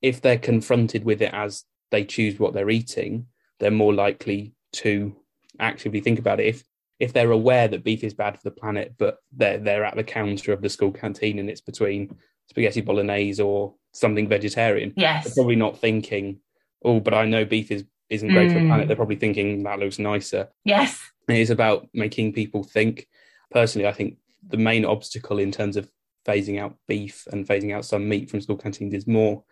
if 0.00 0.20
they're 0.20 0.38
confronted 0.38 1.04
with 1.04 1.20
it 1.20 1.34
as 1.34 1.64
they 1.90 2.04
choose 2.04 2.38
what 2.38 2.54
they're 2.54 2.70
eating, 2.70 3.26
they're 3.58 3.72
more 3.72 3.92
likely 3.92 4.54
to 4.74 5.16
actively 5.58 6.00
think 6.00 6.20
about 6.20 6.38
it. 6.38 6.46
If 6.46 6.62
if 7.00 7.12
they're 7.12 7.32
aware 7.32 7.66
that 7.66 7.82
beef 7.82 8.04
is 8.04 8.14
bad 8.14 8.36
for 8.36 8.44
the 8.44 8.60
planet, 8.60 8.94
but 8.98 9.18
they're 9.32 9.58
they're 9.58 9.84
at 9.84 9.96
the 9.96 10.04
counter 10.04 10.52
of 10.52 10.62
the 10.62 10.68
school 10.68 10.92
canteen 10.92 11.40
and 11.40 11.50
it's 11.50 11.60
between 11.60 12.16
spaghetti 12.48 12.80
bolognese 12.80 13.42
or 13.42 13.74
something 13.92 14.28
vegetarian, 14.28 14.92
yes, 14.96 15.24
they're 15.24 15.34
probably 15.34 15.56
not 15.56 15.78
thinking, 15.78 16.40
oh, 16.84 17.00
but 17.00 17.14
I 17.14 17.24
know 17.24 17.44
beef 17.44 17.70
is 17.70 17.84
isn't 18.10 18.28
great 18.28 18.50
mm. 18.50 18.52
for 18.52 18.60
the 18.60 18.66
planet. 18.66 18.84
Mm. 18.84 18.88
They're 18.88 18.96
probably 18.96 19.16
thinking 19.16 19.62
that 19.62 19.78
looks 19.78 19.98
nicer. 19.98 20.48
Yes, 20.64 21.00
it 21.28 21.36
is 21.36 21.50
about 21.50 21.88
making 21.94 22.32
people 22.32 22.62
think. 22.62 23.06
Personally, 23.50 23.86
I 23.86 23.92
think 23.92 24.16
the 24.46 24.56
main 24.56 24.84
obstacle 24.84 25.38
in 25.38 25.52
terms 25.52 25.76
of 25.76 25.88
phasing 26.26 26.60
out 26.60 26.76
beef 26.86 27.26
and 27.32 27.46
phasing 27.46 27.74
out 27.74 27.84
some 27.84 28.08
meat 28.08 28.30
from 28.30 28.40
school 28.40 28.56
canteens 28.56 28.94
is 28.94 29.06
more 29.06 29.44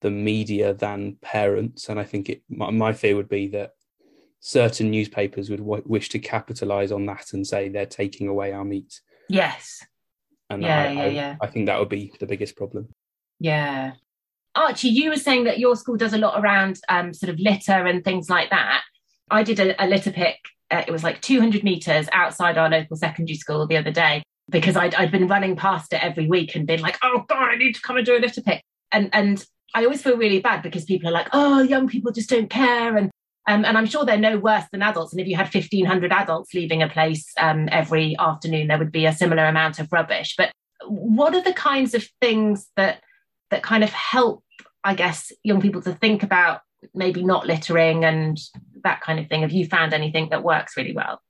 the 0.00 0.10
media 0.10 0.74
than 0.74 1.16
parents. 1.22 1.88
And 1.88 1.98
I 1.98 2.04
think 2.04 2.28
it, 2.28 2.42
my, 2.48 2.70
my 2.70 2.92
fear 2.92 3.16
would 3.16 3.28
be 3.28 3.48
that 3.48 3.72
certain 4.40 4.90
newspapers 4.90 5.48
would 5.48 5.60
w- 5.60 5.82
wish 5.86 6.10
to 6.10 6.18
capitalize 6.18 6.92
on 6.92 7.06
that 7.06 7.32
and 7.32 7.46
say 7.46 7.68
they're 7.68 7.86
taking 7.86 8.28
away 8.28 8.52
our 8.52 8.64
meat. 8.64 9.00
Yes. 9.28 9.82
And 10.50 10.62
yeah, 10.62 10.82
I, 10.82 10.92
yeah, 10.92 11.02
I, 11.02 11.06
yeah. 11.06 11.36
I 11.40 11.46
think 11.46 11.66
that 11.66 11.78
would 11.78 11.88
be 11.88 12.12
the 12.20 12.26
biggest 12.26 12.56
problem. 12.56 12.88
Yeah. 13.40 13.92
Archie, 14.54 14.88
you 14.88 15.10
were 15.10 15.16
saying 15.16 15.44
that 15.44 15.58
your 15.58 15.74
school 15.76 15.96
does 15.96 16.12
a 16.12 16.18
lot 16.18 16.40
around 16.40 16.78
um, 16.88 17.12
sort 17.12 17.30
of 17.30 17.40
litter 17.40 17.86
and 17.86 18.04
things 18.04 18.30
like 18.30 18.50
that. 18.50 18.82
I 19.30 19.42
did 19.42 19.58
a, 19.58 19.84
a 19.84 19.86
litter 19.86 20.12
pick. 20.12 20.38
Uh, 20.70 20.84
it 20.86 20.92
was 20.92 21.02
like 21.02 21.20
200 21.22 21.64
meters 21.64 22.06
outside 22.12 22.56
our 22.56 22.68
local 22.68 22.96
secondary 22.96 23.36
school 23.36 23.66
the 23.66 23.76
other 23.76 23.90
day 23.90 24.22
because 24.50 24.76
I'd, 24.76 24.94
I'd 24.94 25.10
been 25.10 25.28
running 25.28 25.56
past 25.56 25.92
it 25.92 26.02
every 26.02 26.26
week 26.26 26.54
and 26.54 26.66
been 26.66 26.80
like, 26.80 26.98
oh 27.02 27.24
God, 27.28 27.50
I 27.50 27.56
need 27.56 27.74
to 27.74 27.82
come 27.82 27.96
and 27.96 28.06
do 28.06 28.16
a 28.16 28.18
litter 28.18 28.42
pick. 28.42 28.62
And, 28.92 29.10
and 29.12 29.44
I 29.74 29.84
always 29.84 30.02
feel 30.02 30.16
really 30.16 30.40
bad 30.40 30.62
because 30.62 30.84
people 30.84 31.08
are 31.08 31.12
like, 31.12 31.28
oh, 31.32 31.62
young 31.62 31.88
people 31.88 32.12
just 32.12 32.30
don't 32.30 32.50
care. 32.50 32.96
And 32.96 33.10
um, 33.46 33.64
and 33.64 33.76
I'm 33.76 33.86
sure 33.86 34.04
they're 34.04 34.16
no 34.16 34.38
worse 34.38 34.64
than 34.72 34.82
adults. 34.82 35.12
And 35.12 35.20
if 35.20 35.26
you 35.26 35.36
had 35.36 35.52
1,500 35.52 36.12
adults 36.12 36.54
leaving 36.54 36.82
a 36.82 36.88
place 36.88 37.30
um, 37.38 37.68
every 37.70 38.16
afternoon, 38.18 38.68
there 38.68 38.78
would 38.78 38.92
be 38.92 39.06
a 39.06 39.12
similar 39.12 39.44
amount 39.44 39.78
of 39.78 39.92
rubbish. 39.92 40.34
But 40.36 40.50
what 40.86 41.34
are 41.34 41.42
the 41.42 41.52
kinds 41.52 41.94
of 41.94 42.06
things 42.20 42.68
that 42.76 43.02
that 43.50 43.62
kind 43.62 43.84
of 43.84 43.90
help, 43.90 44.42
I 44.82 44.94
guess, 44.94 45.30
young 45.42 45.60
people 45.60 45.82
to 45.82 45.92
think 45.92 46.22
about 46.22 46.62
maybe 46.94 47.22
not 47.22 47.46
littering 47.46 48.04
and 48.04 48.38
that 48.82 49.02
kind 49.02 49.20
of 49.20 49.28
thing? 49.28 49.42
Have 49.42 49.52
you 49.52 49.66
found 49.66 49.92
anything 49.92 50.30
that 50.30 50.42
works 50.42 50.76
really 50.76 50.94
well? 50.94 51.20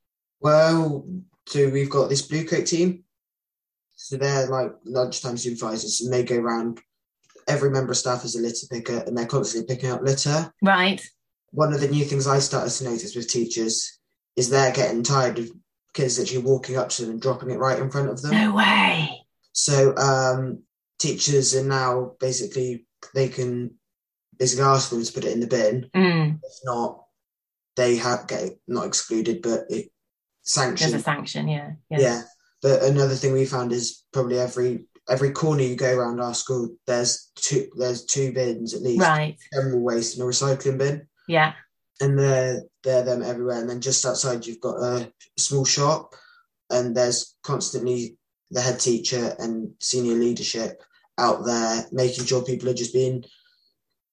Well, 0.40 1.06
so 1.46 1.68
we've 1.68 1.90
got 1.90 2.10
this 2.10 2.22
blue 2.22 2.44
coat 2.44 2.66
team. 2.66 3.02
So 3.96 4.16
they're 4.16 4.46
like 4.46 4.72
lunchtime 4.84 5.36
supervisors, 5.36 6.00
and 6.00 6.12
they 6.12 6.22
go 6.22 6.36
around. 6.36 6.80
Every 7.46 7.70
member 7.70 7.92
of 7.92 7.98
staff 7.98 8.24
is 8.24 8.36
a 8.36 8.40
litter 8.40 8.66
picker, 8.70 9.04
and 9.04 9.18
they're 9.18 9.26
constantly 9.26 9.74
picking 9.74 9.90
up 9.90 10.02
litter. 10.02 10.52
Right 10.62 11.04
one 11.54 11.72
of 11.72 11.80
the 11.80 11.88
new 11.88 12.04
things 12.04 12.26
I 12.26 12.40
started 12.40 12.70
to 12.70 12.84
notice 12.84 13.14
with 13.14 13.30
teachers 13.30 13.98
is 14.36 14.50
they're 14.50 14.72
getting 14.72 15.04
tired 15.04 15.38
of 15.38 15.50
kids 15.94 16.18
literally 16.18 16.44
walking 16.44 16.76
up 16.76 16.88
to 16.90 17.02
them 17.02 17.12
and 17.12 17.22
dropping 17.22 17.50
it 17.52 17.58
right 17.58 17.78
in 17.78 17.90
front 17.90 18.10
of 18.10 18.20
them. 18.20 18.32
No 18.32 18.54
way. 18.54 19.24
So 19.52 19.96
um, 19.96 20.64
teachers 20.98 21.54
are 21.54 21.64
now 21.64 22.14
basically 22.18 22.86
they 23.14 23.28
can 23.28 23.74
basically 24.36 24.64
ask 24.64 24.90
them 24.90 25.04
to 25.04 25.12
put 25.12 25.24
it 25.24 25.32
in 25.32 25.40
the 25.40 25.46
bin. 25.46 25.88
Mm. 25.94 26.40
If 26.42 26.58
not, 26.64 27.04
they 27.76 27.96
have 27.96 28.26
get 28.26 28.58
not 28.66 28.86
excluded, 28.86 29.40
but 29.40 29.66
it 29.68 29.92
sanctioned. 30.42 30.92
There's 30.92 31.02
a 31.02 31.04
sanction, 31.04 31.46
yeah. 31.46 31.72
yeah. 31.88 32.00
Yeah. 32.00 32.22
But 32.62 32.82
another 32.82 33.14
thing 33.14 33.32
we 33.32 33.44
found 33.44 33.70
is 33.72 34.02
probably 34.12 34.40
every 34.40 34.86
every 35.08 35.30
corner 35.30 35.62
you 35.62 35.76
go 35.76 35.96
around 35.96 36.18
our 36.18 36.34
school, 36.34 36.70
there's 36.88 37.30
two 37.36 37.68
there's 37.76 38.06
two 38.06 38.32
bins 38.32 38.74
at 38.74 38.82
least. 38.82 39.02
Right. 39.02 39.36
General 39.52 39.80
waste 39.80 40.18
and 40.18 40.26
a 40.26 40.30
recycling 40.30 40.78
bin. 40.78 41.06
Yeah. 41.28 41.54
And 42.00 42.18
they're 42.18 42.62
they're 42.82 43.04
them 43.04 43.22
everywhere. 43.22 43.60
And 43.60 43.68
then 43.68 43.80
just 43.80 44.04
outside 44.04 44.46
you've 44.46 44.60
got 44.60 44.76
a 44.76 45.12
small 45.38 45.64
shop 45.64 46.14
and 46.70 46.96
there's 46.96 47.36
constantly 47.42 48.16
the 48.50 48.60
head 48.60 48.80
teacher 48.80 49.34
and 49.38 49.72
senior 49.80 50.14
leadership 50.14 50.82
out 51.18 51.44
there 51.44 51.86
making 51.92 52.24
sure 52.24 52.42
people 52.42 52.68
are 52.68 52.74
just 52.74 52.92
being 52.92 53.24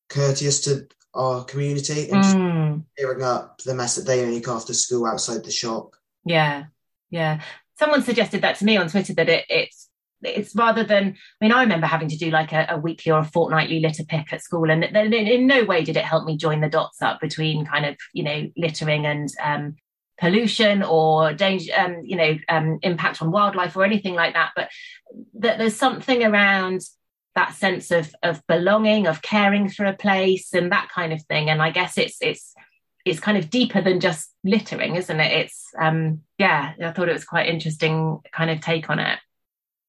courteous 0.09 0.61
to 0.61 0.87
our 1.13 1.43
community 1.43 2.09
and 2.09 2.23
mm. 2.23 2.83
clearing 2.97 3.23
up 3.23 3.59
the 3.65 3.73
mess 3.73 3.95
that 3.95 4.05
they 4.05 4.25
make 4.25 4.47
after 4.47 4.73
school 4.73 5.05
outside 5.05 5.43
the 5.43 5.51
shop. 5.51 5.95
Yeah, 6.25 6.65
yeah. 7.09 7.41
Someone 7.77 8.03
suggested 8.03 8.41
that 8.41 8.57
to 8.57 8.65
me 8.65 8.77
on 8.77 8.89
Twitter 8.89 9.13
that 9.15 9.29
it, 9.29 9.45
it's 9.49 9.80
it's 10.23 10.55
rather 10.55 10.83
than 10.83 11.15
I 11.41 11.45
mean 11.45 11.51
I 11.51 11.61
remember 11.61 11.87
having 11.87 12.09
to 12.09 12.17
do 12.17 12.29
like 12.29 12.53
a, 12.53 12.67
a 12.69 12.77
weekly 12.77 13.11
or 13.11 13.19
a 13.19 13.25
fortnightly 13.25 13.79
litter 13.79 14.03
pick 14.03 14.31
at 14.31 14.43
school 14.43 14.69
and 14.69 14.83
then 14.83 15.13
in, 15.13 15.27
in, 15.27 15.47
no 15.47 15.63
way 15.63 15.83
did 15.83 15.97
it 15.97 16.05
help 16.05 16.25
me 16.25 16.37
join 16.37 16.61
the 16.61 16.69
dots 16.69 17.01
up 17.01 17.19
between 17.19 17.65
kind 17.65 17.85
of 17.85 17.95
you 18.13 18.23
know 18.23 18.49
littering 18.55 19.05
and 19.05 19.29
um, 19.43 19.75
pollution 20.21 20.83
or 20.83 21.33
danger 21.33 21.73
um, 21.75 22.01
you 22.03 22.15
know 22.15 22.37
um, 22.47 22.79
impact 22.83 23.21
on 23.21 23.31
wildlife 23.31 23.75
or 23.75 23.83
anything 23.83 24.13
like 24.13 24.35
that. 24.35 24.51
But 24.55 24.69
that 25.39 25.57
there's 25.57 25.75
something 25.75 26.23
around 26.23 26.81
that 27.35 27.55
sense 27.55 27.91
of 27.91 28.13
of 28.21 28.45
belonging 28.47 29.07
of 29.07 29.21
caring 29.21 29.67
for 29.67 29.85
a 29.85 29.97
place 29.97 30.53
and 30.53 30.71
that 30.71 30.89
kind 30.93 31.11
of 31.11 31.21
thing. 31.23 31.49
And 31.49 31.61
I 31.61 31.71
guess 31.71 31.97
it's 31.97 32.17
it's 32.21 32.53
it's 33.03 33.19
kind 33.19 33.37
of 33.37 33.49
deeper 33.49 33.81
than 33.81 33.99
just 33.99 34.31
littering 34.43 34.95
isn't 34.95 35.19
it? 35.19 35.31
It's 35.31 35.65
um 35.79 36.21
yeah 36.37 36.73
I 36.81 36.91
thought 36.91 37.09
it 37.09 37.13
was 37.13 37.25
quite 37.25 37.49
interesting 37.49 38.19
kind 38.31 38.51
of 38.51 38.61
take 38.61 38.89
on 38.89 38.99
it 38.99 39.19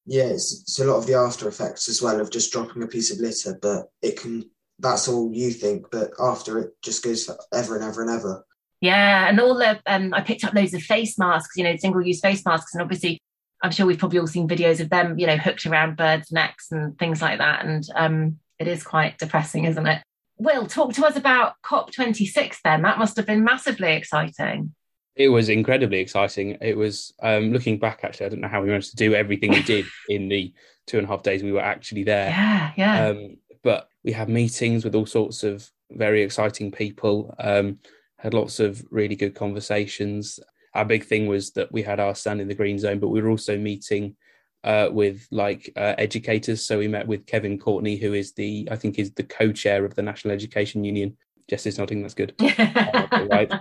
yeah, 0.05 0.25
it's, 0.25 0.61
it's 0.61 0.79
a 0.79 0.85
lot 0.85 0.97
of 0.97 1.07
the 1.07 1.15
after 1.15 1.47
effects 1.47 1.87
as 1.89 2.01
well 2.01 2.19
of 2.19 2.31
just 2.31 2.51
dropping 2.51 2.83
a 2.83 2.87
piece 2.87 3.11
of 3.11 3.19
litter, 3.19 3.57
but 3.61 3.87
it 4.01 4.19
can, 4.19 4.49
that's 4.79 5.07
all 5.07 5.31
you 5.33 5.51
think, 5.51 5.87
but 5.91 6.11
after 6.19 6.59
it 6.59 6.71
just 6.81 7.03
goes 7.03 7.25
for 7.25 7.37
ever 7.53 7.75
and 7.75 7.83
ever 7.83 8.01
and 8.01 8.11
ever. 8.11 8.45
Yeah, 8.81 9.29
and 9.29 9.39
all 9.39 9.55
the, 9.55 9.79
um, 9.85 10.13
I 10.13 10.21
picked 10.21 10.43
up 10.43 10.53
loads 10.53 10.73
of 10.73 10.81
face 10.81 11.17
masks, 11.17 11.55
you 11.55 11.63
know, 11.63 11.75
single 11.77 12.01
use 12.01 12.19
face 12.19 12.45
masks, 12.45 12.73
and 12.73 12.81
obviously 12.81 13.19
I'm 13.63 13.71
sure 13.71 13.85
we've 13.85 13.97
probably 13.97 14.19
all 14.19 14.27
seen 14.27 14.47
videos 14.47 14.81
of 14.81 14.89
them, 14.89 15.17
you 15.17 15.25
know, 15.25 15.37
hooked 15.37 15.65
around 15.65 15.95
birds' 15.95 16.33
necks 16.33 16.69
and 16.71 16.99
things 16.99 17.21
like 17.21 17.39
that. 17.39 17.63
And 17.65 17.87
um, 17.95 18.39
it 18.59 18.67
is 18.67 18.83
quite 18.83 19.17
depressing, 19.17 19.63
isn't 19.63 19.87
it? 19.87 20.03
Will, 20.37 20.67
talk 20.67 20.93
to 20.93 21.05
us 21.05 21.15
about 21.15 21.53
COP26 21.65 22.57
then. 22.65 22.81
That 22.81 22.99
must 22.99 23.15
have 23.15 23.25
been 23.25 23.45
massively 23.45 23.93
exciting. 23.93 24.75
It 25.15 25.29
was 25.29 25.49
incredibly 25.49 25.99
exciting. 25.99 26.57
It 26.61 26.75
was 26.75 27.13
um, 27.21 27.51
looking 27.51 27.77
back. 27.77 28.01
Actually, 28.03 28.25
I 28.25 28.29
don't 28.29 28.41
know 28.41 28.47
how 28.47 28.61
we 28.61 28.69
managed 28.69 28.91
to 28.91 28.95
do 28.95 29.13
everything 29.13 29.51
we 29.51 29.61
did 29.63 29.85
in 30.09 30.27
the 30.27 30.53
two 30.87 30.97
and 30.97 31.05
a 31.05 31.09
half 31.09 31.23
days 31.23 31.43
we 31.43 31.51
were 31.51 31.61
actually 31.61 32.03
there. 32.03 32.29
Yeah, 32.29 32.71
yeah. 32.75 33.07
Um, 33.07 33.37
but 33.63 33.87
we 34.03 34.11
had 34.11 34.29
meetings 34.29 34.83
with 34.83 34.95
all 34.95 35.05
sorts 35.05 35.43
of 35.43 35.69
very 35.91 36.23
exciting 36.23 36.71
people. 36.71 37.33
Um, 37.39 37.79
had 38.17 38.33
lots 38.33 38.59
of 38.59 38.83
really 38.89 39.15
good 39.15 39.35
conversations. 39.35 40.39
Our 40.73 40.85
big 40.85 41.05
thing 41.05 41.27
was 41.27 41.51
that 41.51 41.71
we 41.71 41.83
had 41.83 41.99
our 41.99 42.15
stand 42.15 42.41
in 42.41 42.47
the 42.47 42.55
green 42.55 42.79
zone, 42.79 42.99
but 42.99 43.09
we 43.09 43.21
were 43.21 43.29
also 43.29 43.57
meeting 43.57 44.15
uh, 44.63 44.89
with 44.91 45.27
like 45.29 45.71
uh, 45.75 45.93
educators. 45.97 46.65
So 46.65 46.79
we 46.79 46.87
met 46.87 47.07
with 47.07 47.25
Kevin 47.25 47.59
Courtney, 47.59 47.97
who 47.97 48.13
is 48.13 48.33
the 48.33 48.67
I 48.71 48.75
think 48.75 48.97
is 48.97 49.11
the 49.11 49.23
co-chair 49.23 49.85
of 49.85 49.95
the 49.95 50.01
National 50.01 50.33
Education 50.33 50.83
Union. 50.83 51.17
Jess 51.49 51.65
is 51.65 51.77
nodding. 51.77 52.01
That's 52.01 52.13
good. 52.13 52.33
uh, 52.57 53.27
right. 53.29 53.51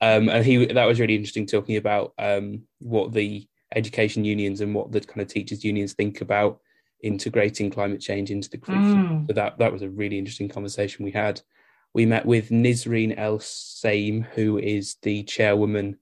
Um, 0.00 0.28
and 0.28 0.44
he 0.44 0.66
that 0.66 0.84
was 0.84 1.00
really 1.00 1.16
interesting 1.16 1.46
talking 1.46 1.76
about 1.76 2.12
um, 2.18 2.62
what 2.78 3.12
the 3.12 3.46
education 3.74 4.24
unions 4.24 4.60
and 4.60 4.74
what 4.74 4.92
the 4.92 5.00
kind 5.00 5.20
of 5.20 5.28
teachers 5.28 5.64
unions 5.64 5.92
think 5.92 6.20
about 6.20 6.60
integrating 7.02 7.70
climate 7.70 8.00
change 8.00 8.30
into 8.30 8.48
the 8.48 8.58
curriculum. 8.58 9.08
Mm. 9.08 9.26
So 9.26 9.32
that 9.34 9.58
that 9.58 9.72
was 9.72 9.82
a 9.82 9.90
really 9.90 10.18
interesting 10.18 10.48
conversation 10.48 11.04
we 11.04 11.12
had. 11.12 11.40
We 11.94 12.06
met 12.06 12.26
with 12.26 12.50
Nisreen 12.50 13.18
Elsaim, 13.18 14.24
who 14.34 14.58
is 14.58 14.96
the 15.02 15.22
chairwoman 15.24 15.98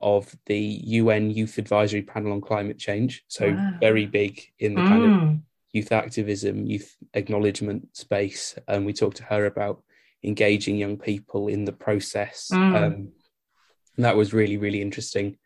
of 0.00 0.34
the 0.46 0.58
UN 0.58 1.30
Youth 1.30 1.58
Advisory 1.58 2.02
Panel 2.02 2.32
on 2.32 2.40
Climate 2.40 2.78
Change. 2.78 3.24
So 3.28 3.50
wow. 3.50 3.72
very 3.80 4.06
big 4.06 4.42
in 4.58 4.74
the 4.74 4.80
mm. 4.80 4.88
kind 4.88 5.04
of 5.04 5.10
mm. 5.10 5.40
youth 5.72 5.92
activism, 5.92 6.66
youth 6.66 6.96
acknowledgement 7.14 7.96
space. 7.96 8.56
And 8.66 8.86
we 8.86 8.92
talked 8.92 9.18
to 9.18 9.24
her 9.24 9.46
about 9.46 9.82
engaging 10.22 10.76
young 10.76 10.96
people 10.96 11.48
in 11.48 11.64
the 11.64 11.72
process. 11.72 12.48
Mm. 12.52 12.82
Um, 12.82 13.08
that 13.98 14.16
was 14.16 14.32
really 14.32 14.56
really 14.56 14.82
interesting. 14.82 15.36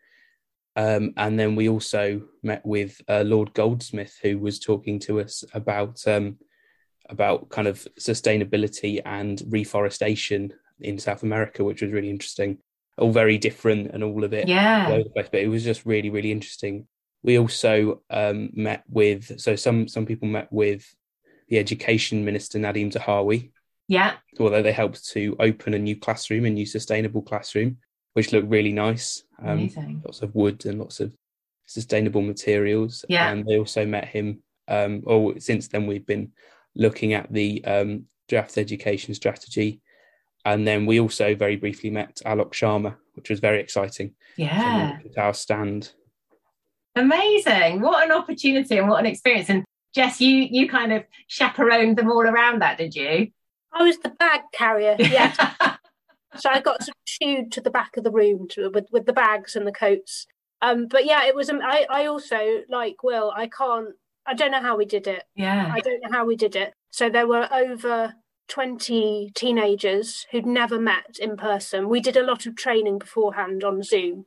Um, 0.75 1.13
and 1.15 1.39
then 1.39 1.55
we 1.55 1.69
also 1.69 2.23
met 2.43 2.65
with 2.65 3.01
uh, 3.07 3.23
Lord 3.25 3.53
Goldsmith, 3.53 4.17
who 4.21 4.37
was 4.37 4.59
talking 4.59 4.99
to 4.99 5.21
us 5.21 5.43
about 5.53 6.05
um, 6.07 6.37
about 7.09 7.49
kind 7.49 7.67
of 7.67 7.87
sustainability 7.99 9.01
and 9.05 9.41
reforestation 9.49 10.53
in 10.79 10.99
South 10.99 11.23
America, 11.23 11.63
which 11.63 11.81
was 11.81 11.91
really 11.91 12.09
interesting. 12.09 12.57
All 12.97 13.11
very 13.11 13.37
different 13.37 13.91
and 13.91 14.03
all 14.03 14.23
of 14.23 14.33
it, 14.33 14.47
yeah. 14.47 15.01
But 15.13 15.33
it 15.33 15.47
was 15.47 15.63
just 15.63 15.85
really, 15.85 16.09
really 16.09 16.31
interesting. 16.31 16.87
We 17.23 17.39
also 17.39 18.01
um, 18.09 18.51
met 18.53 18.83
with 18.89 19.39
so 19.39 19.55
some 19.55 19.87
some 19.87 20.05
people 20.05 20.27
met 20.27 20.51
with 20.51 20.85
the 21.49 21.57
Education 21.57 22.25
Minister 22.25 22.59
Nadhim 22.59 22.91
Zahawi. 22.91 23.51
Yeah. 23.87 24.13
Although 24.39 24.61
they 24.61 24.71
helped 24.71 25.07
to 25.09 25.35
open 25.39 25.73
a 25.73 25.79
new 25.79 25.95
classroom, 25.95 26.45
a 26.45 26.49
new 26.49 26.65
sustainable 26.65 27.21
classroom 27.21 27.77
which 28.15 28.31
looked 28.31 28.49
really 28.49 28.71
nice. 28.71 29.23
Um, 29.39 29.59
Amazing. 29.59 30.01
Lots 30.05 30.21
of 30.21 30.33
wood 30.33 30.65
and 30.65 30.79
lots 30.79 31.01
of 31.01 31.13
sustainable 31.65 32.21
materials. 32.21 33.03
Yeah. 33.09 33.29
And 33.29 33.45
they 33.45 33.59
also 33.59 33.85
met 33.85 34.05
him. 34.05 34.41
Um, 34.69 35.03
or 35.05 35.37
since 35.39 35.67
then, 35.67 35.85
we've 35.85 36.05
been 36.05 36.31
looking 36.75 37.13
at 37.13 37.31
the 37.31 37.63
um, 37.65 38.05
draft 38.29 38.57
education 38.57 39.13
strategy. 39.13 39.81
And 40.45 40.65
then 40.65 40.85
we 40.85 41.01
also 41.01 41.35
very 41.35 41.57
briefly 41.57 41.89
met 41.89 42.21
Alok 42.25 42.53
Sharma, 42.53 42.95
which 43.15 43.29
was 43.29 43.41
very 43.41 43.59
exciting. 43.59 44.13
Yeah. 44.37 44.99
Our 45.17 45.33
stand. 45.33 45.91
Amazing. 46.95 47.81
What 47.81 48.05
an 48.05 48.13
opportunity 48.13 48.77
and 48.77 48.87
what 48.87 49.01
an 49.01 49.07
experience. 49.07 49.49
And 49.49 49.65
Jess, 49.93 50.21
you 50.21 50.47
you 50.49 50.69
kind 50.69 50.93
of 50.93 51.03
chaperoned 51.27 51.97
them 51.97 52.09
all 52.09 52.21
around 52.21 52.61
that, 52.61 52.77
did 52.77 52.95
you? 52.95 53.31
I 53.73 53.83
was 53.83 53.97
the 53.97 54.09
bag 54.09 54.41
carrier, 54.53 54.95
yes. 54.99 55.37
so 56.37 56.49
I 56.49 56.61
got 56.61 56.83
sort 56.83 56.95
of 56.95 56.95
shooed 57.05 57.51
to 57.53 57.61
the 57.61 57.69
back 57.69 57.97
of 57.97 58.03
the 58.03 58.11
room 58.11 58.47
to, 58.49 58.69
with, 58.69 58.87
with 58.91 59.05
the 59.05 59.13
bags 59.13 59.55
and 59.55 59.65
the 59.65 59.71
coats. 59.71 60.27
Um, 60.61 60.87
but 60.87 61.05
yeah, 61.05 61.25
it 61.25 61.35
was. 61.35 61.49
Um, 61.49 61.61
I, 61.63 61.85
I 61.89 62.05
also 62.05 62.63
like 62.69 63.03
Will. 63.03 63.31
I 63.35 63.47
can't. 63.47 63.89
I 64.25 64.33
don't 64.33 64.51
know 64.51 64.61
how 64.61 64.77
we 64.77 64.85
did 64.85 65.07
it. 65.07 65.23
Yeah. 65.35 65.71
I 65.73 65.79
don't 65.79 66.01
know 66.01 66.11
how 66.11 66.25
we 66.25 66.35
did 66.35 66.55
it. 66.55 66.73
So 66.91 67.09
there 67.09 67.27
were 67.27 67.47
over 67.53 68.15
20 68.47 69.31
teenagers 69.35 70.25
who'd 70.31 70.45
never 70.45 70.79
met 70.79 71.17
in 71.19 71.37
person. 71.37 71.89
We 71.89 71.99
did 71.99 72.17
a 72.17 72.23
lot 72.23 72.45
of 72.45 72.55
training 72.55 72.99
beforehand 72.99 73.63
on 73.63 73.83
Zoom 73.83 74.25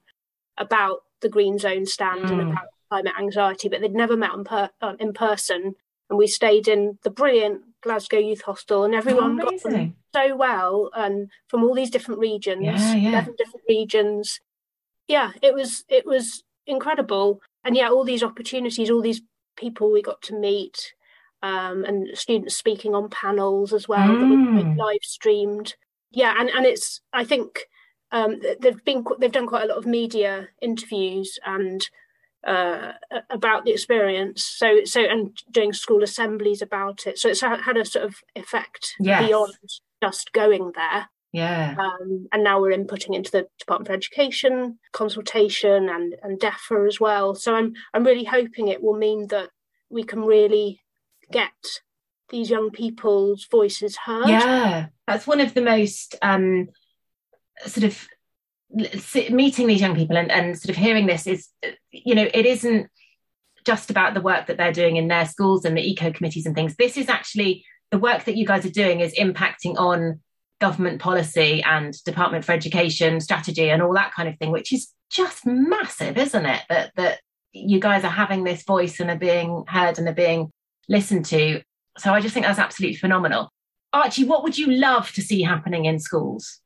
about 0.57 1.01
the 1.21 1.29
Green 1.29 1.59
Zone 1.59 1.87
stand 1.87 2.27
mm. 2.27 2.33
and 2.33 2.53
about 2.53 2.69
climate 2.91 3.15
anxiety, 3.19 3.69
but 3.69 3.81
they'd 3.81 3.93
never 3.93 4.17
met 4.17 4.35
in, 4.35 4.45
per- 4.45 4.71
in 4.99 5.13
person. 5.13 5.75
And 6.11 6.19
we 6.19 6.27
stayed 6.27 6.69
in 6.69 6.99
the 7.03 7.11
brilliant 7.11 7.63
Glasgow 7.83 8.19
Youth 8.19 8.43
Hostel, 8.43 8.85
and 8.85 8.95
everyone 8.95 9.41
oh, 9.41 9.51
got 9.51 9.61
so 10.15 10.37
well, 10.37 10.91
and 10.95 11.31
from 11.49 11.63
all 11.63 11.75
these 11.75 11.91
different 11.91 12.21
regions, 12.21 12.65
yeah, 12.65 12.95
yeah. 12.95 13.09
eleven 13.11 13.35
different 13.37 13.65
regions. 13.69 14.41
Yeah, 15.07 15.33
it 15.43 15.55
was 15.55 15.85
it 15.89 16.07
was 16.07 16.43
incredible, 16.67 17.41
and 17.65 17.77
yeah, 17.77 17.91
all 17.91 18.05
these 18.05 18.23
opportunities, 18.23 18.91
all 18.91 19.03
these 19.03 19.23
people 19.57 19.93
we 19.93 20.03
got 20.03 20.23
to 20.23 20.39
meet, 20.39 20.95
um, 21.43 21.85
and 21.85 22.17
students 22.17 22.57
speaking 22.57 22.95
on 22.95 23.11
panels 23.11 23.73
as 23.73 23.89
well 23.89 24.09
mm. 24.09 24.57
that 24.57 24.67
were 24.67 24.75
live 24.75 25.03
streamed. 25.03 25.75
Yeah, 26.11 26.35
and 26.39 26.49
and 26.51 26.67
it's 26.67 27.01
I 27.13 27.25
think 27.25 27.67
um, 28.13 28.41
they've 28.61 28.85
been 28.85 29.05
they've 29.19 29.33
done 29.33 29.47
quite 29.47 29.65
a 29.65 29.69
lot 29.69 29.79
of 29.79 29.87
media 29.87 30.49
interviews 30.61 31.39
and 31.45 31.87
uh, 32.47 32.93
about 33.30 33.64
the 33.64 33.72
experience. 33.72 34.45
So 34.45 34.84
so 34.84 35.03
and 35.03 35.36
doing 35.51 35.72
school 35.72 36.03
assemblies 36.03 36.62
about 36.62 37.07
it. 37.07 37.18
So 37.18 37.28
it's 37.28 37.41
had 37.41 37.76
a 37.76 37.84
sort 37.84 38.05
of 38.05 38.16
effect 38.34 38.95
yes. 39.01 39.26
beyond 39.26 39.55
just 40.03 40.32
going 40.32 40.72
there. 40.74 41.09
Yeah. 41.32 41.74
Um, 41.78 42.26
and 42.32 42.43
now 42.43 42.61
we're 42.61 42.76
inputting 42.76 43.14
into 43.14 43.30
the 43.30 43.47
Department 43.59 43.89
for 43.89 43.93
Education 43.93 44.78
consultation 44.93 45.89
and 45.89 46.14
and 46.22 46.41
DEFRA 46.41 46.86
as 46.86 47.01
well. 47.01 47.34
So 47.34 47.55
I'm 47.55 47.74
I'm 47.93 48.05
really 48.05 48.24
hoping 48.24 48.68
it 48.68 48.82
will 48.82 48.97
mean 48.97 49.26
that 49.28 49.51
we 49.91 50.05
can 50.05 50.22
really 50.22 50.80
get 51.30 51.53
these 52.30 52.51
young 52.51 52.70
people's 52.70 53.47
voices 53.51 53.97
heard. 53.97 54.28
Yeah, 54.28 54.86
that's 55.07 55.26
one 55.26 55.41
of 55.41 55.55
the 55.55 55.62
most 55.62 56.14
um, 56.22 56.68
sort 57.66 57.84
of 57.84 58.09
meeting 58.71 59.66
these 59.66 59.81
young 59.81 59.95
people 59.95 60.16
and, 60.16 60.31
and 60.31 60.59
sort 60.59 60.71
of 60.71 60.77
hearing 60.77 61.07
this 61.07 61.27
is, 61.27 61.49
you 61.91 62.14
know, 62.14 62.29
it 62.33 62.47
isn't 62.47 62.89
just 63.64 63.91
about 63.91 64.14
the 64.14 64.21
work 64.21 64.47
that 64.47 64.57
they're 64.57 64.73
doing 64.73 64.97
in 64.97 65.09
their 65.09 65.27
schools 65.27 65.64
and 65.64 65.77
the 65.77 65.87
eco 65.87 66.12
committees 66.12 66.47
and 66.47 66.55
things. 66.55 66.75
This 66.77 66.97
is 66.97 67.09
actually 67.09 67.64
the 67.91 67.99
work 67.99 68.25
that 68.25 68.37
you 68.37 68.47
guys 68.47 68.64
are 68.64 68.71
doing 68.71 69.01
is 69.01 69.14
impacting 69.14 69.77
on 69.79 70.21
government 70.61 71.01
policy 71.01 71.62
and 71.62 71.95
Department 72.05 72.45
for 72.45 72.53
Education 72.53 73.21
strategy 73.21 73.71
and 73.71 73.83
all 73.83 73.95
that 73.95 74.12
kind 74.12 74.29
of 74.29 74.37
thing, 74.39 74.51
which 74.51 74.73
is 74.73 74.89
just 75.11 75.47
massive, 75.47 76.19
isn't 76.19 76.47
it? 76.47 76.62
That 76.69 76.93
that 76.97 77.21
you 77.53 77.81
guys 77.81 78.05
are 78.05 78.11
having 78.11 78.45
this 78.45 78.62
voice 78.64 79.01
and 79.01 79.11
are 79.11 79.16
being 79.16 79.64
heard 79.69 79.99
and 79.99 80.09
are 80.09 80.14
being 80.14 80.51
listened 80.89 81.25
to. 81.27 81.62
So 81.97 82.12
I 82.12 82.21
just 82.21 82.35
think 82.35 82.47
that's 82.47 82.59
absolutely 82.59 82.97
phenomenal. 82.97 83.51
Archie, 83.93 84.25
what 84.25 84.43
would 84.43 84.59
you 84.59 84.71
love 84.71 85.11
to 85.12 85.23
see 85.23 85.43
happening 85.43 85.87
in 85.87 85.99
schools? 85.99 86.61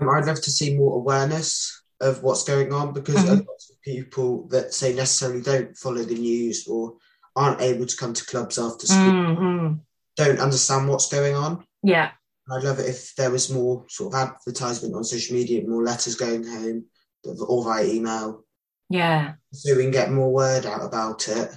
Um, 0.00 0.08
I'd 0.08 0.26
love 0.26 0.40
to 0.40 0.50
see 0.50 0.76
more 0.76 0.96
awareness 0.96 1.82
of 2.00 2.22
what's 2.22 2.44
going 2.44 2.72
on 2.72 2.92
because 2.92 3.16
mm-hmm. 3.16 3.28
a 3.28 3.34
lot 3.34 3.40
of 3.40 3.82
people 3.84 4.48
that 4.48 4.74
say 4.74 4.92
necessarily 4.92 5.40
don't 5.40 5.76
follow 5.76 6.02
the 6.02 6.14
news 6.14 6.66
or 6.66 6.96
aren't 7.36 7.60
able 7.60 7.86
to 7.86 7.96
come 7.96 8.12
to 8.12 8.26
clubs 8.26 8.58
after 8.58 8.86
school 8.86 8.98
mm-hmm. 8.98 9.74
don't 10.16 10.40
understand 10.40 10.88
what's 10.88 11.10
going 11.10 11.34
on. 11.34 11.64
Yeah. 11.82 12.10
I'd 12.50 12.64
love 12.64 12.80
it 12.80 12.88
if 12.88 13.14
there 13.16 13.30
was 13.30 13.50
more 13.50 13.84
sort 13.88 14.12
of 14.12 14.20
advertisement 14.20 14.94
on 14.94 15.04
social 15.04 15.36
media, 15.36 15.66
more 15.66 15.82
letters 15.82 16.16
going 16.16 16.44
home 16.44 16.86
or 17.24 17.64
via 17.64 17.84
email. 17.84 18.44
Yeah. 18.90 19.34
So 19.52 19.76
we 19.76 19.82
can 19.82 19.92
get 19.92 20.10
more 20.10 20.32
word 20.32 20.66
out 20.66 20.84
about 20.84 21.28
it 21.28 21.50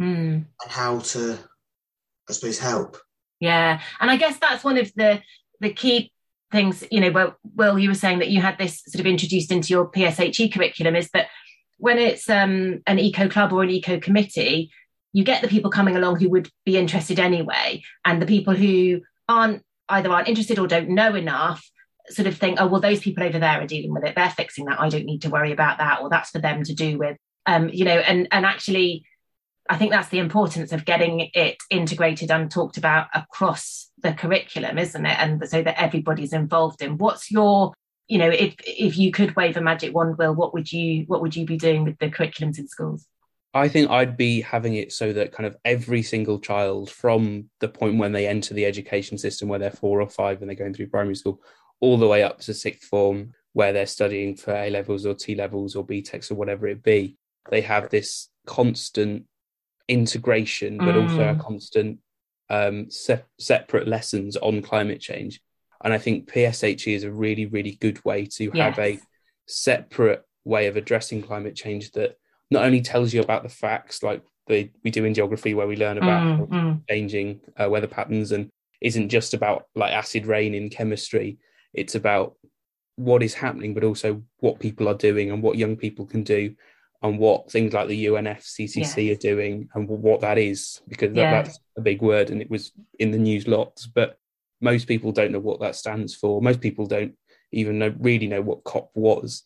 mm. 0.00 0.34
and 0.34 0.46
how 0.68 1.00
to, 1.00 1.38
I 2.28 2.32
suppose, 2.32 2.58
help. 2.58 2.98
Yeah. 3.40 3.80
And 3.98 4.10
I 4.10 4.16
guess 4.16 4.38
that's 4.38 4.62
one 4.62 4.78
of 4.78 4.92
the 4.94 5.22
the 5.60 5.72
key 5.72 6.12
things, 6.50 6.84
you 6.90 7.00
know, 7.00 7.10
well, 7.10 7.36
well, 7.54 7.78
you 7.78 7.88
were 7.88 7.94
saying 7.94 8.18
that 8.18 8.30
you 8.30 8.40
had 8.40 8.58
this 8.58 8.82
sort 8.86 9.00
of 9.00 9.06
introduced 9.06 9.52
into 9.52 9.68
your 9.68 9.90
PSHE 9.90 10.52
curriculum 10.52 10.96
is 10.96 11.08
that 11.10 11.28
when 11.78 11.98
it's 11.98 12.28
um, 12.28 12.82
an 12.86 12.98
eco 12.98 13.28
club 13.28 13.52
or 13.52 13.62
an 13.62 13.70
eco 13.70 13.98
committee, 13.98 14.70
you 15.12 15.24
get 15.24 15.42
the 15.42 15.48
people 15.48 15.70
coming 15.70 15.96
along 15.96 16.20
who 16.20 16.28
would 16.30 16.50
be 16.64 16.76
interested 16.76 17.18
anyway, 17.18 17.82
and 18.04 18.20
the 18.20 18.26
people 18.26 18.54
who 18.54 19.00
aren't 19.28 19.62
either 19.88 20.10
aren't 20.10 20.28
interested 20.28 20.58
or 20.58 20.66
don't 20.66 20.88
know 20.88 21.14
enough 21.14 21.68
sort 22.08 22.28
of 22.28 22.36
think, 22.36 22.60
oh, 22.60 22.66
well, 22.66 22.80
those 22.80 23.00
people 23.00 23.24
over 23.24 23.38
there 23.38 23.60
are 23.60 23.66
dealing 23.66 23.92
with 23.92 24.04
it. 24.04 24.14
They're 24.14 24.30
fixing 24.30 24.66
that. 24.66 24.80
I 24.80 24.88
don't 24.88 25.04
need 25.04 25.22
to 25.22 25.30
worry 25.30 25.52
about 25.52 25.78
that, 25.78 26.00
or 26.00 26.08
that's 26.08 26.30
for 26.30 26.38
them 26.38 26.62
to 26.64 26.74
do 26.74 26.98
with. 26.98 27.16
Um, 27.46 27.70
you 27.70 27.84
know, 27.84 27.98
and 27.98 28.28
and 28.30 28.44
actually 28.44 29.04
I 29.70 29.76
think 29.76 29.92
that's 29.92 30.08
the 30.08 30.18
importance 30.18 30.72
of 30.72 30.84
getting 30.84 31.30
it 31.32 31.56
integrated 31.70 32.32
and 32.32 32.50
talked 32.50 32.76
about 32.76 33.06
across 33.14 33.88
the 34.02 34.12
curriculum, 34.12 34.78
isn't 34.78 35.06
it? 35.06 35.16
And 35.16 35.48
so 35.48 35.62
that 35.62 35.80
everybody's 35.80 36.32
involved 36.32 36.82
in. 36.82 36.98
What's 36.98 37.30
your, 37.30 37.72
you 38.08 38.18
know, 38.18 38.28
if 38.28 38.56
if 38.66 38.98
you 38.98 39.12
could 39.12 39.36
wave 39.36 39.56
a 39.56 39.60
magic 39.60 39.94
wand, 39.94 40.18
Will, 40.18 40.34
what 40.34 40.52
would 40.54 40.72
you 40.72 41.04
what 41.06 41.22
would 41.22 41.36
you 41.36 41.46
be 41.46 41.56
doing 41.56 41.84
with 41.84 41.98
the 41.98 42.10
curriculums 42.10 42.58
in 42.58 42.66
schools? 42.66 43.06
I 43.54 43.68
think 43.68 43.90
I'd 43.90 44.16
be 44.16 44.40
having 44.40 44.74
it 44.74 44.92
so 44.92 45.12
that 45.12 45.30
kind 45.30 45.46
of 45.46 45.56
every 45.64 46.02
single 46.02 46.40
child 46.40 46.90
from 46.90 47.48
the 47.60 47.68
point 47.68 47.98
when 47.98 48.10
they 48.10 48.26
enter 48.26 48.54
the 48.54 48.66
education 48.66 49.18
system, 49.18 49.48
where 49.48 49.60
they're 49.60 49.70
four 49.70 50.00
or 50.00 50.08
five 50.08 50.40
and 50.40 50.48
they're 50.48 50.56
going 50.56 50.74
through 50.74 50.88
primary 50.88 51.14
school, 51.14 51.40
all 51.78 51.96
the 51.96 52.08
way 52.08 52.24
up 52.24 52.40
to 52.40 52.54
sixth 52.54 52.88
form, 52.88 53.34
where 53.52 53.72
they're 53.72 53.86
studying 53.86 54.34
for 54.34 54.52
A 54.52 54.68
levels 54.68 55.06
or 55.06 55.14
T 55.14 55.36
levels 55.36 55.76
or 55.76 55.86
BTECs 55.86 56.32
or 56.32 56.34
whatever 56.34 56.66
it 56.66 56.82
be, 56.82 57.16
they 57.50 57.60
have 57.60 57.88
this 57.88 58.28
constant 58.46 59.26
integration, 59.90 60.78
but 60.78 60.94
mm. 60.94 61.02
also 61.02 61.28
a 61.28 61.34
constant 61.34 61.98
um, 62.48 62.90
se- 62.90 63.24
separate 63.38 63.88
lessons 63.88 64.36
on 64.36 64.62
climate 64.62 65.00
change. 65.00 65.40
And 65.82 65.92
I 65.92 65.98
think 65.98 66.30
PSHE 66.30 66.94
is 66.94 67.04
a 67.04 67.12
really, 67.12 67.46
really 67.46 67.72
good 67.80 68.04
way 68.04 68.26
to 68.26 68.50
yes. 68.54 68.56
have 68.56 68.78
a 68.78 68.98
separate 69.46 70.24
way 70.44 70.66
of 70.66 70.76
addressing 70.76 71.22
climate 71.22 71.56
change 71.56 71.90
that 71.92 72.16
not 72.50 72.64
only 72.64 72.80
tells 72.80 73.12
you 73.12 73.20
about 73.20 73.42
the 73.42 73.48
facts, 73.48 74.02
like 74.02 74.22
the, 74.46 74.70
we 74.84 74.90
do 74.90 75.04
in 75.04 75.14
geography, 75.14 75.54
where 75.54 75.66
we 75.66 75.76
learn 75.76 75.98
about 75.98 76.22
mm, 76.22 76.48
mm. 76.48 76.80
changing 76.88 77.40
uh, 77.56 77.68
weather 77.68 77.86
patterns, 77.86 78.32
and 78.32 78.50
isn't 78.80 79.08
just 79.08 79.34
about 79.34 79.66
like 79.74 79.92
acid 79.92 80.26
rain 80.26 80.54
in 80.54 80.68
chemistry. 80.68 81.38
It's 81.72 81.94
about 81.94 82.34
what 82.96 83.22
is 83.22 83.34
happening, 83.34 83.74
but 83.74 83.84
also 83.84 84.22
what 84.38 84.60
people 84.60 84.88
are 84.88 84.94
doing 84.94 85.30
and 85.30 85.42
what 85.42 85.56
young 85.56 85.76
people 85.76 86.06
can 86.06 86.22
do 86.22 86.54
on 87.02 87.16
what 87.16 87.50
things 87.50 87.72
like 87.72 87.88
the 87.88 88.06
UNFCCC 88.06 88.76
yes. 88.76 88.98
are 88.98 89.20
doing 89.20 89.68
and 89.74 89.88
what 89.88 90.20
that 90.20 90.38
is, 90.38 90.82
because 90.88 91.14
that, 91.14 91.20
yeah. 91.20 91.42
that's 91.42 91.58
a 91.76 91.80
big 91.80 92.02
word 92.02 92.30
and 92.30 92.42
it 92.42 92.50
was 92.50 92.72
in 92.98 93.10
the 93.10 93.18
news 93.18 93.46
lots. 93.46 93.86
But 93.86 94.18
most 94.60 94.86
people 94.86 95.12
don't 95.12 95.32
know 95.32 95.40
what 95.40 95.60
that 95.60 95.76
stands 95.76 96.14
for. 96.14 96.42
Most 96.42 96.60
people 96.60 96.86
don't 96.86 97.14
even 97.52 97.78
know 97.78 97.94
really 97.98 98.26
know 98.26 98.42
what 98.42 98.64
COP 98.64 98.90
was. 98.94 99.44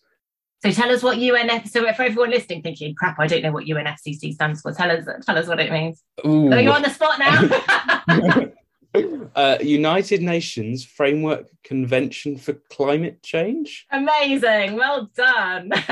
So 0.65 0.71
tell 0.71 0.91
us 0.91 1.03
what 1.03 1.19
UNF. 1.19 1.69
So 1.69 1.81
for 1.93 2.03
everyone 2.03 2.31
listening, 2.31 2.63
thinking, 2.63 2.95
"Crap, 2.95 3.21
I 3.21 3.27
don't 3.27 3.43
know 3.43 3.53
what 3.53 3.67
UNFCCC 3.67 4.33
stands 4.33 4.63
for." 4.63 4.73
Tell 4.73 4.91
us, 4.91 5.05
tell 5.25 5.37
us 5.37 5.47
what 5.47 5.61
it 5.61 5.71
means. 5.71 6.03
Ooh. 6.27 6.51
So 6.51 6.59
you're 6.59 6.73
on 6.73 6.83
the 6.83 6.91
spot 6.91 7.19
now. 7.19 8.51
uh, 9.37 9.59
United 9.61 10.23
Nations 10.23 10.85
Framework 10.85 11.49
Convention 11.65 12.39
for 12.39 12.55
Climate 12.71 13.23
Change. 13.23 13.87
Amazing, 13.91 14.75
well 14.75 15.11
done. 15.15 15.71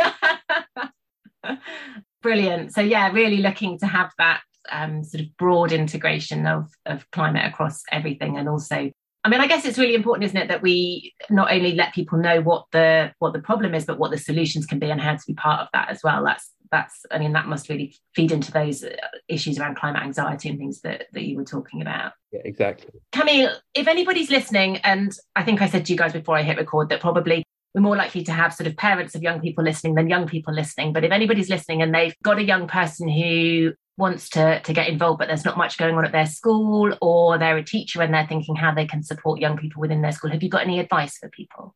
Brilliant. 2.22 2.72
So 2.72 2.80
yeah, 2.80 3.10
really 3.10 3.38
looking 3.38 3.78
to 3.80 3.86
have 3.86 4.10
that 4.18 4.42
um, 4.70 5.02
sort 5.02 5.22
of 5.22 5.36
broad 5.36 5.72
integration 5.72 6.46
of 6.46 6.70
of 6.86 7.10
climate 7.10 7.44
across 7.46 7.82
everything, 7.90 8.38
and 8.38 8.48
also, 8.48 8.90
I 9.24 9.28
mean, 9.28 9.40
I 9.40 9.48
guess 9.48 9.64
it's 9.64 9.78
really 9.78 9.94
important, 9.94 10.24
isn't 10.24 10.36
it, 10.36 10.48
that 10.48 10.62
we 10.62 11.14
not 11.30 11.52
only 11.52 11.74
let 11.74 11.94
people 11.94 12.18
know 12.18 12.40
what 12.40 12.66
the 12.72 13.12
what 13.18 13.32
the 13.32 13.40
problem 13.40 13.74
is, 13.74 13.84
but 13.84 13.98
what 13.98 14.10
the 14.10 14.18
solutions 14.18 14.66
can 14.66 14.78
be, 14.78 14.90
and 14.90 15.00
how 15.00 15.14
to 15.14 15.22
be 15.26 15.34
part 15.34 15.60
of 15.60 15.68
that 15.72 15.88
as 15.90 16.00
well. 16.04 16.24
That's 16.24 16.50
that's, 16.70 17.04
I 17.10 17.18
mean, 17.18 17.32
that 17.32 17.48
must 17.48 17.68
really 17.68 17.94
feed 18.14 18.32
into 18.32 18.50
those 18.50 18.82
uh, 18.82 18.96
issues 19.28 19.58
around 19.58 19.76
climate 19.76 20.02
anxiety 20.02 20.48
and 20.48 20.58
things 20.58 20.80
that 20.82 21.06
that 21.12 21.22
you 21.22 21.36
were 21.36 21.44
talking 21.44 21.82
about. 21.82 22.12
Yeah, 22.32 22.40
exactly. 22.44 22.90
Camille, 23.10 23.50
if 23.74 23.88
anybody's 23.88 24.30
listening, 24.30 24.78
and 24.78 25.12
I 25.36 25.42
think 25.42 25.60
I 25.60 25.68
said 25.68 25.84
to 25.86 25.92
you 25.92 25.98
guys 25.98 26.12
before 26.12 26.36
I 26.36 26.42
hit 26.42 26.56
record 26.56 26.88
that 26.90 27.00
probably 27.00 27.44
we're 27.74 27.80
more 27.80 27.96
likely 27.96 28.22
to 28.24 28.32
have 28.32 28.52
sort 28.52 28.66
of 28.66 28.76
parents 28.76 29.14
of 29.14 29.22
young 29.22 29.40
people 29.40 29.64
listening 29.64 29.94
than 29.94 30.08
young 30.08 30.26
people 30.26 30.52
listening. 30.52 30.92
But 30.92 31.04
if 31.04 31.12
anybody's 31.12 31.48
listening 31.48 31.82
and 31.82 31.94
they've 31.94 32.14
got 32.22 32.38
a 32.38 32.42
young 32.42 32.68
person 32.68 33.08
who 33.08 33.72
wants 33.98 34.30
to 34.30 34.60
to 34.62 34.72
get 34.72 34.88
involved 34.88 35.18
but 35.18 35.28
there's 35.28 35.44
not 35.44 35.58
much 35.58 35.76
going 35.76 35.94
on 35.94 36.04
at 36.04 36.12
their 36.12 36.26
school 36.26 36.96
or 37.02 37.38
they're 37.38 37.58
a 37.58 37.64
teacher 37.64 38.00
and 38.00 38.12
they're 38.12 38.26
thinking 38.26 38.56
how 38.56 38.72
they 38.74 38.86
can 38.86 39.02
support 39.02 39.38
young 39.38 39.56
people 39.58 39.80
within 39.80 40.00
their 40.00 40.12
school 40.12 40.30
have 40.30 40.42
you 40.42 40.48
got 40.48 40.62
any 40.62 40.80
advice 40.80 41.18
for 41.18 41.28
people 41.28 41.74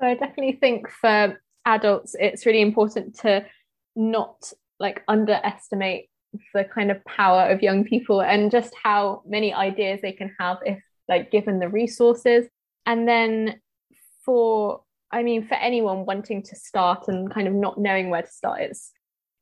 so 0.00 0.06
i 0.06 0.14
definitely 0.14 0.52
think 0.52 0.88
for 0.88 1.40
adults 1.64 2.14
it's 2.20 2.46
really 2.46 2.60
important 2.60 3.18
to 3.18 3.44
not 3.96 4.52
like 4.78 5.02
underestimate 5.08 6.08
the 6.54 6.64
kind 6.64 6.90
of 6.90 7.04
power 7.04 7.48
of 7.50 7.62
young 7.62 7.82
people 7.84 8.22
and 8.22 8.50
just 8.50 8.72
how 8.80 9.22
many 9.26 9.52
ideas 9.52 10.00
they 10.02 10.12
can 10.12 10.34
have 10.38 10.58
if 10.64 10.78
like 11.08 11.32
given 11.32 11.58
the 11.58 11.68
resources 11.68 12.46
and 12.84 13.08
then 13.08 13.60
for 14.24 14.82
i 15.16 15.22
mean 15.22 15.46
for 15.46 15.54
anyone 15.54 16.04
wanting 16.04 16.42
to 16.42 16.54
start 16.54 17.08
and 17.08 17.32
kind 17.32 17.48
of 17.48 17.54
not 17.54 17.78
knowing 17.78 18.10
where 18.10 18.22
to 18.22 18.30
start 18.30 18.60
it's 18.60 18.92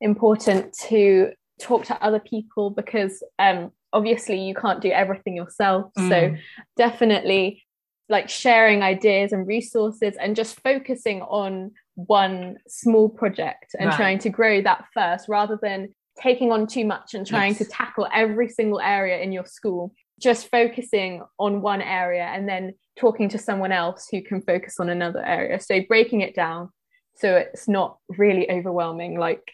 important 0.01 0.73
to 0.73 1.33
talk 1.61 1.85
to 1.87 2.03
other 2.03 2.21
people 2.21 2.71
because 2.71 3.23
um, 3.39 3.71
obviously 3.93 4.41
you 4.41 4.55
can't 4.55 4.81
do 4.81 4.91
everything 4.91 5.37
yourself. 5.37 5.91
Mm. 5.99 6.09
So 6.09 6.37
definitely 6.77 7.65
like 8.09 8.29
sharing 8.29 8.83
ideas 8.83 9.33
and 9.33 9.47
resources 9.47 10.15
and 10.21 10.37
just 10.37 10.61
focusing 10.61 11.23
on 11.23 11.71
one 11.95 12.59
small 12.69 13.09
project 13.09 13.75
and 13.79 13.89
right. 13.89 13.97
trying 13.97 14.19
to 14.19 14.29
grow 14.29 14.61
that 14.61 14.85
first 14.93 15.29
rather 15.29 15.59
than 15.63 15.95
taking 16.21 16.53
on 16.53 16.67
too 16.67 16.85
much 16.85 17.15
and 17.15 17.27
trying 17.27 17.53
yes. 17.53 17.59
to 17.59 17.65
tackle 17.65 18.07
every 18.13 18.49
single 18.49 18.81
area 18.81 19.19
in 19.19 19.33
your 19.33 19.47
school 19.47 19.93
just 20.21 20.49
focusing 20.49 21.23
on 21.39 21.61
one 21.61 21.81
area 21.81 22.25
and 22.25 22.49
then 22.49 22.73
talking 22.99 23.29
to 23.29 23.39
someone 23.39 23.73
else 23.73 24.09
who 24.11 24.23
can 24.23 24.41
focus 24.41 24.79
on 24.79 24.89
another 24.89 25.25
area. 25.25 25.61
So 25.61 25.81
breaking 25.89 26.21
it 26.21 26.35
down 26.35 26.71
so 27.17 27.37
it's 27.37 27.69
not 27.69 27.99
really 28.09 28.51
overwhelming 28.51 29.19
like 29.19 29.53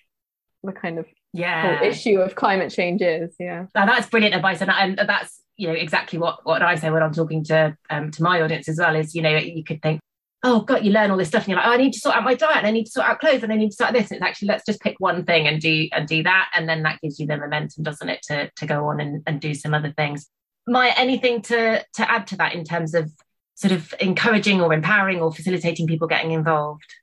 the 0.63 0.73
kind 0.73 0.99
of 0.99 1.07
yeah. 1.33 1.83
issue 1.83 2.19
of 2.19 2.35
climate 2.35 2.73
change 2.73 3.03
is 3.03 3.35
yeah. 3.39 3.67
Now, 3.75 3.87
that's 3.87 4.09
brilliant 4.09 4.35
advice 4.35 4.61
and, 4.61 4.71
and 4.71 4.99
that's 4.99 5.41
you 5.57 5.69
know 5.69 5.75
exactly 5.75 6.19
what 6.19 6.45
what 6.45 6.63
i 6.63 6.75
say 6.75 6.91
when 6.91 7.03
i'm 7.03 7.13
talking 7.13 7.45
to 7.45 7.77
um 7.91 8.11
to 8.13 8.23
my 8.23 8.41
audience 8.41 8.67
as 8.67 8.79
well 8.79 8.97
is 8.97 9.15
you 9.15 9.21
know 9.21 9.37
you 9.37 9.63
could 9.63 9.83
think 9.83 10.01
oh 10.43 10.61
god 10.61 10.83
you 10.87 10.91
learn 10.91 11.11
all 11.11 11.19
this 11.19 11.29
stuff 11.29 11.43
and 11.43 11.49
you're 11.49 11.59
like 11.59 11.67
oh, 11.67 11.73
i 11.73 11.77
need 11.77 11.93
to 11.93 11.99
sort 11.99 12.17
out 12.17 12.25
my 12.25 12.35
diet 12.35 12.57
and 12.57 12.67
i 12.67 12.71
need 12.71 12.87
to 12.87 12.91
sort 12.91 13.07
out 13.07 13.21
clothes 13.21 13.43
and 13.43 13.53
i 13.53 13.57
need 13.57 13.69
to 13.69 13.75
start 13.75 13.93
this 13.93 14.11
and 14.11 14.17
it's 14.17 14.23
actually 14.23 14.49
let's 14.49 14.65
just 14.65 14.81
pick 14.81 14.97
one 15.01 15.23
thing 15.27 15.47
and 15.47 15.61
do 15.61 15.87
and 15.93 16.09
do 16.09 16.23
that 16.23 16.51
and 16.55 16.67
then 16.67 16.83
that 16.83 16.99
gives 17.03 17.21
you 17.21 17.27
the 17.27 17.37
momentum 17.37 17.85
doesn't 17.85 18.09
it 18.09 18.23
to 18.23 18.51
to 18.57 18.65
go 18.65 18.87
on 18.87 19.01
and, 19.01 19.23
and 19.27 19.41
do 19.41 19.53
some 19.53 19.75
other 19.75 19.93
things. 19.99 20.27
My 20.67 20.95
anything 20.97 21.43
to 21.43 21.85
to 21.95 22.11
add 22.11 22.27
to 22.29 22.37
that 22.37 22.55
in 22.55 22.65
terms 22.65 22.95
of 22.95 23.13
sort 23.61 23.73
of 23.73 23.95
encouraging 24.01 24.61
or 24.61 24.73
empowering 24.73 25.21
or 25.21 25.33
facilitating 25.33 25.87
people 25.87 26.09
getting 26.09 26.33
involved 26.33 26.95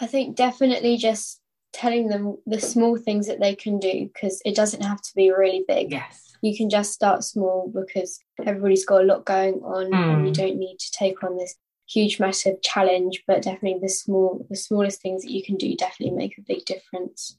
i 0.00 0.06
think 0.06 0.36
definitely 0.36 0.96
just 0.96 1.40
telling 1.72 2.08
them 2.08 2.36
the 2.46 2.60
small 2.60 2.96
things 2.96 3.26
that 3.26 3.40
they 3.40 3.54
can 3.54 3.78
do 3.78 4.10
because 4.12 4.40
it 4.44 4.54
doesn't 4.56 4.82
have 4.82 5.00
to 5.00 5.10
be 5.14 5.30
really 5.30 5.64
big. 5.66 5.92
Yes. 5.92 6.32
You 6.42 6.56
can 6.56 6.70
just 6.70 6.92
start 6.92 7.22
small 7.22 7.70
because 7.72 8.18
everybody's 8.44 8.84
got 8.84 9.02
a 9.02 9.04
lot 9.04 9.24
going 9.24 9.54
on 9.62 9.90
mm. 9.90 10.14
and 10.14 10.26
you 10.26 10.32
don't 10.32 10.58
need 10.58 10.78
to 10.78 10.90
take 10.92 11.22
on 11.22 11.36
this 11.36 11.54
huge 11.88 12.20
massive 12.20 12.62
challenge 12.62 13.24
but 13.26 13.42
definitely 13.42 13.80
the 13.82 13.88
small 13.88 14.46
the 14.48 14.56
smallest 14.56 15.02
things 15.02 15.22
that 15.22 15.32
you 15.32 15.42
can 15.42 15.56
do 15.56 15.74
definitely 15.74 16.16
make 16.16 16.38
a 16.38 16.42
big 16.42 16.64
difference 16.64 17.36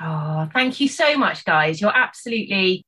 oh 0.00 0.48
thank 0.52 0.80
you 0.80 0.88
so 0.88 1.16
much 1.16 1.44
guys 1.44 1.80
you're 1.80 1.96
absolutely 1.96 2.84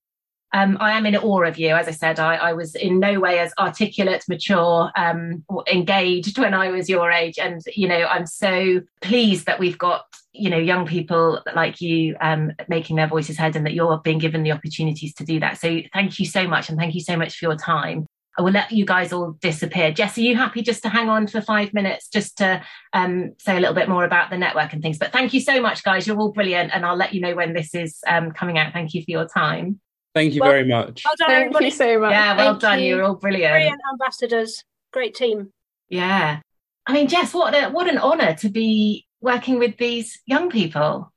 um, 0.55 0.78
I 0.80 0.92
am 0.92 1.05
in 1.05 1.16
awe 1.16 1.42
of 1.42 1.59
you. 1.59 1.74
As 1.74 1.88
I 1.88 1.90
said, 1.90 2.20
I, 2.20 2.36
I 2.36 2.52
was 2.52 2.76
in 2.76 3.00
no 3.00 3.18
way 3.18 3.40
as 3.40 3.52
articulate, 3.59 4.24
mature, 4.28 4.92
um, 4.96 5.44
or 5.48 5.64
engaged 5.70 6.38
when 6.38 6.55
I 6.55 6.70
was 6.70 6.88
your 6.88 7.11
age. 7.11 7.40
And, 7.40 7.61
you 7.74 7.88
know, 7.88 8.07
I'm 8.07 8.24
so 8.24 8.80
pleased 9.02 9.46
that 9.46 9.59
we've 9.59 9.76
got, 9.76 10.05
you 10.32 10.48
know, 10.50 10.59
young 10.59 10.86
people 10.86 11.42
like 11.57 11.80
you 11.80 12.16
um, 12.20 12.52
making 12.68 12.94
their 12.94 13.09
voices 13.09 13.36
heard 13.36 13.57
and 13.57 13.66
that 13.66 13.74
you're 13.74 13.98
being 13.98 14.18
given 14.18 14.44
the 14.44 14.52
opportunities 14.52 15.12
to 15.14 15.24
do 15.24 15.40
that. 15.40 15.59
So 15.59 15.80
thank 15.92 16.20
you 16.20 16.24
so 16.24 16.46
much. 16.46 16.68
And 16.68 16.78
thank 16.78 16.94
you 16.94 17.00
so 17.00 17.16
much 17.16 17.36
for 17.36 17.46
your 17.46 17.57
time. 17.57 18.07
I 18.38 18.42
will 18.42 18.52
let 18.52 18.70
you 18.70 18.84
guys 18.84 19.12
all 19.12 19.32
disappear. 19.40 19.90
Jess, 19.90 20.16
are 20.18 20.20
you 20.20 20.36
happy 20.36 20.62
just 20.62 20.84
to 20.84 20.88
hang 20.88 21.09
on 21.09 21.26
for 21.26 21.40
five 21.40 21.74
minutes 21.74 22.07
just 22.09 22.38
to 22.38 22.62
um, 22.92 23.32
say 23.38 23.57
a 23.57 23.61
little 23.61 23.74
bit 23.74 23.88
more 23.88 24.05
about 24.05 24.30
the 24.30 24.38
network 24.38 24.72
and 24.72 24.82
things? 24.82 24.98
But 24.98 25.12
thank 25.12 25.34
you 25.34 25.40
so 25.40 25.61
much, 25.61 25.82
guys. 25.82 26.07
You're 26.07 26.18
all 26.18 26.32
brilliant. 26.32 26.72
And 26.72 26.86
I'll 26.86 26.96
let 26.96 27.12
you 27.12 27.20
know 27.20 27.34
when 27.34 27.55
this 27.55 27.74
is 27.74 27.98
um, 28.07 28.30
coming 28.30 28.57
out. 28.57 28.72
Thank 28.72 28.94
you 28.94 29.02
for 29.02 29.11
your 29.11 29.26
time. 29.26 29.80
Thank 30.14 30.34
you 30.34 30.40
well, 30.40 30.50
very 30.50 30.64
much. 30.64 31.02
Well 31.04 31.14
done, 31.18 31.28
Thank 31.28 31.40
everybody. 31.46 31.64
you 31.66 31.70
so 31.72 31.98
much. 31.98 32.12
Yeah, 32.12 32.36
well 32.36 32.52
Thank 32.52 32.60
done. 32.60 32.80
You. 32.80 32.96
You're 32.96 33.04
all 33.04 33.16
brilliant. 33.16 33.52
Brilliant 33.52 33.80
ambassadors. 33.92 34.64
Great 34.92 35.14
team. 35.14 35.52
Yeah. 35.88 36.40
I 36.86 36.92
mean, 36.92 37.08
Jess, 37.08 37.34
what 37.34 37.54
a, 37.54 37.70
what 37.70 37.88
an 37.88 37.98
honour 37.98 38.34
to 38.34 38.48
be 38.48 39.06
working 39.20 39.58
with 39.58 39.76
these 39.76 40.20
young 40.26 40.50
people. 40.50 41.12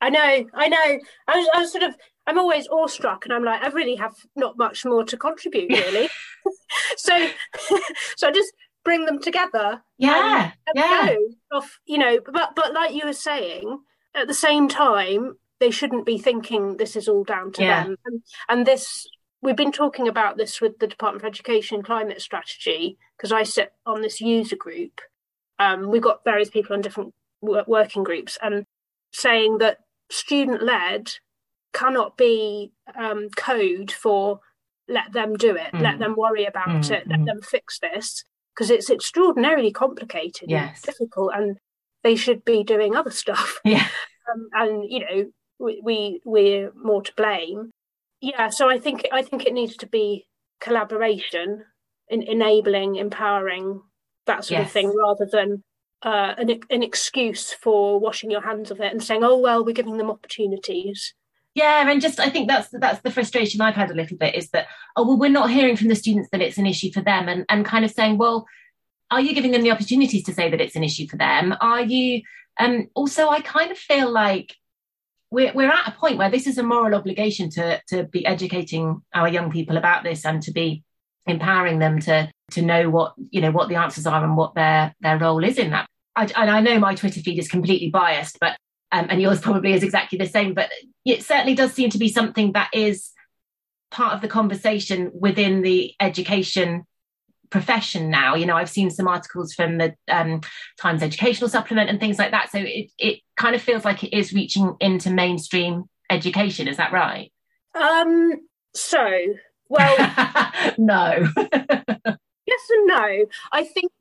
I 0.00 0.10
know, 0.10 0.44
I 0.54 0.68
know. 0.68 0.98
I 1.28 1.38
was, 1.38 1.48
I 1.54 1.60
was 1.60 1.72
sort 1.72 1.84
of, 1.84 1.94
I'm 2.26 2.38
always 2.38 2.66
awestruck, 2.68 3.24
and 3.24 3.32
I'm 3.32 3.44
like, 3.44 3.62
I 3.62 3.68
really 3.68 3.96
have 3.96 4.14
not 4.34 4.58
much 4.58 4.84
more 4.84 5.04
to 5.04 5.16
contribute, 5.16 5.70
really. 5.70 6.08
so, 6.96 7.28
so 8.16 8.28
I 8.28 8.32
just 8.32 8.52
bring 8.84 9.06
them 9.06 9.20
together. 9.20 9.82
Yeah, 9.98 10.44
and, 10.44 10.52
and 10.66 10.76
yeah. 10.76 11.16
Off, 11.52 11.78
you 11.86 11.98
know, 11.98 12.18
but 12.32 12.54
but 12.56 12.74
like 12.74 12.94
you 12.94 13.02
were 13.04 13.12
saying, 13.12 13.78
at 14.14 14.26
the 14.26 14.34
same 14.34 14.68
time, 14.68 15.36
they 15.60 15.70
shouldn't 15.70 16.06
be 16.06 16.18
thinking 16.18 16.76
this 16.76 16.96
is 16.96 17.08
all 17.08 17.24
down 17.24 17.52
to 17.52 17.62
yeah. 17.62 17.84
them. 17.84 17.96
And, 18.04 18.22
and 18.48 18.66
this, 18.66 19.06
we've 19.40 19.56
been 19.56 19.72
talking 19.72 20.08
about 20.08 20.36
this 20.36 20.60
with 20.60 20.78
the 20.78 20.86
Department 20.86 21.24
of 21.24 21.28
Education 21.28 21.82
climate 21.82 22.20
strategy 22.20 22.98
because 23.16 23.32
I 23.32 23.42
sit 23.44 23.72
on 23.86 24.02
this 24.02 24.20
user 24.20 24.56
group. 24.56 25.00
Um, 25.58 25.90
we've 25.90 26.02
got 26.02 26.24
various 26.24 26.50
people 26.50 26.74
on 26.74 26.82
different 26.82 27.14
working 27.40 28.02
groups 28.02 28.38
and 28.42 28.64
saying 29.12 29.58
that 29.58 29.78
student 30.10 30.62
led 30.62 31.12
cannot 31.72 32.16
be 32.16 32.72
um, 32.96 33.28
code 33.36 33.90
for 33.90 34.40
let 34.88 35.12
them 35.12 35.34
do 35.36 35.56
it, 35.56 35.72
mm. 35.72 35.80
let 35.80 35.98
them 35.98 36.14
worry 36.16 36.44
about 36.44 36.68
mm, 36.68 36.90
it, 36.90 37.06
let 37.06 37.20
mm. 37.20 37.26
them 37.26 37.40
fix 37.42 37.78
this 37.80 38.24
because 38.54 38.70
it's 38.70 38.90
extraordinarily 38.90 39.72
complicated, 39.72 40.48
yes. 40.48 40.76
and 40.76 40.84
difficult, 40.84 41.32
and 41.34 41.58
they 42.02 42.14
should 42.14 42.44
be 42.44 42.62
doing 42.62 42.94
other 42.94 43.10
stuff. 43.10 43.60
Yeah. 43.64 43.86
Um, 44.32 44.48
and 44.54 44.90
you 44.90 45.00
know 45.00 45.30
we, 45.58 46.20
we 46.24 46.56
are 46.56 46.72
more 46.74 47.02
to 47.02 47.12
blame. 47.16 47.70
Yeah, 48.20 48.48
so 48.48 48.70
I 48.70 48.78
think 48.78 49.06
I 49.12 49.22
think 49.22 49.44
it 49.44 49.52
needs 49.52 49.76
to 49.78 49.86
be 49.86 50.26
collaboration, 50.60 51.64
in 52.08 52.22
enabling, 52.22 52.96
empowering 52.96 53.82
that 54.26 54.44
sort 54.44 54.60
yes. 54.60 54.68
of 54.68 54.72
thing, 54.72 54.94
rather 54.96 55.28
than 55.30 55.62
uh, 56.02 56.34
an 56.38 56.60
an 56.70 56.82
excuse 56.82 57.52
for 57.52 57.98
washing 57.98 58.30
your 58.30 58.40
hands 58.40 58.70
of 58.70 58.80
it 58.80 58.92
and 58.92 59.02
saying, 59.02 59.24
"Oh 59.24 59.38
well, 59.38 59.64
we're 59.64 59.72
giving 59.72 59.98
them 59.98 60.10
opportunities." 60.10 61.14
Yeah, 61.54 61.88
and 61.88 62.00
just 62.00 62.18
I 62.18 62.30
think 62.30 62.48
that's 62.48 62.68
that's 62.72 63.00
the 63.02 63.10
frustration 63.10 63.60
I've 63.60 63.74
had 63.74 63.90
a 63.90 63.94
little 63.94 64.16
bit 64.16 64.34
is 64.34 64.50
that 64.50 64.66
oh 64.96 65.06
well, 65.06 65.18
we're 65.18 65.30
not 65.30 65.50
hearing 65.50 65.76
from 65.76 65.88
the 65.88 65.94
students 65.94 66.28
that 66.32 66.40
it's 66.40 66.58
an 66.58 66.66
issue 66.66 66.92
for 66.92 67.00
them, 67.00 67.28
and 67.28 67.44
and 67.48 67.64
kind 67.64 67.84
of 67.84 67.90
saying, 67.90 68.18
well, 68.18 68.46
are 69.10 69.20
you 69.20 69.34
giving 69.34 69.50
them 69.50 69.62
the 69.62 69.70
opportunities 69.70 70.24
to 70.24 70.34
say 70.34 70.50
that 70.50 70.60
it's 70.60 70.76
an 70.76 70.84
issue 70.84 71.06
for 71.08 71.16
them? 71.16 71.54
Are 71.60 71.82
you? 71.82 72.22
Um, 72.58 72.88
also, 72.94 73.28
I 73.28 73.40
kind 73.40 73.70
of 73.70 73.78
feel 73.78 74.10
like 74.10 74.56
we're, 75.34 75.52
we're 75.52 75.70
at 75.70 75.88
a 75.88 75.98
point 75.98 76.16
where 76.16 76.30
this 76.30 76.46
is 76.46 76.58
a 76.58 76.62
moral 76.62 76.94
obligation 76.94 77.50
to, 77.50 77.82
to 77.88 78.04
be 78.04 78.24
educating 78.24 79.02
our 79.12 79.28
young 79.28 79.50
people 79.50 79.76
about 79.76 80.04
this 80.04 80.24
and 80.24 80.40
to 80.42 80.52
be 80.52 80.84
empowering 81.26 81.78
them 81.78 81.98
to 81.98 82.30
to 82.50 82.62
know 82.62 82.90
what 82.90 83.14
you 83.30 83.40
know 83.40 83.50
what 83.50 83.68
the 83.68 83.74
answers 83.74 84.06
are 84.06 84.22
and 84.22 84.36
what 84.36 84.54
their 84.54 84.94
their 85.00 85.18
role 85.18 85.42
is 85.42 85.58
in 85.58 85.70
that. 85.70 85.86
I, 86.14 86.24
and 86.36 86.50
I 86.50 86.60
know 86.60 86.78
my 86.78 86.94
Twitter 86.94 87.20
feed 87.20 87.38
is 87.38 87.48
completely 87.48 87.90
biased, 87.90 88.38
but 88.38 88.56
um, 88.92 89.06
and 89.10 89.20
yours 89.20 89.40
probably 89.46 89.72
is 89.72 89.82
exactly 89.82 90.18
the 90.18 90.26
same. 90.26 90.54
But 90.54 90.70
it 91.04 91.24
certainly 91.24 91.54
does 91.54 91.72
seem 91.72 91.90
to 91.90 91.98
be 91.98 92.08
something 92.08 92.52
that 92.52 92.70
is 92.72 93.10
part 93.90 94.14
of 94.14 94.20
the 94.20 94.28
conversation 94.28 95.10
within 95.18 95.62
the 95.62 95.94
education 95.98 96.84
profession 97.54 98.10
now. 98.10 98.34
You 98.34 98.46
know, 98.46 98.56
I've 98.56 98.68
seen 98.68 98.90
some 98.90 99.06
articles 99.06 99.54
from 99.54 99.78
the 99.78 99.94
um, 100.08 100.40
Times 100.76 101.04
Educational 101.04 101.48
Supplement 101.48 101.88
and 101.88 102.00
things 102.00 102.18
like 102.18 102.32
that. 102.32 102.50
So 102.50 102.58
it 102.58 102.90
it 102.98 103.20
kind 103.36 103.54
of 103.54 103.62
feels 103.62 103.84
like 103.84 104.02
it 104.02 104.12
is 104.12 104.32
reaching 104.32 104.74
into 104.80 105.08
mainstream 105.08 105.84
education. 106.10 106.66
Is 106.66 106.78
that 106.78 106.92
right? 106.92 107.32
Um. 107.72 108.32
So, 108.74 108.98
well, 109.68 109.96
no. 110.78 111.28
yes 111.36 112.62
and 112.70 112.86
no. 112.88 113.26
I 113.52 113.62
think 113.62 113.92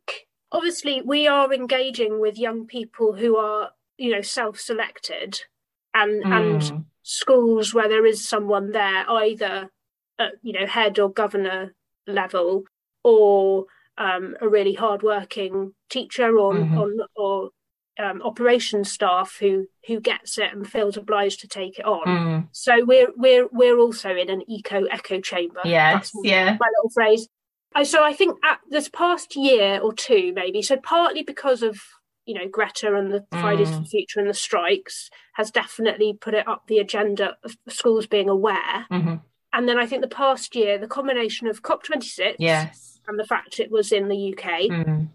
obviously 0.51 1.03
we 1.05 1.27
are 1.27 1.53
engaging 1.53 2.19
with 2.19 2.39
young 2.39 2.65
people 2.65 3.13
who 3.13 3.37
are, 3.37 3.69
you 3.99 4.09
know, 4.09 4.21
self-selected, 4.21 5.41
and 5.93 6.23
mm. 6.23 6.33
and 6.35 6.85
schools 7.03 7.71
where 7.71 7.87
there 7.87 8.07
is 8.07 8.27
someone 8.27 8.71
there, 8.71 9.07
either 9.07 9.69
at 10.17 10.31
you 10.41 10.53
know 10.53 10.65
head 10.65 10.97
or 10.97 11.11
governor 11.11 11.75
level 12.07 12.63
or 13.03 13.65
um, 13.97 14.35
a 14.41 14.47
really 14.47 14.73
hardworking 14.73 15.73
teacher 15.89 16.37
or 16.37 16.53
mm-hmm. 16.53 16.77
or, 16.77 16.91
or 17.15 17.49
um, 17.99 18.21
operations 18.23 18.91
staff 18.91 19.37
who 19.39 19.67
who 19.87 19.99
gets 19.99 20.37
it 20.37 20.51
and 20.51 20.67
feels 20.67 20.97
obliged 20.97 21.41
to 21.41 21.47
take 21.47 21.77
it 21.79 21.85
on. 21.85 22.05
Mm. 22.05 22.47
So 22.51 22.83
we're 22.83 23.09
we're 23.15 23.47
we're 23.51 23.77
also 23.77 24.15
in 24.15 24.29
an 24.29 24.43
eco 24.49 24.85
echo 24.85 25.19
chamber. 25.21 25.61
Yes, 25.63 26.11
my, 26.15 26.21
yeah. 26.23 26.45
My 26.59 26.67
little 26.77 26.89
phrase. 26.93 27.27
I, 27.75 27.83
so 27.83 28.03
I 28.03 28.13
think 28.13 28.37
at 28.43 28.59
this 28.69 28.87
past 28.87 29.35
year 29.35 29.79
or 29.79 29.93
two, 29.93 30.31
maybe. 30.35 30.61
So 30.61 30.77
partly 30.77 31.23
because 31.23 31.61
of 31.61 31.79
you 32.25 32.33
know 32.33 32.47
Greta 32.47 32.95
and 32.95 33.11
the 33.11 33.25
Fridays 33.31 33.69
for 33.69 33.81
Mm. 33.81 33.87
Future 33.87 34.19
and 34.19 34.29
the 34.29 34.33
strikes 34.33 35.09
has 35.33 35.51
definitely 35.51 36.17
put 36.19 36.33
it 36.33 36.47
up 36.47 36.63
the 36.67 36.79
agenda 36.79 37.37
of 37.43 37.57
schools 37.69 38.07
being 38.07 38.29
aware. 38.29 38.87
Mhm. 38.91 39.21
And 39.51 39.69
then 39.69 39.77
I 39.77 39.85
think 39.85 40.01
the 40.01 40.07
past 40.07 40.55
year, 40.55 40.79
the 40.79 40.87
combination 40.87 41.47
of 41.47 41.61
COP26 41.61 42.37
Yes. 42.39 42.92
And 43.07 43.19
the 43.19 43.25
fact 43.25 43.59
it 43.59 43.71
was 43.71 43.91
in 43.91 44.07
the 44.07 44.33
UK, 44.33 44.69
Mm. 44.69 45.07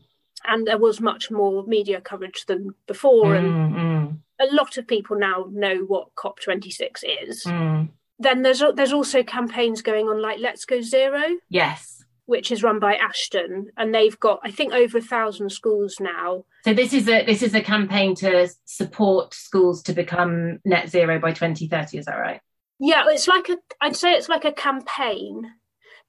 and 0.45 0.66
there 0.66 0.78
was 0.78 1.01
much 1.01 1.30
more 1.30 1.64
media 1.66 2.01
coverage 2.01 2.45
than 2.47 2.74
before, 2.86 3.34
and 3.34 3.47
Mm, 3.49 3.74
mm, 3.74 4.18
a 4.41 4.55
lot 4.55 4.76
of 4.76 4.86
people 4.86 5.16
now 5.18 5.47
know 5.51 5.76
what 5.78 6.14
COP26 6.14 7.03
is. 7.22 7.45
mm. 7.45 7.89
Then 8.18 8.43
there's 8.43 8.62
there's 8.74 8.93
also 8.93 9.22
campaigns 9.22 9.80
going 9.80 10.09
on 10.09 10.20
like 10.20 10.39
Let's 10.41 10.64
Go 10.64 10.80
Zero, 10.80 11.22
Yes. 11.49 12.05
which 12.26 12.51
is 12.53 12.62
run 12.64 12.78
by 12.80 12.97
Ashden, 12.97 13.66
and 13.76 13.95
they've 13.95 14.18
got 14.18 14.41
I 14.43 14.51
think 14.51 14.72
over 14.74 14.99
a 14.99 15.03
thousand 15.14 15.51
schools 15.51 15.97
now. 16.01 16.45
So 16.64 16.74
this 16.74 16.93
is 16.93 17.09
a 17.09 17.24
this 17.24 17.43
is 17.43 17.55
a 17.55 17.61
campaign 17.62 18.14
to 18.16 18.49
support 18.64 19.34
schools 19.34 19.82
to 19.84 19.93
become 19.93 20.59
net 20.64 20.89
zero 20.91 21.18
by 21.20 21.30
2030. 21.32 21.97
Is 21.99 22.07
that 22.07 22.16
right? 22.18 22.41
Yeah, 22.80 23.05
it's 23.07 23.28
like 23.28 23.49
a 23.49 23.57
I'd 23.80 23.97
say 23.97 24.12
it's 24.14 24.28
like 24.28 24.45
a 24.45 24.53
campaign 24.53 25.53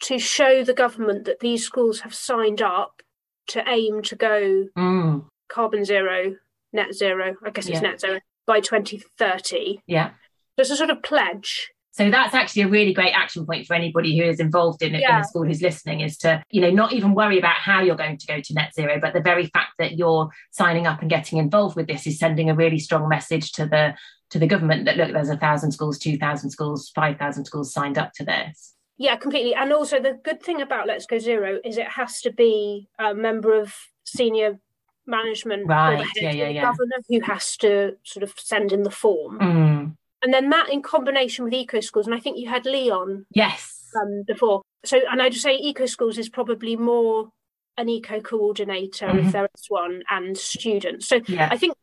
to 0.02 0.18
show 0.20 0.64
the 0.64 0.74
government 0.74 1.26
that 1.26 1.40
these 1.40 1.66
schools 1.66 2.02
have 2.02 2.14
signed 2.14 2.62
up 2.62 3.02
to 3.48 3.64
aim 3.68 4.02
to 4.04 4.16
go 4.16 4.68
Mm. 4.78 5.26
carbon 5.50 5.84
zero, 5.86 6.36
net 6.72 6.94
zero. 6.94 7.36
I 7.46 7.50
guess 7.50 7.68
it's 7.68 7.82
Yeah. 7.82 7.90
net 7.90 8.00
zero 8.00 8.20
by 8.46 8.60
2030. 8.60 9.82
Yeah. 9.88 10.10
So 10.10 10.62
it's 10.62 10.70
a 10.70 10.76
sort 10.76 10.90
of 10.90 11.02
pledge. 11.04 11.70
So 11.92 12.10
that's 12.10 12.34
actually 12.34 12.62
a 12.62 12.68
really 12.68 12.94
great 12.94 13.12
action 13.12 13.46
point 13.46 13.66
for 13.66 13.74
anybody 13.74 14.18
who 14.18 14.24
is 14.24 14.40
involved 14.40 14.82
in, 14.82 14.94
in 14.96 15.02
Yeah. 15.02 15.20
a 15.20 15.24
school 15.24 15.44
who's 15.46 15.62
listening 15.62 16.00
is 16.02 16.18
to, 16.20 16.42
you 16.50 16.62
know, 16.62 16.70
not 16.70 16.94
even 16.94 17.14
worry 17.14 17.38
about 17.40 17.56
how 17.56 17.82
you're 17.82 17.96
going 17.98 18.18
to 18.18 18.28
go 18.28 18.40
to 18.40 18.54
net 18.54 18.74
zero, 18.74 19.00
but 19.02 19.14
the 19.14 19.20
very 19.22 19.48
fact 19.48 19.72
that 19.80 19.98
you're 19.98 20.30
signing 20.52 20.88
up 20.88 21.02
and 21.02 21.10
getting 21.10 21.40
involved 21.40 21.76
with 21.76 21.88
this 21.88 22.06
is 22.08 22.18
sending 22.20 22.50
a 22.50 22.56
really 22.56 22.80
strong 22.80 23.10
message 23.10 23.52
to 23.54 23.66
the 23.66 23.96
to 24.30 24.38
the 24.38 24.46
government 24.46 24.86
that 24.86 24.96
look, 24.96 25.12
there's 25.12 25.30
a 25.30 25.38
thousand 25.38 25.72
schools, 25.72 25.98
two 25.98 26.16
thousand 26.18 26.52
schools, 26.52 26.92
five 26.94 27.18
thousand 27.18 27.46
schools 27.46 27.74
signed 27.74 27.98
up 27.98 28.14
to 28.14 28.24
this. 28.24 28.76
Yeah, 29.00 29.16
completely. 29.16 29.56
And 29.56 29.72
also 29.72 30.00
the 30.00 30.20
good 30.24 30.44
thing 30.44 30.62
about 30.62 30.86
Let's 30.86 31.06
Go 31.06 31.18
Zero 31.20 31.60
is 31.64 31.78
it 31.78 31.88
has 31.88 32.22
to 32.22 32.32
be 32.32 32.90
a 33.00 33.16
member 33.16 33.60
of 33.60 33.74
senior 34.04 34.60
management 35.08 35.66
Right, 35.68 36.06
yeah, 36.18 36.32
yeah, 36.32 36.50
yeah. 36.50 36.62
governor 36.64 36.98
who 37.08 37.22
has 37.22 37.58
to 37.58 37.96
sort 38.04 38.24
of 38.24 38.34
send 38.38 38.72
in 38.74 38.84
the 38.84 38.92
form. 38.92 39.40
Mm. 39.40 39.96
And 40.22 40.34
then 40.34 40.50
that 40.50 40.70
in 40.70 40.82
combination 40.82 41.46
with 41.46 41.54
eco 41.54 41.80
schools, 41.80 42.06
and 42.08 42.14
I 42.14 42.20
think 42.20 42.38
you 42.38 42.50
had 42.50 42.66
Leon 42.66 43.26
Yes. 43.34 43.86
um, 44.00 44.24
before. 44.28 44.62
So, 44.84 45.00
and 45.10 45.22
I'd 45.22 45.34
say 45.34 45.56
eco 45.56 45.86
schools 45.86 46.18
is 46.18 46.28
probably 46.30 46.76
more 46.76 47.30
an 47.78 47.88
eco 47.88 48.20
coordinator 48.20 49.08
Mhm. 49.08 49.26
if 49.28 49.32
there 49.32 49.48
is 49.58 49.66
one, 49.70 50.04
and 50.10 50.38
students. 50.38 51.08
So 51.08 51.22
Yeah. 51.26 51.48
I 51.50 51.58
think 51.58 51.74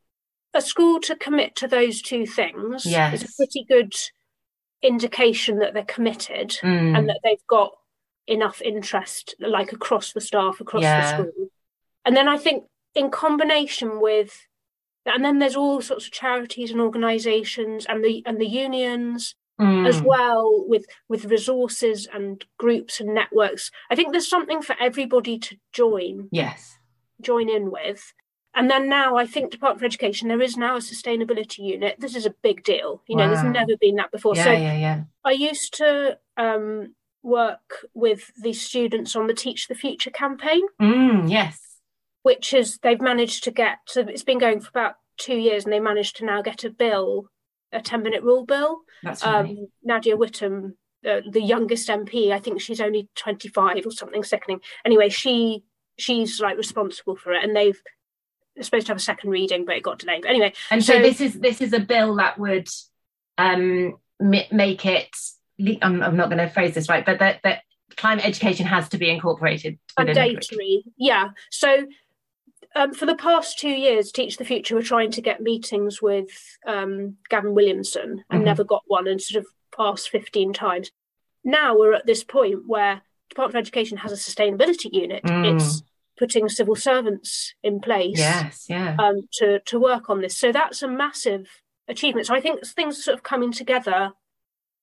a 0.52 0.60
school 0.60 1.00
to 1.00 1.16
commit 1.16 1.54
to 1.56 1.66
those 1.66 2.02
two 2.02 2.26
things 2.26 2.84
is 2.84 3.22
a 3.24 3.28
pretty 3.36 3.64
good 3.64 3.94
indication 4.86 5.58
that 5.58 5.74
they're 5.74 5.84
committed 5.96 6.50
Mm. 6.62 6.96
and 6.96 7.08
that 7.08 7.20
they've 7.24 7.46
got 7.46 7.72
enough 8.26 8.60
interest, 8.62 9.34
like 9.38 9.72
across 9.72 10.12
the 10.12 10.20
staff, 10.20 10.60
across 10.60 10.82
Yeah. 10.82 11.00
the 11.22 11.30
school. 11.30 11.48
And 12.04 12.16
then 12.16 12.28
I 12.28 12.36
think 12.36 12.64
in 12.94 13.10
combination 13.10 14.00
with, 14.00 14.46
and 15.04 15.24
then 15.24 15.38
there's 15.38 15.56
all 15.56 15.80
sorts 15.80 16.06
of 16.06 16.12
charities 16.12 16.70
and 16.70 16.80
organisations 16.80 17.86
and 17.86 18.04
the 18.04 18.22
and 18.26 18.40
the 18.40 18.46
unions 18.48 19.34
Mm. 19.60 19.88
as 19.88 20.02
well 20.02 20.64
with 20.68 20.84
with 21.08 21.24
resources 21.26 22.06
and 22.12 22.44
groups 22.58 23.00
and 23.00 23.14
networks. 23.14 23.70
I 23.90 23.94
think 23.96 24.12
there's 24.12 24.28
something 24.28 24.60
for 24.62 24.76
everybody 24.78 25.38
to 25.38 25.56
join 25.72 26.28
Yes. 26.30 26.78
join 27.20 27.48
in 27.48 27.70
with. 27.70 28.12
And 28.56 28.70
then 28.70 28.88
now 28.88 29.16
I 29.16 29.26
think 29.26 29.50
Department 29.52 29.80
for 29.80 29.84
Education, 29.86 30.28
there 30.28 30.40
is 30.42 30.56
now 30.56 30.76
a 30.76 30.80
sustainability 30.80 31.58
unit. 31.58 31.96
This 31.98 32.16
is 32.16 32.24
a 32.26 32.34
big 32.42 32.64
deal. 32.64 33.02
You 33.06 33.14
know, 33.16 33.28
Wow. 33.28 33.34
there's 33.34 33.52
never 33.52 33.76
been 33.78 33.96
that 33.96 34.10
before. 34.10 34.34
Yeah, 34.34 34.44
so 34.44 34.50
yeah, 34.52 34.76
yeah. 34.78 35.00
I 35.24 35.32
used 35.32 35.74
to 35.74 36.18
um, 36.38 36.94
work 37.22 37.86
with 37.92 38.32
the 38.42 38.54
students 38.54 39.14
on 39.14 39.26
the 39.26 39.34
Teach 39.34 39.68
the 39.68 39.74
Future 39.74 40.10
campaign, 40.10 40.62
Mm, 40.80 41.30
yes. 41.30 41.60
which 42.22 42.54
is 42.54 42.78
they've 42.78 43.00
managed 43.00 43.44
to 43.44 43.50
get. 43.50 43.78
So 43.86 44.00
it's 44.00 44.24
been 44.24 44.38
going 44.38 44.60
for 44.60 44.70
about 44.70 44.94
two 45.18 45.36
years, 45.36 45.64
and 45.64 45.72
they 45.72 45.80
managed 45.80 46.16
to 46.16 46.24
now 46.24 46.40
get 46.40 46.64
a 46.64 46.70
bill, 46.70 47.26
a 47.72 47.80
ten 47.82 48.02
minute 48.02 48.22
rule 48.22 48.46
bill. 48.46 48.80
That's 49.02 49.22
right. 49.24 49.44
Um, 49.50 49.68
Nadia 49.82 50.16
Whittome, 50.16 50.72
uh, 51.06 51.20
the 51.30 51.42
youngest 51.42 51.88
MP, 51.88 52.32
I 52.32 52.38
think 52.38 52.60
she's 52.62 52.80
only 52.80 53.10
twenty 53.16 53.48
five 53.48 53.84
or 53.84 53.90
something 53.90 54.22
sickening. 54.24 54.60
Anyway, 54.84 55.10
she 55.10 55.62
she's 55.98 56.40
like 56.40 56.56
responsible 56.56 57.16
for 57.16 57.32
it, 57.34 57.44
and 57.44 57.54
they've 57.54 57.80
supposed 58.62 58.86
to 58.86 58.90
have 58.90 58.96
a 58.98 59.00
second 59.00 59.30
reading, 59.30 59.64
but 59.64 59.76
it 59.76 59.82
got 59.82 59.98
delayed. 59.98 60.22
But 60.22 60.30
anyway, 60.30 60.52
And 60.70 60.82
so, 60.84 60.94
So- 60.94 61.02
this 61.02 61.20
is 61.20 61.34
this 61.40 61.60
is 61.60 61.72
a 61.72 61.80
bill 61.80 62.16
that 62.16 62.38
would 62.38 62.68
um, 63.38 63.94
make 64.20 64.86
it. 64.86 65.08
le- 65.58 65.78
I'm, 65.82 66.02
I'm 66.02 66.16
not 66.16 66.28
going 66.30 66.38
to 66.38 66.48
phrase 66.48 66.74
this 66.74 66.88
right, 66.88 67.04
but 67.04 67.18
that 67.18 67.40
that 67.44 67.62
climate 67.96 68.24
education 68.26 68.66
has 68.66 68.88
to 68.90 68.98
be 68.98 69.08
incorporated 69.10 69.78
within 69.96 70.14
the 70.14 70.20
curriculum. 70.20 70.34
mandatory. 70.34 70.84
Yeah. 70.98 71.28
So 71.50 71.86
um, 72.74 72.92
for 72.92 73.06
the 73.06 73.14
past 73.14 73.58
two 73.58 73.70
years, 73.70 74.12
Teach 74.12 74.36
the 74.36 74.44
Future 74.44 74.74
were 74.74 74.82
trying 74.82 75.10
to 75.12 75.22
get 75.22 75.40
meetings 75.40 76.02
with 76.02 76.28
um, 76.66 77.16
Gavin 77.30 77.54
Williamson 77.54 78.24
and 78.30 78.42
Mhm. 78.42 78.44
never 78.44 78.64
got 78.64 78.82
one 78.86 79.06
and 79.06 79.20
sort 79.22 79.42
of 79.44 79.50
passed 79.74 80.10
15 80.10 80.52
times. 80.52 80.90
Now 81.44 81.78
we're 81.78 81.94
at 81.94 82.06
this 82.06 82.22
point 82.24 82.66
where 82.66 83.02
Department 83.30 83.56
of 83.56 83.60
Education 83.62 83.98
has 83.98 84.12
a 84.12 84.16
sustainability 84.16 84.92
unit. 84.92 85.22
Mm. 85.24 85.54
It's 85.56 85.82
putting 86.18 86.48
civil 86.48 86.74
servants 86.76 87.54
in 87.62 87.80
place 87.80 88.18
Yes, 88.18 88.66
yeah. 88.68 88.96
um, 88.98 89.22
to, 89.34 89.60
to 89.60 89.78
work 89.78 90.08
on 90.10 90.20
this. 90.20 90.36
So 90.36 90.52
that's 90.52 90.82
a 90.82 90.88
massive 90.88 91.46
achievement. 91.88 92.26
So 92.26 92.34
I 92.34 92.40
think 92.40 92.66
things 92.66 92.98
are 92.98 93.02
sort 93.02 93.14
of 93.18 93.22
coming 93.22 93.52
together 93.52 94.12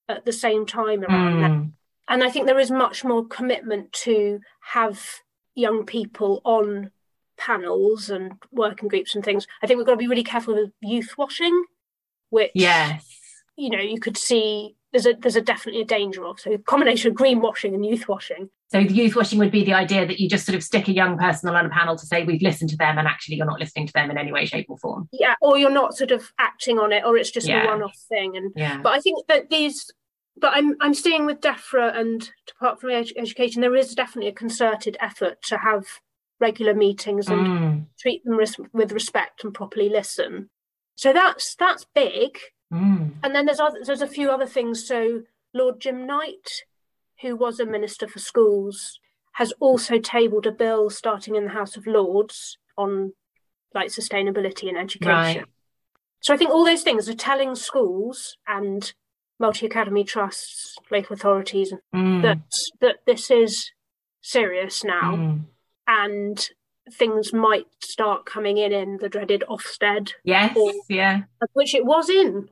at 0.10 0.26
the 0.26 0.32
same 0.34 0.66
time 0.66 1.04
around 1.04 1.42
that 1.42 1.52
Mm. 1.52 1.72
and 2.10 2.24
I 2.24 2.30
think 2.30 2.46
there 2.46 2.60
is 2.60 2.70
much 2.72 3.04
more 3.04 3.26
commitment 3.26 3.94
to 4.06 4.40
have 4.74 5.02
young 5.56 5.86
people 5.86 6.42
on 6.44 6.92
panels 7.38 8.10
and 8.10 8.34
working 8.52 8.90
groups 8.90 9.16
and 9.16 9.24
things. 9.24 9.48
I 9.62 9.68
think 9.68 9.78
we've 9.78 9.86
got 9.86 9.94
to 9.94 9.98
be 9.98 10.08
really 10.08 10.24
careful 10.24 10.56
with 10.56 10.72
youth 10.82 11.14
washing, 11.18 11.64
which 12.30 12.52
Yes. 12.54 13.06
you 13.56 13.70
know 13.70 13.80
you 13.80 14.00
could 14.00 14.18
see 14.18 14.76
there's 14.94 15.06
a 15.06 15.14
there's 15.20 15.36
a 15.36 15.42
definitely 15.42 15.82
a 15.82 15.86
danger 15.86 16.24
of. 16.26 16.40
So 16.40 16.52
a 16.54 16.58
combination 16.58 17.10
of 17.12 17.16
green 17.16 17.42
washing 17.42 17.74
and 17.74 17.86
youth 17.86 18.08
washing. 18.08 18.50
So 18.72 18.82
the 18.84 18.94
youth 18.94 19.16
washing 19.16 19.40
would 19.40 19.52
be 19.52 19.66
the 19.66 19.74
idea 19.74 20.06
that 20.06 20.20
you 20.20 20.30
just 20.30 20.46
sort 20.46 20.56
of 20.56 20.64
stick 20.64 20.88
a 20.88 20.94
young 20.94 21.18
person 21.18 21.50
on 21.50 21.66
a 21.66 21.70
panel 21.70 21.98
to 21.98 22.06
say 22.06 22.24
we've 22.24 22.42
listened 22.42 22.70
to 22.70 22.78
them, 22.78 22.98
and 22.98 23.08
actually 23.08 23.36
you're 23.36 23.46
not 23.46 23.60
listening 23.60 23.88
to 23.88 23.94
them 23.94 24.10
in 24.12 24.18
any 24.18 24.32
way, 24.32 24.46
shape, 24.46 24.68
or 24.70 24.78
form. 24.78 25.10
Yeah, 25.12 25.36
or 25.42 25.58
you're 25.58 25.70
not 25.72 25.96
sort 25.98 26.12
of 26.12 26.32
acting 26.40 26.80
on 26.80 26.92
it, 26.94 27.04
or 27.06 27.18
it's 27.18 27.32
just 27.32 27.48
Yeah. 27.48 27.64
a 27.66 27.68
one-off 27.68 27.98
thing. 28.08 28.38
And 28.38 28.54
Yeah. 28.56 28.80
but 28.82 28.94
I 28.94 29.00
think 29.02 29.26
that 29.28 29.50
these 29.50 29.92
but 30.38 30.52
I'm 30.56 30.76
I'm 30.82 30.94
seeing 30.96 31.26
with 31.26 31.42
DEFRA 31.42 31.96
and 31.96 32.32
Department 32.48 32.96
of 32.96 33.06
Edu- 33.06 33.22
Education 33.22 33.62
there 33.62 33.76
is 33.76 33.94
definitely 33.94 34.30
a 34.30 34.34
concerted 34.34 34.98
effort 35.00 35.42
to 35.44 35.58
have 35.58 35.86
regular 36.40 36.74
meetings 36.74 37.30
and 37.30 37.48
Mm. 37.48 37.86
treat 38.00 38.24
them 38.26 38.36
res- 38.38 38.58
with 38.74 38.92
respect 38.92 39.44
and 39.44 39.54
properly 39.54 39.90
listen. 39.90 40.50
So 40.96 41.14
that's 41.14 41.56
that's 41.56 41.86
big. 41.96 42.38
Mm. 42.74 43.12
And 43.24 43.36
then 43.36 43.46
there's 43.46 43.60
other, 43.60 43.80
there's 43.86 44.02
a 44.02 44.08
few 44.08 44.32
other 44.32 44.46
things. 44.48 44.86
So 44.88 45.22
Lord 45.54 45.80
Jim 45.80 46.08
Knight, 46.08 46.50
who 47.22 47.36
was 47.36 47.60
a 47.60 47.66
minister 47.66 48.08
for 48.08 48.20
schools, 48.20 49.00
has 49.34 49.54
also 49.60 50.00
tabled 50.00 50.46
a 50.48 50.52
bill 50.52 50.90
starting 50.90 51.36
in 51.36 51.46
the 51.46 51.52
House 51.52 51.76
of 51.78 51.88
Lords 51.88 52.58
on 52.78 53.14
like 53.74 53.90
sustainability 53.90 54.68
and 54.70 54.78
education. 54.78 55.10
Right. 55.42 55.46
So 56.22 56.34
I 56.34 56.38
think 56.38 56.52
all 56.52 56.66
those 56.66 56.84
things 56.84 57.10
are 57.10 57.16
telling 57.16 57.56
schools 57.56 58.38
and 58.48 58.94
multi 59.40 59.66
academy 59.66 60.04
trusts, 60.04 60.76
local 60.92 61.16
authorities 61.16 61.74
Mm. 61.94 62.22
that 62.22 62.40
that 62.82 62.98
this 63.06 63.30
is 63.32 63.72
serious 64.22 64.84
now 64.84 65.16
Mm. 65.16 65.42
and 65.88 66.50
things 66.92 67.34
might 67.34 67.68
start 67.84 68.26
coming 68.26 68.58
in 68.58 68.72
in 68.72 68.98
the 68.98 69.10
dreaded 69.10 69.44
Ofsted, 69.50 70.14
Yes, 70.24 70.56
or- 70.56 70.74
yeah. 70.90 71.24
which 71.54 71.74
it 71.74 71.86
was 71.86 72.10
in. 72.10 72.50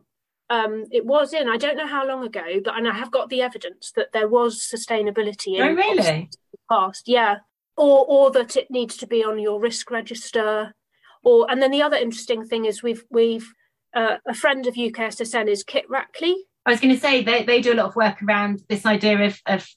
Um, 0.51 0.85
it 0.91 1.05
was 1.05 1.33
in. 1.33 1.47
I 1.47 1.55
don't 1.57 1.77
know 1.77 1.87
how 1.87 2.05
long 2.05 2.25
ago, 2.25 2.43
but 2.63 2.75
and 2.77 2.87
I 2.87 2.93
have 2.93 3.09
got 3.09 3.29
the 3.29 3.41
evidence 3.41 3.93
that 3.95 4.11
there 4.11 4.27
was 4.27 4.59
sustainability 4.59 5.55
in 5.55 5.61
Oh, 5.61 5.73
really? 5.73 6.29
The 6.51 6.57
past. 6.69 7.03
Yeah, 7.07 7.37
or 7.77 8.05
or 8.07 8.31
that 8.31 8.57
it 8.57 8.69
needs 8.69 8.97
to 8.97 9.07
be 9.07 9.23
on 9.23 9.39
your 9.39 9.61
risk 9.61 9.89
register, 9.89 10.73
or 11.23 11.49
and 11.49 11.61
then 11.61 11.71
the 11.71 11.81
other 11.81 11.95
interesting 11.95 12.45
thing 12.45 12.65
is 12.65 12.83
we've 12.83 13.05
we've 13.09 13.47
uh, 13.95 14.17
a 14.27 14.33
friend 14.33 14.67
of 14.67 14.75
UKSSN 14.75 15.47
is 15.47 15.63
Kit 15.63 15.85
Rackley. 15.89 16.35
I 16.65 16.71
was 16.71 16.79
going 16.79 16.93
to 16.93 16.99
say 17.01 17.23
they, 17.23 17.43
they 17.43 17.59
do 17.59 17.73
a 17.73 17.79
lot 17.79 17.87
of 17.87 17.95
work 17.95 18.21
around 18.21 18.61
this 18.69 18.85
idea 18.85 19.25
of, 19.25 19.41
of 19.47 19.67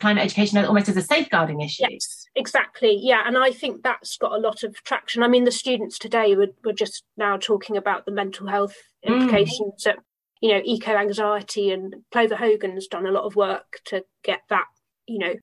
climate 0.00 0.24
education 0.24 0.58
almost 0.64 0.88
as 0.88 0.96
a 0.96 1.02
safeguarding 1.02 1.60
issue. 1.60 1.84
Yes, 1.88 2.24
exactly. 2.34 2.98
Yeah, 3.00 3.22
and 3.24 3.38
I 3.38 3.52
think 3.52 3.84
that's 3.84 4.16
got 4.16 4.32
a 4.32 4.38
lot 4.38 4.64
of 4.64 4.74
traction. 4.82 5.22
I 5.22 5.28
mean, 5.28 5.44
the 5.44 5.52
students 5.52 5.98
today 5.98 6.34
were, 6.34 6.48
were 6.64 6.72
just 6.72 7.04
now 7.16 7.36
talking 7.36 7.76
about 7.76 8.06
the 8.06 8.12
mental 8.12 8.48
health 8.48 8.74
Mm. 9.06 9.14
implications 9.14 9.86
of, 9.86 9.94
you 10.42 10.50
know, 10.52 10.60
eco 10.64 10.92
anxiety, 10.96 11.70
and 11.70 11.94
Clover 12.12 12.36
Hogan's 12.36 12.88
done 12.88 13.06
a 13.06 13.12
lot 13.12 13.24
of 13.24 13.36
work 13.36 13.80
to 13.86 14.04
get 14.24 14.40
that, 14.50 14.66
you 15.06 15.18
know, 15.18 15.34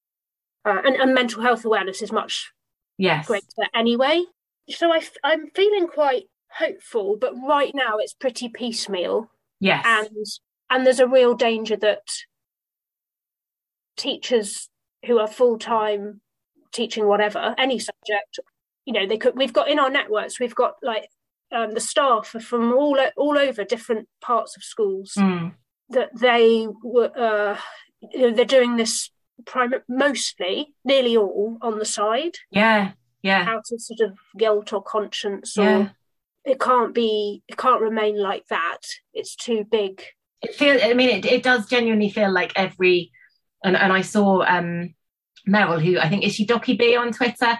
uh, 0.65 0.81
and, 0.85 0.95
and 0.97 1.13
mental 1.15 1.41
health 1.41 1.65
awareness 1.65 2.01
is 2.03 2.11
much 2.11 2.51
Yes. 2.97 3.27
greater 3.27 3.45
anyway. 3.73 4.25
so 4.69 4.91
I, 4.93 5.01
I'm 5.23 5.49
feeling 5.55 5.87
quite 5.87 6.25
hopeful, 6.51 7.17
but 7.19 7.33
right 7.47 7.71
now 7.73 7.97
it's 7.97 8.13
pretty 8.13 8.49
piecemeal. 8.49 9.31
Yes. 9.61 9.85
And 9.87 10.25
and 10.69 10.85
there's 10.85 10.99
a 10.99 11.07
real 11.07 11.33
danger 11.33 11.77
that 11.77 12.03
teachers 13.95 14.69
who 15.05 15.17
are 15.17 15.27
full 15.27 15.57
time 15.57 16.19
teaching 16.73 17.07
whatever 17.07 17.55
any 17.57 17.79
subject, 17.79 18.39
you 18.85 18.93
know, 18.93 19.07
they 19.07 19.17
could. 19.17 19.37
We've 19.37 19.53
got 19.53 19.69
in 19.69 19.79
our 19.79 19.89
networks, 19.89 20.39
we've 20.41 20.55
got 20.55 20.73
like 20.83 21.07
um, 21.51 21.73
the 21.73 21.79
staff 21.79 22.33
are 22.35 22.39
from 22.39 22.73
all 22.73 22.99
all 23.17 23.37
over 23.37 23.63
different 23.63 24.07
parts 24.21 24.55
of 24.57 24.63
schools. 24.63 25.13
Mm. 25.17 25.53
That 25.89 26.09
they 26.19 26.67
were, 26.83 27.11
uh, 27.17 27.57
you 28.11 28.21
know, 28.21 28.31
they're 28.35 28.45
doing 28.45 28.75
this 28.75 29.09
prim- 29.45 29.73
mostly, 29.87 30.73
nearly 30.85 31.17
all 31.17 31.57
on 31.61 31.79
the 31.79 31.85
side. 31.85 32.35
Yeah, 32.51 32.91
yeah. 33.23 33.45
Out 33.49 33.65
of 33.71 33.81
sort 33.81 33.99
of 34.01 34.17
guilt 34.37 34.71
or 34.71 34.83
conscience, 34.83 35.57
or 35.57 35.63
Yeah. 35.63 35.89
it 36.45 36.59
can't 36.59 36.93
be, 36.93 37.41
it 37.47 37.57
can't 37.57 37.81
remain 37.81 38.21
like 38.21 38.45
that. 38.49 38.81
It's 39.13 39.35
too 39.35 39.65
big. 39.69 40.03
it 40.41 40.55
feel 40.55 40.79
i 40.81 40.93
mean 40.93 41.09
it, 41.09 41.25
it 41.25 41.43
does 41.43 41.65
genuinely 41.67 42.09
feel 42.09 42.31
like 42.31 42.53
every 42.55 43.11
and, 43.65 43.75
and 43.75 43.91
i 43.91 43.99
saw 44.01 44.41
um 44.43 44.93
meryl 45.45 45.81
who 45.83 45.99
i 45.99 46.07
think 46.07 46.23
is 46.23 46.33
she 46.33 46.45
docky 46.45 46.77
b 46.77 46.95
on 46.95 47.11
twitter 47.11 47.59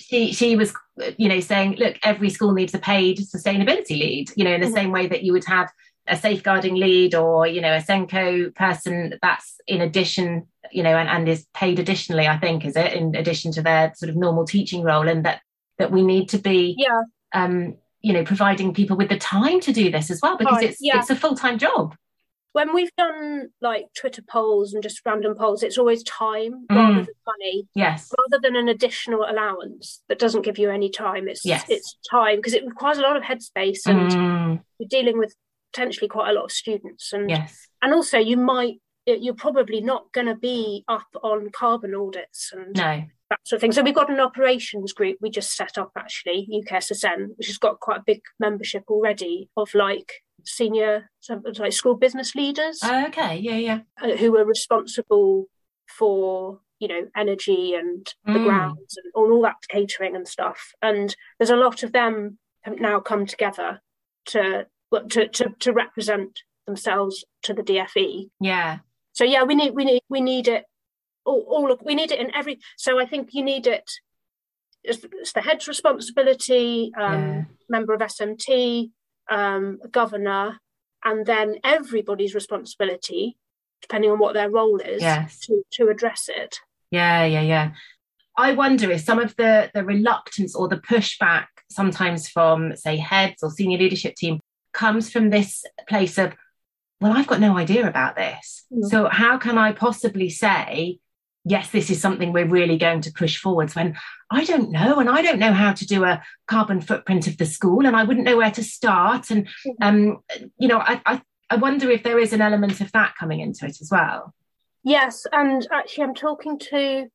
she 0.00 0.32
she 0.32 0.56
was 0.56 0.72
you 1.18 1.28
know 1.28 1.40
saying 1.40 1.76
look 1.78 1.96
every 2.02 2.30
school 2.30 2.52
needs 2.52 2.74
a 2.74 2.78
paid 2.78 3.18
sustainability 3.18 3.98
lead 3.98 4.30
you 4.36 4.44
know 4.44 4.52
in 4.54 4.60
the 4.60 4.66
Mhm. 4.66 4.74
same 4.74 4.90
way 4.92 5.06
that 5.06 5.22
you 5.22 5.32
would 5.32 5.44
have 5.46 5.68
a 6.08 6.16
safeguarding 6.16 6.74
lead 6.74 7.14
or 7.14 7.46
you 7.46 7.60
know 7.60 7.74
a 7.74 7.80
SENCO 7.80 8.54
person 8.54 9.14
that's 9.22 9.56
in 9.66 9.80
addition 9.80 10.46
you 10.72 10.82
know 10.82 10.96
and, 10.96 11.08
and 11.08 11.28
is 11.28 11.46
paid 11.54 11.78
additionally 11.78 12.26
i 12.26 12.36
think 12.38 12.64
is 12.64 12.76
it 12.76 12.92
in 12.94 13.14
addition 13.14 13.52
to 13.52 13.62
their 13.62 13.92
sort 13.94 14.10
of 14.10 14.16
normal 14.16 14.44
teaching 14.44 14.82
role 14.82 15.08
and 15.08 15.24
that 15.24 15.40
that 15.78 15.90
we 15.92 16.02
need 16.02 16.28
to 16.30 16.38
be 16.38 16.74
Yeah, 16.78 17.02
um 17.34 17.76
you 18.00 18.12
know 18.12 18.24
providing 18.24 18.74
people 18.74 18.96
with 18.96 19.08
the 19.08 19.18
time 19.18 19.60
to 19.60 19.72
do 19.72 19.90
this 19.90 20.10
as 20.10 20.20
well 20.22 20.36
because 20.36 20.56
Right, 20.56 20.70
it's 20.70 20.78
yeah. 20.80 20.98
it's 20.98 21.10
a 21.10 21.16
full-time 21.16 21.58
job 21.58 21.94
when 22.52 22.74
we've 22.74 22.94
done 22.96 23.48
like 23.60 23.86
Twitter 23.96 24.22
polls 24.22 24.74
and 24.74 24.82
just 24.82 25.00
random 25.06 25.34
polls, 25.36 25.62
it's 25.62 25.78
always 25.78 26.02
time 26.04 26.66
Mm. 26.70 26.76
rather 26.76 27.02
than 27.04 27.14
money, 27.26 27.68
yes 27.74 28.10
rather 28.18 28.40
than 28.42 28.56
an 28.56 28.68
additional 28.68 29.24
allowance 29.28 30.02
that 30.08 30.18
doesn't 30.18 30.42
give 30.42 30.58
you 30.58 30.70
any 30.70 30.90
time. 30.90 31.28
It's 31.28 31.44
Yes. 31.44 31.64
it's 31.68 31.96
time 32.10 32.36
because 32.36 32.54
it 32.54 32.64
requires 32.66 32.98
a 32.98 33.02
lot 33.02 33.16
of 33.16 33.22
headspace 33.22 33.86
and 33.86 34.10
Mm, 34.10 34.64
you're 34.78 34.88
dealing 34.88 35.18
with 35.18 35.34
potentially 35.72 36.08
quite 36.08 36.30
a 36.30 36.32
lot 36.32 36.44
of 36.44 36.52
students 36.52 37.12
and 37.12 37.30
yes. 37.30 37.68
and 37.82 37.94
also 37.94 38.18
you 38.18 38.36
might 38.36 38.80
you're 39.06 39.34
probably 39.34 39.80
not 39.80 40.12
going 40.12 40.26
to 40.26 40.34
be 40.36 40.84
up 40.86 41.08
on 41.22 41.50
carbon 41.50 41.94
audits 41.94 42.52
and 42.52 42.76
No. 42.76 43.02
that 43.30 43.38
sort 43.44 43.56
of 43.56 43.60
thing. 43.60 43.72
So 43.72 43.82
we've 43.82 43.94
got 43.94 44.10
an 44.10 44.20
operations 44.20 44.92
group 44.92 45.16
we 45.20 45.30
just 45.30 45.56
set 45.56 45.78
up 45.78 45.90
actually, 45.96 46.46
UKSSN, 46.52 47.36
which 47.36 47.46
has 47.48 47.58
got 47.58 47.80
quite 47.80 48.00
a 48.00 48.04
big 48.06 48.20
membership 48.38 48.84
already 48.88 49.48
of 49.56 49.74
like 49.74 50.22
senior 50.44 51.10
like 51.58 51.72
school 51.72 51.94
business 51.96 52.34
leaders 52.34 52.80
Oh, 52.82 53.06
okay. 53.06 53.36
Yeah, 53.38 53.56
yeah. 53.56 53.80
uh, 54.02 54.16
who 54.16 54.32
were 54.32 54.44
responsible 54.44 55.46
for 55.88 56.60
you 56.78 56.88
know 56.88 57.08
energy 57.16 57.74
and 57.74 58.06
the 58.26 58.38
Mm. 58.40 58.44
grounds 58.44 58.96
and 58.96 59.12
all, 59.14 59.42
that 59.42 59.56
catering 59.68 60.16
and 60.16 60.26
stuff. 60.26 60.72
And 60.82 61.14
there's 61.38 61.50
a 61.50 61.56
lot 61.56 61.82
of 61.82 61.92
them 61.92 62.38
have 62.62 62.78
now 62.80 63.00
come 63.00 63.26
together 63.26 63.80
to 64.26 64.66
to 65.10 65.28
to, 65.28 65.50
to 65.58 65.72
represent 65.72 66.40
themselves 66.66 67.24
to 67.42 67.54
the 67.54 67.62
DFE. 67.62 68.30
Yeah. 68.40 68.78
So 69.12 69.24
yeah, 69.24 69.42
we 69.44 69.54
need 69.54 69.74
we 69.74 69.84
need 69.84 70.02
we 70.08 70.20
need 70.20 70.48
it 70.48 70.64
all, 71.26 71.44
all 71.48 71.70
of, 71.72 71.80
we 71.84 71.94
need 71.94 72.10
it 72.12 72.20
in 72.20 72.34
every. 72.34 72.58
So 72.78 72.98
I 73.00 73.04
think 73.06 73.30
you 73.32 73.44
need 73.44 73.66
it. 73.66 73.84
It's, 74.82 75.04
it's 75.20 75.34
the 75.34 75.42
head's 75.42 75.68
responsibility, 75.68 76.90
um, 76.98 77.20
Yeah. 77.20 77.42
member 77.68 77.92
of 77.92 78.00
SMT, 78.00 78.90
um, 79.28 79.78
governor, 79.90 80.58
and 81.04 81.26
then 81.26 81.56
everybody's 81.64 82.34
responsibility, 82.34 83.36
depending 83.82 84.10
on 84.10 84.18
what 84.18 84.34
their 84.34 84.50
role 84.50 84.78
is, 84.78 85.02
Yes. 85.02 85.40
to 85.46 85.62
to 85.72 85.88
address 85.88 86.28
it. 86.28 86.58
Yeah, 86.90 87.24
yeah, 87.24 87.42
yeah. 87.42 87.72
I 88.36 88.52
wonder 88.52 88.90
if 88.90 89.02
some 89.02 89.18
of 89.18 89.34
the 89.36 89.70
the 89.74 89.84
reluctance 89.84 90.54
or 90.54 90.68
the 90.68 90.76
pushback 90.78 91.46
sometimes 91.70 92.28
from 92.28 92.74
say 92.76 92.96
heads 92.96 93.42
or 93.42 93.50
senior 93.50 93.78
leadership 93.78 94.14
team 94.16 94.40
comes 94.72 95.10
from 95.10 95.30
this 95.30 95.64
place 95.88 96.16
of 96.18 96.32
well 97.00 97.12
I've 97.12 97.26
got 97.26 97.40
no 97.40 97.56
idea 97.56 97.86
about 97.86 98.16
this. 98.16 98.64
Mm. 98.72 98.84
So 98.88 99.08
how 99.08 99.38
can 99.38 99.58
I 99.58 99.72
possibly 99.72 100.30
say 100.30 100.98
yes 101.44 101.70
this 101.70 101.88
is 101.90 102.00
something 102.00 102.32
we're 102.32 102.46
really 102.46 102.76
going 102.76 103.00
to 103.00 103.12
push 103.12 103.38
forwards 103.38 103.74
when 103.74 103.96
I 104.30 104.44
don't 104.44 104.70
know 104.70 104.98
and 105.00 105.08
I 105.08 105.22
don't 105.22 105.38
know 105.38 105.52
how 105.52 105.72
to 105.72 105.86
do 105.86 106.04
a 106.04 106.22
carbon 106.46 106.80
footprint 106.80 107.26
of 107.26 107.38
the 107.38 107.46
school 107.46 107.86
and 107.86 107.96
I 107.96 108.04
wouldn't 108.04 108.26
know 108.26 108.36
where 108.36 108.50
to 108.50 108.62
start 108.62 109.30
and 109.30 109.48
um 109.80 110.18
you 110.58 110.68
know 110.68 110.78
I 110.78 111.00
I, 111.06 111.22
I 111.48 111.56
wonder 111.56 111.90
if 111.90 112.02
there 112.02 112.18
is 112.18 112.32
an 112.32 112.42
element 112.42 112.80
of 112.80 112.92
that 112.92 113.14
coming 113.18 113.40
into 113.40 113.64
it 113.66 113.80
as 113.80 113.88
well. 113.90 114.34
Yes, 114.82 115.26
and 115.32 115.66
actually, 115.72 116.04
I'm 116.04 116.14
talking 116.14 116.58
to 116.70 117.06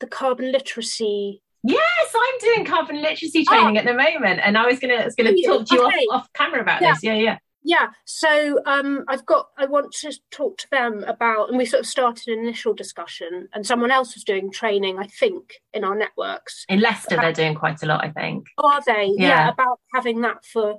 the 0.00 0.06
carbon 0.06 0.50
literacy. 0.52 1.42
Yes, 1.62 2.14
I'm 2.14 2.38
doing 2.40 2.64
carbon 2.64 3.02
literacy 3.02 3.44
training 3.44 3.76
at 3.76 3.84
the 3.84 3.92
moment, 3.92 4.40
and 4.42 4.56
I 4.56 4.66
was 4.66 4.78
gonna 4.78 4.94
I 4.94 5.04
was 5.04 5.14
gonna 5.14 5.32
talk 5.44 5.66
to 5.66 5.74
you 5.74 5.84
Okay. 5.84 6.06
off, 6.10 6.22
off 6.22 6.32
camera 6.32 6.60
about 6.62 6.80
Yeah. 6.80 6.92
this. 6.92 7.02
Yeah, 7.02 7.14
yeah, 7.14 7.38
Yeah, 7.64 7.90
so 8.04 8.58
um, 8.66 9.04
I've 9.08 9.24
got. 9.24 9.50
I 9.56 9.66
want 9.66 9.92
to 10.00 10.12
talk 10.30 10.58
to 10.58 10.66
them 10.70 11.04
about, 11.04 11.48
and 11.48 11.56
we 11.58 11.64
sort 11.64 11.80
of 11.80 11.86
started 11.86 12.28
an 12.28 12.40
initial 12.40 12.74
discussion, 12.74 13.48
and 13.54 13.64
someone 13.66 13.90
else 13.92 14.14
was 14.14 14.24
doing 14.24 14.50
training, 14.50 14.98
I 14.98 15.06
think, 15.06 15.54
in 15.72 15.84
our 15.84 15.94
networks. 15.94 16.64
in 16.68 16.80
Leicester 16.80 17.16
they're 17.16 17.32
doing 17.32 17.54
quite 17.54 17.82
a 17.82 17.86
lot. 17.86 18.04
I 18.04 18.10
think. 18.10 18.46
Are 18.58 18.80
they? 18.84 19.12
Yeah. 19.16 19.48
about 19.48 19.78
having 19.94 20.22
that 20.22 20.44
for 20.44 20.78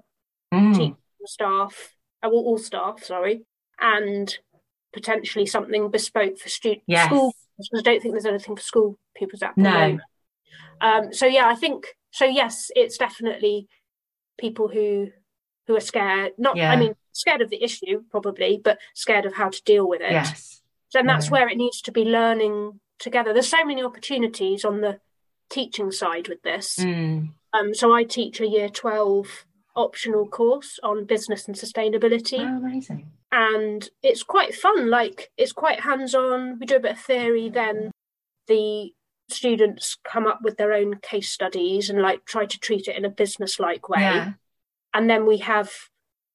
Mm. 0.54 0.74
teaching 0.74 0.98
staff, 1.26 1.96
uh, 2.22 2.28
all, 2.28 2.46
all 2.46 2.58
staff, 2.58 3.02
sorry, 3.04 3.46
and 3.80 4.38
potentially 4.94 5.46
something 5.46 5.90
bespoke 5.90 6.38
for 6.38 6.50
students. 6.50 6.84
Yes. 6.86 7.06
School, 7.08 7.34
because 7.58 7.80
I 7.80 7.82
don't 7.82 8.02
think 8.02 8.14
there's 8.14 8.26
anything 8.26 8.56
for 8.58 8.62
school 8.62 9.00
pupils 9.16 9.42
at 9.42 9.56
the 9.56 9.62
No. 9.64 9.72
moment. 9.72 10.02
Um, 10.82 11.14
so 11.14 11.26
yeah, 11.26 11.48
I 11.48 11.56
think 11.56 11.88
so. 12.12 12.26
Yes, 12.26 12.70
it's 12.76 12.98
definitely 12.98 13.68
people 14.38 14.68
who 14.68 15.12
who 15.68 15.76
are 15.76 15.80
scared. 15.82 16.34
Not, 16.38 16.56
Yeah. 16.56 16.72
I 16.72 16.76
mean, 16.76 16.96
scared 17.12 17.42
of 17.42 17.50
the 17.50 17.64
issue 17.64 18.04
probably, 18.12 18.60
but 18.64 18.80
scared 18.94 19.26
of 19.26 19.34
how 19.34 19.50
to 19.50 19.64
deal 19.64 19.88
with 19.88 20.02
it. 20.02 20.12
Yes. 20.12 20.62
And 20.96 21.08
that's 21.10 21.26
Yeah. 21.28 21.32
where 21.32 21.50
it 21.50 21.58
needs 21.58 21.82
to 21.84 21.92
be 21.92 22.04
learning 22.06 22.80
together. 23.00 23.34
There's 23.34 23.48
so 23.50 23.66
many 23.66 23.84
opportunities 23.84 24.64
on 24.64 24.82
the 24.82 25.00
teaching 25.50 25.92
side 25.92 26.28
with 26.28 26.42
this. 26.44 26.78
Mm. 26.80 27.30
Um, 27.54 27.74
so 27.74 27.94
I 27.94 28.04
teach 28.04 28.40
a 28.40 28.48
year 28.48 28.70
12 28.70 29.46
optional 29.76 30.28
course 30.28 30.80
on 30.84 31.06
business 31.06 31.48
and 31.48 31.56
sustainability, 31.56 32.40
Oh, 32.40 32.58
amazing. 32.58 33.12
and 33.32 33.90
it's 34.04 34.22
quite 34.24 34.54
fun. 34.54 34.90
Like, 34.90 35.32
it's 35.38 35.52
quite 35.54 35.80
hands 35.82 36.14
on. 36.14 36.60
We 36.60 36.66
do 36.68 36.76
a 36.76 36.80
bit 36.80 36.92
of 36.94 37.00
theory, 37.00 37.50
then 37.50 37.92
the 38.48 38.94
students 39.30 39.98
come 40.04 40.28
up 40.28 40.42
with 40.44 40.58
their 40.58 40.74
own 40.74 40.98
case 41.00 41.32
studies 41.32 41.90
and 41.90 42.02
like 42.02 42.26
try 42.26 42.46
to 42.46 42.60
treat 42.60 42.88
it 42.88 42.96
in 42.96 43.06
a 43.06 43.10
business 43.10 43.60
like 43.60 43.90
way. 43.90 44.02
Yeah. 44.02 44.34
And 44.94 45.10
then 45.10 45.26
we 45.26 45.38
have 45.40 45.72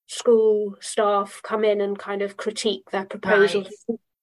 school 0.07 0.75
staff 0.81 1.41
come 1.43 1.65
in 1.65 1.81
and 1.81 1.99
kind 1.99 2.23
of 2.23 2.37
critique 2.37 2.91
their 2.91 3.05
proposals, 3.05 3.69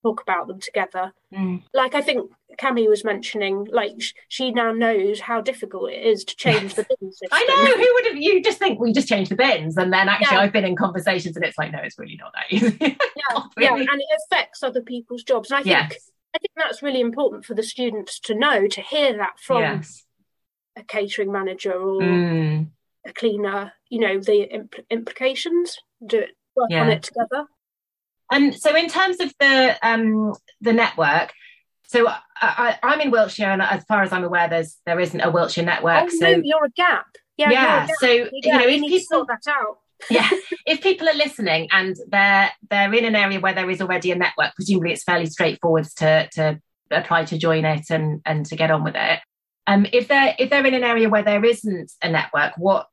talk 0.03 0.21
about 0.21 0.47
them 0.47 0.59
together 0.59 1.11
Mm. 1.33 1.63
like 1.73 1.95
I 1.95 2.01
think 2.01 2.31
Cami 2.61 2.87
was 2.87 3.03
mentioning, 3.03 3.67
like 3.69 3.91
sh- 3.99 4.13
she 4.29 4.51
now 4.51 4.71
knows 4.71 5.19
how 5.19 5.41
difficult 5.41 5.91
it 5.91 6.05
is 6.05 6.23
to 6.23 6.35
change 6.37 6.73
the 6.75 6.85
bin 6.87 7.11
system. 7.11 7.27
I 7.31 7.43
know. 7.43 7.75
Who 7.83 7.93
would 7.93 8.05
have? 8.05 8.15
You 8.15 8.41
just 8.41 8.57
think 8.57 8.79
we 8.79 8.93
just 8.93 9.09
change 9.09 9.27
the 9.27 9.35
bins, 9.35 9.75
and 9.75 9.91
then 9.91 10.07
actually, 10.07 10.37
Yeah. 10.37 10.43
I've 10.43 10.53
been 10.53 10.63
in 10.63 10.77
conversations, 10.77 11.35
and 11.35 11.43
it's 11.43 11.57
like, 11.57 11.73
no, 11.73 11.79
it's 11.79 11.99
really 11.99 12.15
not 12.15 12.31
that 12.33 12.45
easy. 12.55 12.77
Yeah, 12.79 12.93
Not 13.33 13.51
yeah, 13.59 13.73
and 13.75 13.89
it 14.01 14.19
affects 14.31 14.63
other 14.63 14.81
people's 14.81 15.23
jobs. 15.23 15.51
And 15.51 15.57
I 15.59 15.63
think 15.63 15.91
yes. 15.91 16.11
I 16.33 16.37
think 16.37 16.51
that's 16.55 16.81
really 16.81 17.01
important 17.01 17.43
for 17.43 17.53
the 17.53 17.63
students 17.63 18.19
to 18.21 18.35
know 18.35 18.67
to 18.67 18.81
hear 18.81 19.17
that 19.17 19.37
from 19.39 19.61
yes. 19.61 20.05
a 20.77 20.83
catering 20.83 21.33
manager 21.33 21.73
or 21.73 21.99
Mm. 22.01 22.67
A 23.05 23.13
cleaner. 23.13 23.73
You 23.89 23.99
know 23.99 24.19
the 24.19 24.47
impl- 24.53 24.85
implications. 24.89 25.77
Do 26.05 26.19
it 26.19 26.31
work 26.55 26.71
on 26.71 26.89
it 26.89 27.03
together. 27.03 27.45
And 28.31 28.55
so, 28.55 28.75
in 28.75 28.87
terms 28.87 29.19
of 29.19 29.33
the 29.39 29.77
um, 29.83 30.33
the 30.61 30.73
network, 30.73 31.33
so 31.87 32.07
I, 32.07 32.19
I, 32.41 32.79
I'm 32.81 33.01
in 33.01 33.11
Wiltshire, 33.11 33.51
and 33.51 33.61
as 33.61 33.83
far 33.85 34.01
as 34.01 34.11
I'm 34.11 34.23
aware, 34.23 34.49
there's 34.49 34.77
there 34.85 34.99
isn't 34.99 35.21
a 35.21 35.29
Wiltshire 35.29 35.65
network. 35.65 36.05
oh 36.05 36.09
so 36.09 36.31
no, 36.31 36.41
you're 36.43 36.65
a 36.65 36.71
gap. 36.71 37.05
Yeah, 37.37 37.49
you're 37.49 37.59
a 37.59 37.61
yeah, 37.61 37.87
gap. 37.87 37.95
so 37.99 38.07
Yeah, 38.07 38.29
you 38.31 38.53
know, 38.53 38.67
if 38.67 38.81
need 38.81 38.89
to 38.89 38.99
people 38.99 39.17
sort 39.17 39.27
that 39.27 39.51
out. 39.51 39.77
yeah, 40.09 40.29
if 40.65 40.81
people 40.81 41.07
are 41.07 41.13
listening 41.13 41.69
and 41.71 41.95
they're 42.09 42.51
they're 42.69 42.93
in 42.93 43.05
an 43.05 43.15
area 43.15 43.39
where 43.39 43.53
there 43.53 43.69
is 43.69 43.81
already 43.81 44.11
a 44.11 44.15
network, 44.15 44.53
presumably 44.55 44.91
it's 44.91 45.03
fairly 45.03 45.27
straightforward 45.27 45.85
to 45.97 46.27
to 46.33 46.59
apply 46.91 47.25
to 47.25 47.37
join 47.37 47.63
it 47.63 47.89
and 47.89 48.21
and 48.25 48.45
to 48.47 48.55
get 48.55 48.71
on 48.71 48.83
with 48.83 48.95
it. 48.95 49.19
Um, 49.67 49.85
if 49.91 50.07
they're 50.07 50.35
if 50.37 50.49
they're 50.49 50.65
in 50.65 50.73
an 50.75 50.83
area 50.83 51.09
where 51.09 51.23
there 51.23 51.43
isn't 51.43 51.91
a 52.01 52.09
network, 52.09 52.53
what 52.57 52.87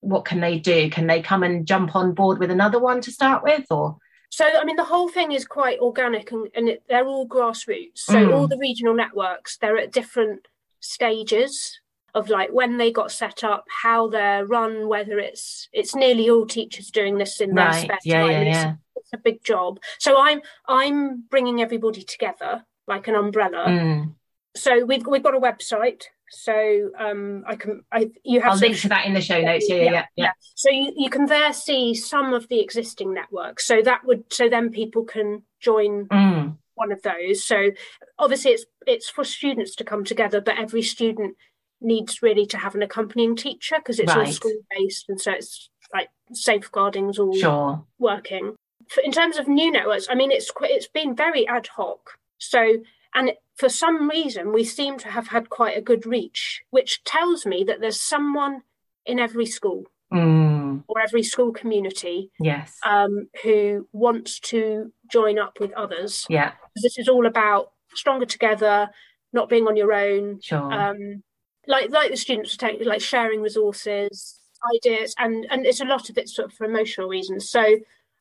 what 0.00 0.24
can 0.26 0.40
they 0.40 0.58
do? 0.58 0.90
Can 0.90 1.06
they 1.06 1.22
come 1.22 1.42
and 1.42 1.66
jump 1.66 1.96
on 1.96 2.12
board 2.14 2.38
with 2.38 2.50
another 2.50 2.78
one 2.78 3.00
to 3.02 3.10
start 3.10 3.42
with, 3.42 3.64
or 3.70 3.96
So, 4.28 4.44
I 4.44 4.64
mean, 4.64 4.76
the 4.76 4.84
whole 4.84 5.08
thing 5.08 5.32
is 5.32 5.46
quite 5.46 5.78
organic 5.78 6.30
and, 6.32 6.48
and 6.54 6.68
it, 6.68 6.82
they're 6.88 7.06
all 7.06 7.26
grassroots. 7.26 7.98
So, 7.98 8.14
Mm. 8.14 8.34
all 8.34 8.46
the 8.48 8.58
regional 8.58 8.94
networks, 8.94 9.56
they're 9.56 9.78
at 9.78 9.92
different 9.92 10.46
stages. 10.80 11.80
of 12.16 12.28
like 12.28 12.50
when 12.52 12.76
they 12.76 12.92
got 12.92 13.10
set 13.10 13.42
up, 13.42 13.64
how 13.82 14.06
they're 14.08 14.46
run, 14.46 14.86
whether 14.86 15.18
it's 15.18 15.68
it's 15.72 15.96
nearly 15.96 16.30
all 16.30 16.46
teachers 16.46 16.92
doing 16.92 17.18
this 17.18 17.40
in 17.40 17.54
their 17.56 17.66
Right. 17.66 17.82
spare 17.86 17.98
Yeah, 18.04 18.20
time. 18.20 18.30
yeah, 18.30 18.40
It's- 18.42 18.54
yeah. 18.64 18.74
It's 18.96 19.12
a 19.12 19.18
big 19.18 19.42
job. 19.42 19.80
So 19.98 20.10
I'm 20.20 20.40
I'm 20.68 21.24
bringing 21.28 21.60
everybody 21.60 22.02
together 22.04 22.64
like 22.86 23.08
an 23.08 23.16
umbrella. 23.16 23.64
Mm. 23.66 24.14
So 24.56 24.84
we've 24.84 25.06
we've 25.06 25.22
got 25.22 25.34
a 25.34 25.40
website. 25.40 26.04
So 26.30 26.90
um, 26.98 27.44
I 27.46 27.54
can 27.56 27.84
I 27.92 28.10
you 28.24 28.40
have 28.40 28.52
I'll 28.52 28.58
some 28.58 28.68
link 28.68 28.80
to 28.80 28.88
that 28.88 29.06
in 29.06 29.14
the 29.14 29.20
show 29.20 29.40
notes. 29.40 29.66
Yeah, 29.68 29.76
yeah, 29.76 29.90
yeah. 29.92 30.04
yeah. 30.16 30.30
so 30.54 30.70
you, 30.70 30.92
you 30.96 31.10
can 31.10 31.26
there 31.26 31.52
see 31.52 31.94
some 31.94 32.32
of 32.34 32.48
the 32.48 32.60
existing 32.60 33.14
networks. 33.14 33.66
So 33.66 33.82
that 33.82 34.04
would 34.04 34.24
so 34.32 34.48
then 34.48 34.70
people 34.70 35.04
can 35.04 35.42
join 35.60 36.06
Mm. 36.06 36.56
one 36.74 36.92
of 36.92 37.02
those. 37.02 37.44
So 37.44 37.70
obviously 38.18 38.52
it's 38.52 38.64
it's 38.86 39.10
for 39.10 39.24
students 39.24 39.74
to 39.76 39.84
come 39.84 40.04
together, 40.04 40.40
but 40.40 40.58
every 40.58 40.82
student 40.82 41.36
needs 41.80 42.22
really 42.22 42.46
to 42.46 42.56
have 42.58 42.74
an 42.74 42.82
accompanying 42.82 43.36
teacher 43.36 43.76
because 43.76 43.98
it's 44.00 44.12
all 44.12 44.26
school 44.26 44.52
based 44.76 45.04
and 45.08 45.20
so 45.20 45.32
it's 45.32 45.68
like 45.92 46.08
safeguarding's 46.32 47.18
all 47.18 47.36
Sure. 47.36 47.84
working. 47.98 48.54
For, 48.88 49.02
in 49.02 49.12
terms 49.12 49.36
of 49.36 49.46
new 49.48 49.70
networks, 49.70 50.06
I 50.10 50.14
mean 50.14 50.30
it's 50.30 50.50
it's 50.62 50.88
been 50.88 51.14
very 51.14 51.46
ad 51.46 51.66
hoc. 51.68 52.00
So 52.38 52.78
and 53.14 53.32
for 53.56 53.68
some 53.68 54.08
reason 54.10 54.52
we 54.52 54.64
seem 54.64 54.98
to 54.98 55.08
have 55.08 55.28
had 55.28 55.48
quite 55.48 55.76
a 55.76 55.80
good 55.82 56.04
reach, 56.06 56.62
which 56.70 57.02
tells 57.04 57.46
me 57.46 57.64
that 57.64 57.80
there's 57.80 58.00
someone 58.00 58.62
in 59.06 59.18
every 59.18 59.46
school 59.46 59.84
Mm. 60.12 60.84
or 60.86 61.00
every 61.00 61.22
school 61.24 61.52
community 61.52 62.30
Yes. 62.38 62.78
um, 62.86 63.28
who 63.42 63.88
wants 63.92 64.38
to 64.40 64.92
join 65.10 65.38
up 65.38 65.58
with 65.58 65.72
others. 65.72 66.24
yeah. 66.28 66.52
This 66.76 66.98
is 66.98 67.08
all 67.08 67.26
about 67.26 67.72
stronger 67.94 68.26
together, 68.26 68.90
not 69.32 69.48
being 69.48 69.66
on 69.66 69.76
your 69.76 69.92
own. 69.92 70.40
Sure. 70.40 70.72
Um, 70.72 71.22
like 71.66 71.90
like 71.90 72.10
the 72.10 72.16
students 72.16 72.56
taking, 72.56 72.86
like 72.86 73.00
sharing 73.00 73.40
resources, 73.40 74.38
ideas, 74.76 75.14
and 75.18 75.46
and 75.50 75.66
it's 75.66 75.80
a 75.80 75.84
lot 75.84 76.10
of 76.10 76.18
it 76.18 76.28
sort 76.28 76.50
of 76.50 76.54
for 76.56 76.64
emotional 76.66 77.08
reasons. 77.08 77.48
So 77.48 77.64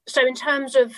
so 0.08 0.26
in 0.26 0.34
terms 0.34 0.76
of 0.76 0.96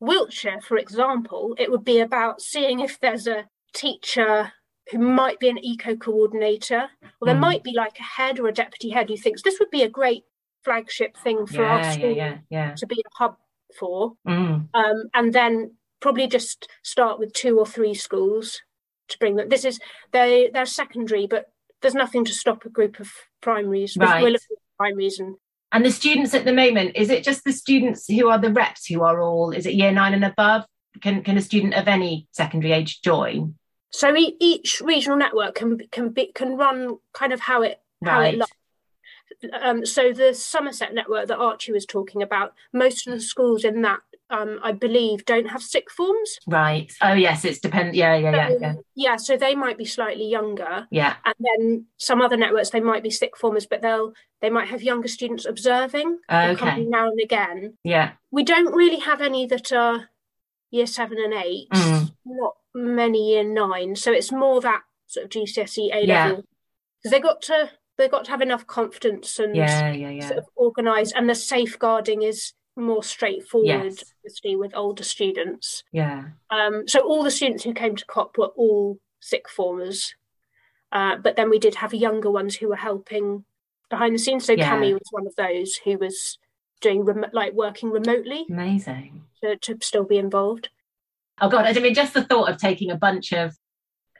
Wiltshire, 0.00 0.60
for 0.60 0.76
example, 0.76 1.54
it 1.58 1.70
would 1.70 1.84
be 1.84 1.98
about 2.00 2.40
seeing 2.40 2.80
if 2.80 3.00
there's 3.00 3.26
a 3.26 3.46
teacher 3.74 4.52
who 4.90 4.98
might 4.98 5.38
be 5.38 5.48
an 5.48 5.58
eco 5.58 5.96
coordinator, 5.96 6.88
or 7.20 7.26
there 7.26 7.34
Mm. 7.34 7.40
might 7.40 7.62
be 7.62 7.72
like 7.72 7.98
a 7.98 8.02
head 8.02 8.38
or 8.40 8.48
a 8.48 8.52
deputy 8.52 8.90
head 8.90 9.08
who 9.10 9.16
thinks 9.16 9.42
this 9.42 9.58
would 9.58 9.70
be 9.70 9.82
a 9.82 9.88
great 9.88 10.24
flagship 10.64 11.16
thing 11.16 11.46
for 11.46 11.64
our 11.64 11.84
school 11.92 12.10
yeah, 12.12 12.38
yeah, 12.50 12.74
to 12.74 12.86
be 12.86 13.00
a 13.00 13.10
hub 13.18 13.36
for. 13.78 14.14
Mm. 14.26 14.68
um, 14.72 15.04
and 15.14 15.32
then 15.32 15.76
probably 16.00 16.26
just 16.26 16.68
start 16.82 17.18
with 17.18 17.32
two 17.32 17.58
or 17.58 17.66
three 17.66 17.92
schools 17.94 18.60
to 19.08 19.18
bring 19.18 19.36
them. 19.36 19.48
This 19.48 19.64
is 19.64 19.78
they 20.12 20.48
they're 20.52 20.64
secondary, 20.66 21.26
but 21.26 21.46
there's 21.82 21.94
nothing 21.94 22.24
to 22.24 22.32
stop 22.32 22.64
a 22.64 22.70
group 22.70 22.98
of 23.00 23.10
primaries. 23.40 23.96
Right. 23.96 24.22
We're 24.22 24.30
looking 24.30 24.56
at 24.56 24.76
primaries 24.78 25.18
and 25.18 25.36
And 25.70 25.84
the 25.84 25.92
students 25.92 26.34
at 26.34 26.44
the 26.44 26.52
moment, 26.52 26.92
is 26.96 27.10
it 27.10 27.24
just 27.24 27.44
the 27.44 27.52
students 27.52 28.06
who 28.06 28.28
are 28.28 28.38
the 28.38 28.52
reps 28.52 28.86
who 28.86 29.02
are 29.02 29.20
all, 29.20 29.50
is 29.50 29.66
it 29.66 29.74
year 29.74 29.92
nine 29.92 30.14
and 30.14 30.24
above? 30.24 30.64
Can 31.02 31.22
can 31.22 31.36
a 31.36 31.42
student 31.42 31.74
of 31.74 31.86
any 31.86 32.26
secondary 32.32 32.72
age 32.72 33.02
join? 33.02 33.54
so 33.90 34.14
e- 34.16 34.36
each 34.40 34.80
regional 34.80 35.16
network 35.16 35.54
can 35.54 35.78
can 35.90 36.10
be 36.10 36.30
can 36.34 36.56
run 36.56 36.96
kind 37.12 37.32
of 37.32 37.40
how 37.40 37.62
it 37.62 37.80
how 38.04 38.20
it 38.20 38.36
looks. 38.36 38.52
Um, 39.60 39.84
so 39.84 40.12
the 40.12 40.34
Somerset 40.34 40.94
network 40.94 41.28
that 41.28 41.38
Archie 41.38 41.72
was 41.72 41.86
talking 41.86 42.22
about, 42.22 42.54
most 42.72 43.06
of 43.06 43.12
the 43.12 43.20
schools 43.20 43.62
in 43.62 43.82
that, 43.82 44.00
um, 44.30 44.58
I 44.62 44.72
believe, 44.72 45.24
don't 45.24 45.46
have 45.48 45.62
sixth 45.62 45.96
forms. 45.96 46.38
Right. 46.46 46.92
Oh 47.02 47.14
yes, 47.14 47.44
it's 47.44 47.58
depend. 47.60 47.94
Yeah, 47.94 48.14
yeah, 48.16 48.30
yeah, 48.32 48.48
So, 48.48 48.58
yeah. 48.60 48.74
yeah, 48.94 49.16
so 49.16 49.36
they 49.36 49.54
might 49.54 49.78
be 49.78 49.84
slightly 49.84 50.28
younger. 50.28 50.86
Yeah. 50.90 51.16
and 51.24 51.34
then 51.40 51.86
some 51.96 52.20
other 52.20 52.36
networks 52.36 52.70
they 52.70 52.80
might 52.80 53.02
be 53.02 53.10
sixth 53.10 53.40
formers 53.40 53.66
but 53.66 53.82
they'll 53.82 54.12
they 54.40 54.50
might 54.50 54.68
have 54.68 54.82
younger 54.82 55.08
students 55.08 55.44
observing 55.46 56.18
Okay. 56.30 56.54
coming 56.56 56.90
now 56.90 57.08
and 57.08 57.20
again 57.20 57.76
Yeah. 57.84 58.12
we 58.30 58.44
don't 58.44 58.72
really 58.74 59.00
have 59.00 59.20
any 59.20 59.46
that 59.46 59.72
are 59.72 60.08
year 60.70 60.86
seven 60.86 61.18
and 61.18 61.32
eight 61.34 61.68
Mm. 61.72 62.10
not 62.26 62.54
many 62.74 63.30
year 63.32 63.42
nine 63.44 63.96
so 63.96 64.12
it's 64.12 64.30
more 64.30 64.60
that 64.60 64.82
sort 65.06 65.24
of 65.24 65.30
gcse 65.30 65.88
a 65.92 66.06
level 66.06 66.44
because 67.02 67.10
they 67.12 67.20
got 67.20 67.40
to 67.42 67.70
they've 67.96 68.10
got 68.10 68.24
to 68.26 68.30
have 68.30 68.42
enough 68.42 68.66
confidence 68.66 69.38
and 69.38 69.56
Yeah, 69.56 69.90
yeah, 69.92 70.10
yeah. 70.10 70.26
sort 70.28 70.38
of 70.38 70.44
organized 70.54 71.14
and 71.16 71.28
the 71.28 71.34
safeguarding 71.34 72.22
is 72.22 72.52
more 72.78 73.02
straightforward 73.02 73.66
Yes. 73.96 74.04
obviously 74.20 74.56
with 74.56 74.74
older 74.76 75.02
students 75.02 75.84
Yeah. 75.92 76.24
um, 76.50 76.86
so 76.88 77.00
all 77.00 77.22
the 77.22 77.30
students 77.30 77.64
who 77.64 77.74
came 77.74 77.96
to 77.96 78.04
COP 78.06 78.38
were 78.38 78.46
all 78.56 78.98
sixth 79.20 79.54
formers, 79.54 80.14
uh, 80.92 81.16
but 81.16 81.36
then 81.36 81.50
we 81.50 81.58
did 81.58 81.74
have 81.76 81.92
younger 81.92 82.30
ones 82.30 82.56
who 82.56 82.68
were 82.68 82.76
helping 82.76 83.44
behind 83.90 84.14
the 84.14 84.18
scenes. 84.18 84.44
So 84.44 84.52
Yeah. 84.52 84.70
Cami 84.76 84.92
was 84.92 85.08
one 85.10 85.26
of 85.26 85.34
those 85.36 85.76
who 85.84 85.98
was 85.98 86.38
doing 86.80 87.04
remo- 87.04 87.30
like 87.32 87.52
working 87.54 87.90
remotely 87.90 88.46
Amazing. 88.48 89.24
to, 89.42 89.56
to 89.56 89.78
still 89.82 90.04
be 90.04 90.18
involved. 90.18 90.68
Oh 91.40 91.48
god, 91.48 91.66
I 91.66 91.80
mean, 91.80 91.94
just 91.94 92.14
the 92.14 92.24
thought 92.24 92.48
of 92.48 92.58
taking 92.58 92.90
a 92.90 92.96
bunch 92.96 93.32
of 93.32 93.56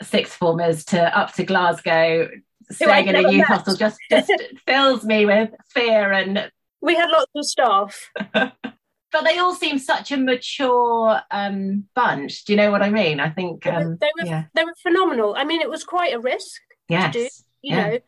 sixth 0.02 0.34
formers 0.34 0.84
to 0.86 1.16
up 1.18 1.32
to 1.34 1.44
Glasgow, 1.44 2.28
staying 2.70 3.08
in 3.08 3.16
a 3.16 3.22
youth 3.22 3.38
met. 3.38 3.46
hostel, 3.46 3.74
just 3.76 3.98
just 4.10 4.30
fills 4.66 5.04
me 5.04 5.26
with 5.26 5.50
fear 5.74 6.12
and 6.12 6.50
We 6.80 6.94
had 6.94 7.10
lots 7.10 7.30
of 7.34 7.44
staff. 7.44 8.10
but 8.32 9.24
they 9.24 9.38
all 9.38 9.54
seem 9.54 9.78
such 9.78 10.12
a 10.12 10.16
mature 10.16 11.20
um, 11.30 11.84
bunch. 11.94 12.44
Do 12.44 12.52
you 12.52 12.56
know 12.56 12.70
what 12.70 12.82
I 12.82 12.90
mean? 12.90 13.20
I 13.20 13.30
think 13.30 13.64
They 13.64 13.70
were- 13.70 13.76
um, 13.82 13.98
they 14.00 14.10
were 14.20 14.26
yeah, 14.26 14.44
they 14.54 14.64
were 14.64 14.74
phenomenal. 14.82 15.34
I 15.36 15.44
mean, 15.44 15.60
it 15.60 15.70
was 15.70 15.84
quite 15.84 16.14
a 16.14 16.20
risk, 16.20 16.60
yes, 16.88 17.12
do, 17.12 17.20
you 17.62 17.76
Yeah. 17.76 17.88
know, 17.90 17.98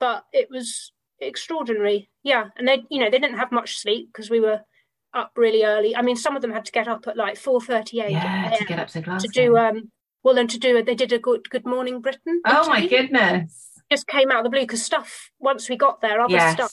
but 0.00 0.24
it 0.32 0.48
was 0.50 0.92
extraordinary. 1.20 2.10
Yeah, 2.22 2.46
and 2.56 2.66
they 2.68 2.84
you 2.90 3.00
know 3.00 3.10
they 3.10 3.18
didn't 3.18 3.38
have 3.38 3.52
much 3.52 3.78
sleep 3.78 4.08
because 4.12 4.30
we 4.30 4.40
were 4.40 4.60
up 5.14 5.32
really 5.36 5.64
early. 5.64 5.96
I 5.96 6.02
mean, 6.02 6.16
some 6.16 6.36
of 6.36 6.42
them 6.42 6.52
had 6.52 6.64
to 6.66 6.72
get 6.72 6.88
up 6.88 7.06
at 7.06 7.16
like 7.16 7.36
four 7.38 7.60
thirty 7.60 8.00
eight. 8.00 8.12
yeah, 8.12 8.50
to 8.58 8.64
get 8.64 8.78
up 8.78 8.88
to 8.88 9.00
Glasgow. 9.00 9.28
to 9.28 9.40
do 9.46 9.56
um 9.56 9.90
well 10.22 10.38
and 10.38 10.50
to 10.50 10.58
do 10.58 10.76
it, 10.76 10.86
they 10.86 10.94
did 10.94 11.12
a 11.12 11.18
good 11.18 11.48
good 11.48 11.64
morning 11.64 12.00
britain 12.00 12.42
oh 12.44 12.68
my 12.68 12.86
goodness! 12.86 13.80
just 13.90 14.06
came 14.06 14.30
out 14.30 14.38
of 14.38 14.44
the 14.44 14.50
blue 14.50 14.60
because 14.60 14.84
stuff 14.84 15.30
once 15.38 15.68
we 15.70 15.76
got 15.76 16.00
there 16.02 16.20
other 16.20 16.34
Yes, 16.34 16.52
stuff 16.52 16.72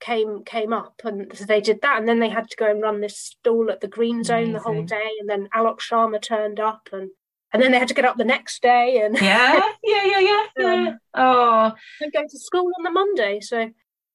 came 0.00 0.42
came 0.44 0.72
up 0.72 1.00
and 1.04 1.30
so 1.36 1.44
they 1.44 1.60
did 1.60 1.80
that 1.82 1.98
and 1.98 2.08
then 2.08 2.18
they 2.20 2.28
had 2.28 2.48
to 2.48 2.56
go 2.56 2.70
and 2.70 2.82
run 2.82 3.00
this 3.00 3.18
stall 3.18 3.70
at 3.70 3.80
the 3.80 3.88
green 3.88 4.24
zone 4.24 4.52
the 4.52 4.58
whole 4.58 4.82
day 4.82 5.10
and 5.20 5.28
then 5.28 5.48
alok 5.54 5.78
sharma 5.78 6.20
turned 6.20 6.58
up 6.58 6.88
and 6.92 7.10
and 7.52 7.60
then 7.62 7.72
they 7.72 7.78
had 7.78 7.88
to 7.88 7.94
get 7.94 8.04
up 8.04 8.16
the 8.16 8.24
next 8.24 8.62
day 8.62 9.02
and, 9.04 9.16
yeah, 9.20 9.60
yeah, 9.84 10.06
yeah, 10.06 10.20
yeah, 10.20 10.46
yeah. 10.58 10.88
Um, 10.88 10.98
Oh 11.14 11.72
and 12.00 12.12
go 12.12 12.22
to 12.22 12.38
school 12.38 12.70
on 12.78 12.84
the 12.84 12.90
monday 12.90 13.40
so 13.40 13.70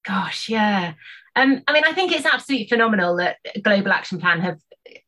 gosh, 0.06 0.48
yeah. 0.48 0.94
Um, 1.36 1.62
I 1.68 1.74
mean, 1.74 1.84
I 1.86 1.92
think 1.92 2.12
it's 2.12 2.26
absolutely 2.26 2.68
phenomenal 2.68 3.18
that 3.18 3.38
Global 3.62 3.92
Action 3.92 4.20
Plan 4.20 4.40
have 4.42 4.60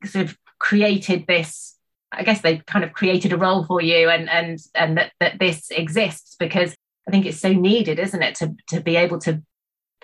sort 0.04 0.26
of 0.26 0.38
created 0.60 1.26
this. 1.28 1.76
I 2.12 2.24
guess 2.24 2.42
they 2.42 2.58
kind 2.58 2.84
of 2.84 2.94
created 2.94 3.32
a 3.32 3.38
role 3.38 3.64
for 3.64 3.82
you, 3.82 4.10
and 4.10 4.30
and 4.30 4.60
and 4.76 4.98
that 4.98 5.12
that 5.20 5.40
this 5.40 5.70
exists 5.72 6.36
because 6.38 6.76
I 7.08 7.12
think 7.12 7.26
it's 7.26 7.40
so 7.40 7.54
needed, 7.54 8.00
isn't 8.00 8.22
it, 8.22 8.36
to 8.36 8.56
to 8.70 8.82
be 8.82 8.96
able 8.96 9.20
to, 9.20 9.42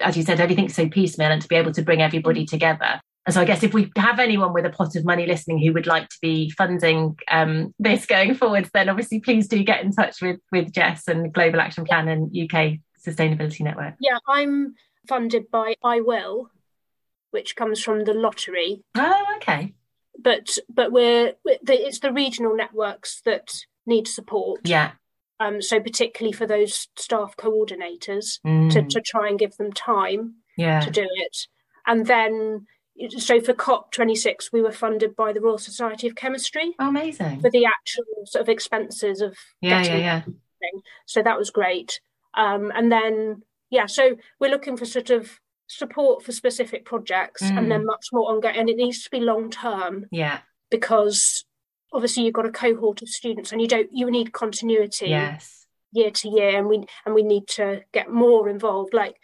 as 0.04 0.16
you 0.18 0.24
said, 0.24 0.40
everything's 0.40 0.76
so 0.76 0.88
piecemeal, 0.88 1.32
and 1.32 1.42
to 1.42 1.48
be 1.48 1.56
able 1.56 1.72
to 1.74 1.82
bring 1.82 2.02
everybody 2.02 2.46
together. 2.46 3.00
And 3.26 3.34
so, 3.34 3.40
I 3.42 3.46
guess 3.46 3.64
if 3.64 3.74
we 3.74 3.90
have 3.98 4.20
anyone 4.20 4.54
with 4.54 4.66
a 4.66 4.70
pot 4.70 4.96
of 4.98 5.06
money 5.06 5.26
listening 5.26 5.58
who 5.60 5.72
would 5.74 5.88
like 5.88 6.10
to 6.10 6.18
be 6.22 6.50
funding 6.52 7.18
um, 7.32 7.74
this 7.80 8.06
going 8.06 8.36
forwards, 8.36 8.70
then 8.74 8.90
obviously 8.90 9.20
please 9.22 9.48
do 9.48 9.64
get 9.64 9.84
in 9.84 9.92
touch 9.92 10.22
with 10.22 10.40
with 10.52 10.72
Jess 10.74 11.08
and 11.08 11.34
Global 11.34 11.62
Action 11.62 11.86
Plan 11.86 12.08
and 12.10 12.36
UK 12.36 12.80
Sustainability 13.06 13.62
Network. 13.62 13.96
yeah 14.00 14.18
i'm 14.30 14.76
funded 15.10 15.52
by 15.52 15.76
i 15.84 16.00
will 16.00 16.50
which 17.32 17.54
comes 17.58 17.84
from 17.84 18.06
the 18.06 18.14
lottery 18.14 18.82
Oh, 18.96 19.26
okay. 19.38 19.74
but 20.18 20.58
but 20.70 20.94
we're 20.94 21.34
it's 21.46 22.00
the 22.00 22.14
regional 22.14 22.56
networks 22.56 23.22
that 23.26 23.52
need 23.86 24.08
support 24.08 24.62
Yeah. 24.64 24.92
Um, 25.44 25.62
so 25.62 25.80
particularly 25.80 26.32
for 26.34 26.48
those 26.48 26.88
staff 26.98 27.36
coordinators 27.38 28.40
to, 28.44 28.48
Mm, 28.82 28.90
to 28.90 29.02
try 29.02 29.28
and 29.30 29.40
give 29.40 29.56
them 29.58 29.72
time 29.72 30.36
yeah. 30.58 30.80
to 30.82 30.92
do 30.92 31.08
it 31.26 31.38
and 31.88 32.06
then 32.06 32.66
so 33.18 33.42
for 33.42 33.54
cop 33.54 33.92
26 33.92 34.52
we 34.54 34.62
were 34.62 34.72
funded 34.72 35.16
by 35.16 35.34
the 35.34 35.42
royal 35.42 35.58
society 35.58 36.08
of 36.08 36.16
chemistry 36.16 36.76
Oh, 36.80 36.90
amazing. 36.90 37.42
for 37.42 37.50
the 37.50 37.66
actual 37.66 38.04
sort 38.26 38.44
of 38.44 38.50
expenses 38.50 39.20
of 39.22 39.36
Yeah, 39.62 39.80
yeah, 39.82 39.84
getting 39.84 40.02
yeah. 40.04 40.22
so 41.06 41.22
that 41.24 41.38
was 41.38 41.50
great 41.50 42.00
um, 42.36 42.72
and 42.76 42.92
then 42.92 43.42
yeah 43.70 43.88
so 43.88 44.16
we're 44.40 44.52
looking 44.52 44.78
for 44.78 44.86
sort 44.86 45.10
of 45.10 45.40
support 45.68 46.24
for 46.24 46.32
specific 46.32 46.86
projects 46.86 47.42
Mm. 47.42 47.58
and 47.58 47.72
then 47.72 47.86
much 47.86 48.08
more 48.14 48.30
ongoing 48.32 48.56
and 48.58 48.70
it 48.70 48.76
needs 48.78 49.04
to 49.04 49.10
be 49.10 49.20
long 49.20 49.50
term 49.50 50.06
Yeah. 50.12 50.40
because 50.70 51.46
obviously 51.94 52.24
you've 52.24 52.34
got 52.34 52.46
a 52.46 52.52
cohort 52.52 53.02
of 53.02 53.10
students 53.10 53.52
and 53.52 53.62
you 53.62 53.68
don't 53.68 53.90
you 53.94 54.10
need 54.10 54.34
continuity 54.34 55.10
Yes. 55.10 55.66
year 55.92 56.12
to 56.12 56.30
year 56.30 56.58
and 56.58 56.68
we 56.68 56.86
and 57.06 57.14
we 57.14 57.24
need 57.24 57.48
to 57.50 57.82
get 57.94 58.10
more 58.12 58.50
involved 58.50 58.94
like 58.94 59.16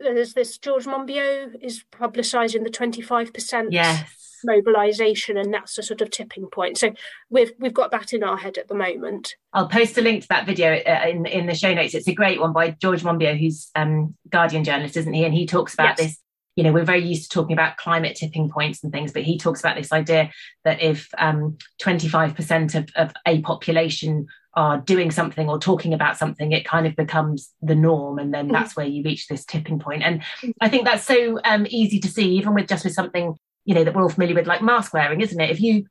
there's 0.00 0.34
this 0.34 0.58
george 0.58 0.84
monbiot 0.86 1.54
is 1.62 1.84
publicising 1.92 2.64
the 2.64 2.70
25% 2.70 3.68
Yes. 3.70 4.38
mobilization 4.42 5.36
and 5.36 5.54
that's 5.54 5.76
the 5.76 5.82
sort 5.82 6.00
of 6.00 6.10
tipping 6.10 6.46
point 6.48 6.76
so 6.76 6.92
we've 7.30 7.52
we've 7.58 7.72
got 7.72 7.90
that 7.92 8.12
in 8.12 8.22
our 8.24 8.36
head 8.36 8.58
at 8.58 8.68
the 8.68 8.74
moment 8.74 9.34
i'll 9.52 9.68
post 9.68 9.96
a 9.96 10.02
link 10.02 10.22
to 10.22 10.28
that 10.28 10.46
video 10.46 10.74
uh, 10.74 11.06
in 11.08 11.24
in 11.26 11.46
the 11.46 11.54
show 11.54 11.72
notes 11.72 11.94
it's 11.94 12.08
a 12.08 12.12
great 12.14 12.40
one 12.40 12.52
by 12.52 12.70
george 12.70 13.02
monbiot 13.02 13.38
who's 13.38 13.70
um 13.76 14.14
guardian 14.28 14.64
journalist 14.64 14.96
isn't 14.96 15.14
he 15.14 15.24
and 15.24 15.32
he 15.34 15.46
talks 15.46 15.74
about 15.74 15.96
yes. 15.96 15.98
this 15.98 16.18
you 16.56 16.62
know 16.62 16.72
we're 16.72 16.84
very 16.84 17.04
used 17.04 17.24
to 17.24 17.28
talking 17.28 17.52
about 17.52 17.76
climate 17.76 18.16
tipping 18.16 18.50
points 18.50 18.82
and 18.82 18.92
things 18.92 19.12
but 19.12 19.22
he 19.22 19.38
talks 19.38 19.60
about 19.60 19.76
this 19.76 19.92
idea 19.92 20.30
that 20.64 20.80
if 20.82 21.08
um, 21.18 21.56
25% 21.82 22.74
of, 22.74 22.88
of 22.96 23.12
a 23.26 23.40
population 23.42 24.26
are 24.54 24.78
doing 24.78 25.10
something 25.10 25.48
or 25.48 25.58
talking 25.58 25.92
about 25.92 26.16
something 26.16 26.52
it 26.52 26.64
kind 26.64 26.86
of 26.86 26.94
becomes 26.94 27.52
the 27.60 27.74
norm 27.74 28.18
and 28.18 28.32
then 28.32 28.48
that's 28.48 28.76
where 28.76 28.86
you 28.86 29.02
reach 29.02 29.26
this 29.26 29.44
tipping 29.44 29.80
point 29.80 30.02
and 30.02 30.22
i 30.60 30.68
think 30.68 30.84
that's 30.84 31.04
so 31.04 31.40
um, 31.44 31.66
easy 31.68 31.98
to 31.98 32.08
see 32.08 32.36
even 32.36 32.54
with 32.54 32.68
just 32.68 32.84
with 32.84 32.94
something 32.94 33.34
you 33.64 33.74
know 33.74 33.82
that 33.82 33.94
we're 33.94 34.02
all 34.02 34.08
familiar 34.08 34.34
with 34.34 34.46
like 34.46 34.62
mask 34.62 34.94
wearing 34.94 35.20
isn't 35.20 35.40
it 35.40 35.50
if 35.50 35.60
you 35.60 35.84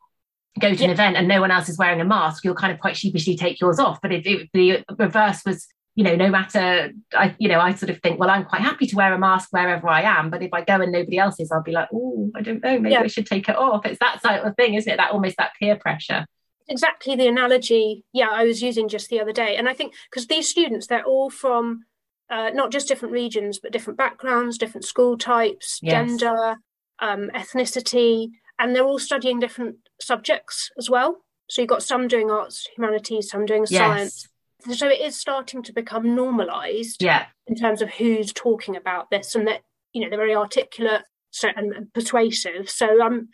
go 0.59 0.69
to 0.69 0.75
yeah. 0.77 0.85
an 0.85 0.91
event 0.91 1.17
and 1.17 1.27
no 1.27 1.41
one 1.41 1.51
else 1.51 1.67
is 1.67 1.77
wearing 1.77 1.99
a 1.99 2.05
mask 2.05 2.45
you'll 2.45 2.55
kind 2.55 2.71
of 2.71 2.79
quite 2.79 2.95
sheepishly 2.95 3.35
take 3.35 3.59
yours 3.59 3.79
off 3.79 3.99
but 4.01 4.13
if, 4.13 4.25
if 4.25 4.47
the 4.53 4.83
reverse 4.97 5.41
was 5.45 5.67
you 5.95 6.03
know, 6.03 6.15
no 6.15 6.29
matter, 6.29 6.91
I, 7.15 7.35
you 7.37 7.47
know, 7.47 7.59
I 7.59 7.73
sort 7.73 7.91
of 7.91 7.99
think, 8.01 8.19
well, 8.19 8.29
I'm 8.29 8.45
quite 8.45 8.61
happy 8.61 8.87
to 8.87 8.95
wear 8.95 9.13
a 9.13 9.19
mask 9.19 9.49
wherever 9.51 9.87
I 9.87 10.01
am, 10.01 10.31
but 10.31 10.41
if 10.41 10.51
I 10.51 10.63
go 10.63 10.81
and 10.81 10.91
nobody 10.91 11.19
else 11.19 11.39
is, 11.39 11.51
I'll 11.51 11.61
be 11.61 11.71
like, 11.71 11.89
oh, 11.93 12.31
I 12.35 12.41
don't 12.41 12.63
know, 12.63 12.79
maybe 12.79 12.93
yeah. 12.93 13.01
I 13.01 13.07
should 13.07 13.27
take 13.27 13.47
it 13.47 13.55
off. 13.55 13.85
It's 13.85 13.99
that 13.99 14.21
sort 14.21 14.39
of 14.39 14.55
thing, 14.55 14.73
isn't 14.73 14.91
it? 14.91 14.97
That 14.97 15.11
almost 15.11 15.37
that 15.37 15.51
peer 15.59 15.75
pressure. 15.75 16.25
Exactly 16.67 17.15
the 17.15 17.27
analogy, 17.27 18.05
yeah, 18.11 18.29
I 18.31 18.45
was 18.45 18.63
using 18.63 18.87
just 18.87 19.09
the 19.09 19.19
other 19.21 19.33
day, 19.33 19.55
and 19.55 19.69
I 19.69 19.73
think 19.73 19.93
because 20.09 20.27
these 20.27 20.49
students, 20.49 20.87
they're 20.87 21.03
all 21.03 21.29
from 21.29 21.83
uh, 22.29 22.49
not 22.53 22.71
just 22.71 22.87
different 22.87 23.13
regions, 23.13 23.59
but 23.59 23.71
different 23.71 23.97
backgrounds, 23.97 24.57
different 24.57 24.85
school 24.85 25.17
types, 25.17 25.79
yes. 25.83 25.91
gender, 25.91 26.55
um, 26.99 27.29
ethnicity, 27.35 28.29
and 28.57 28.75
they're 28.75 28.85
all 28.85 28.97
studying 28.97 29.39
different 29.39 29.75
subjects 30.01 30.71
as 30.77 30.89
well. 30.89 31.17
So 31.49 31.61
you've 31.61 31.69
got 31.69 31.83
some 31.83 32.07
doing 32.07 32.31
arts, 32.31 32.67
humanities, 32.75 33.29
some 33.29 33.45
doing 33.45 33.65
yes. 33.69 33.79
science 33.79 34.27
so 34.71 34.87
it 34.87 35.01
is 35.01 35.19
starting 35.19 35.63
to 35.63 35.73
become 35.73 36.15
normalized 36.15 37.01
yeah. 37.01 37.25
in 37.47 37.55
terms 37.55 37.81
of 37.81 37.89
who's 37.89 38.31
talking 38.31 38.75
about 38.75 39.09
this 39.09 39.35
and 39.35 39.47
that 39.47 39.61
you 39.93 40.01
know 40.01 40.09
they're 40.09 40.19
very 40.19 40.35
articulate 40.35 41.03
so, 41.31 41.49
and, 41.55 41.73
and 41.73 41.93
persuasive. 41.93 42.69
So 42.69 43.03
i'm 43.03 43.29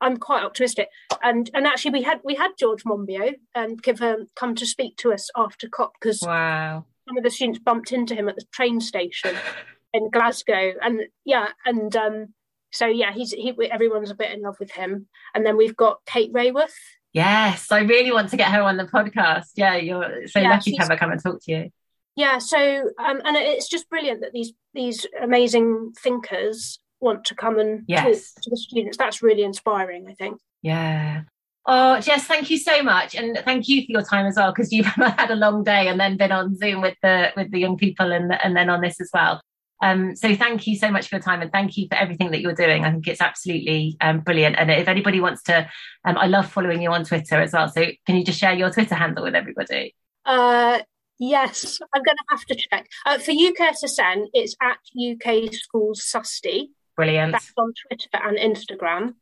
i'm 0.00 0.16
quite 0.16 0.42
optimistic. 0.42 0.88
And 1.22 1.50
and 1.54 1.66
actually 1.66 1.92
we 1.92 2.02
had 2.02 2.20
we 2.24 2.34
had 2.34 2.52
george 2.58 2.84
monbiot 2.84 3.34
and 3.54 3.82
give 3.82 4.02
um, 4.02 4.26
come 4.34 4.54
to 4.56 4.66
speak 4.66 4.96
to 4.98 5.12
us 5.12 5.30
after 5.36 5.68
cop 5.68 5.92
because 6.00 6.20
wow. 6.22 6.84
some 7.08 7.16
of 7.16 7.24
the 7.24 7.30
students 7.30 7.60
bumped 7.60 7.92
into 7.92 8.14
him 8.14 8.28
at 8.28 8.36
the 8.36 8.44
train 8.52 8.80
station 8.80 9.36
in 9.92 10.10
glasgow. 10.10 10.72
And 10.80 11.02
yeah 11.24 11.48
and 11.64 11.94
um 11.94 12.34
so 12.72 12.86
yeah 12.86 13.12
he's 13.12 13.32
he 13.32 13.54
everyone's 13.70 14.10
a 14.10 14.16
bit 14.16 14.32
in 14.32 14.42
love 14.42 14.56
with 14.58 14.72
him. 14.72 15.06
And 15.34 15.46
then 15.46 15.56
we've 15.56 15.76
got 15.76 15.98
kate 16.06 16.32
raworth 16.32 16.72
Yes, 17.12 17.70
I 17.70 17.80
really 17.80 18.10
want 18.10 18.30
to 18.30 18.36
get 18.36 18.50
her 18.50 18.62
on 18.62 18.76
the 18.76 18.84
podcast. 18.84 19.50
Yeah, 19.54 19.76
you're 19.76 20.26
so 20.28 20.40
yeah, 20.40 20.50
lucky 20.50 20.72
to 20.72 20.78
have 20.78 20.88
her 20.88 20.96
come 20.96 21.12
and 21.12 21.22
talk 21.22 21.40
to 21.44 21.52
you. 21.52 21.70
Yeah, 22.16 22.38
so 22.38 22.58
um, 22.98 23.20
and 23.24 23.36
it's 23.36 23.68
just 23.68 23.88
brilliant 23.88 24.20
that 24.22 24.32
these 24.32 24.52
these 24.74 25.06
amazing 25.20 25.92
thinkers 26.02 26.78
want 27.00 27.24
to 27.26 27.34
come 27.34 27.58
and 27.58 27.84
yes. 27.86 28.32
talk 28.32 28.42
to 28.42 28.50
the 28.50 28.56
students. 28.56 28.96
That's 28.96 29.22
really 29.22 29.42
inspiring, 29.42 30.06
I 30.08 30.14
think. 30.14 30.38
Yeah. 30.62 31.22
Oh, 31.66 32.00
Jess, 32.00 32.24
thank 32.24 32.50
you 32.50 32.58
so 32.58 32.82
much, 32.82 33.14
and 33.14 33.38
thank 33.44 33.68
you 33.68 33.82
for 33.82 33.92
your 33.92 34.02
time 34.02 34.26
as 34.26 34.36
well, 34.36 34.50
because 34.50 34.72
you've 34.72 34.86
had 34.96 35.30
a 35.30 35.36
long 35.36 35.62
day 35.62 35.88
and 35.88 36.00
then 36.00 36.16
been 36.16 36.32
on 36.32 36.56
Zoom 36.56 36.80
with 36.80 36.96
the 37.02 37.30
with 37.36 37.50
the 37.50 37.58
young 37.58 37.76
people 37.76 38.10
and 38.10 38.32
and 38.42 38.56
then 38.56 38.70
on 38.70 38.80
this 38.80 39.00
as 39.00 39.10
well. 39.12 39.40
Um, 39.82 40.14
so 40.14 40.34
thank 40.34 40.66
you 40.68 40.76
so 40.76 40.90
much 40.90 41.08
for 41.08 41.16
your 41.16 41.22
time 41.22 41.42
and 41.42 41.50
thank 41.50 41.76
you 41.76 41.88
for 41.88 41.96
everything 41.96 42.30
that 42.30 42.40
you're 42.40 42.54
doing. 42.54 42.84
I 42.84 42.92
think 42.92 43.08
it's 43.08 43.20
absolutely 43.20 43.96
um, 44.00 44.20
brilliant. 44.20 44.56
And 44.56 44.70
if 44.70 44.86
anybody 44.86 45.20
wants 45.20 45.42
to, 45.44 45.68
um, 46.04 46.16
I 46.16 46.28
love 46.28 46.50
following 46.50 46.80
you 46.80 46.92
on 46.92 47.04
Twitter 47.04 47.40
as 47.40 47.52
well. 47.52 47.68
So 47.68 47.84
can 48.06 48.16
you 48.16 48.24
just 48.24 48.38
share 48.38 48.54
your 48.54 48.70
Twitter 48.70 48.94
handle 48.94 49.24
with 49.24 49.34
everybody? 49.34 49.96
Uh, 50.24 50.78
yes, 51.18 51.80
I'm 51.92 52.02
going 52.02 52.16
to 52.16 52.24
have 52.30 52.44
to 52.46 52.54
check. 52.54 52.86
Uh, 53.04 53.18
for 53.18 53.32
UK 53.32 53.74
SSN, 53.74 54.28
it's 54.32 54.54
at 54.62 54.78
UK 54.96 55.52
Schools 55.52 56.00
Susty. 56.00 56.68
Brilliant. 56.96 57.32
That's 57.32 57.52
on 57.56 57.72
Twitter 57.88 58.24
and 58.24 58.38
Instagram. 58.38 59.14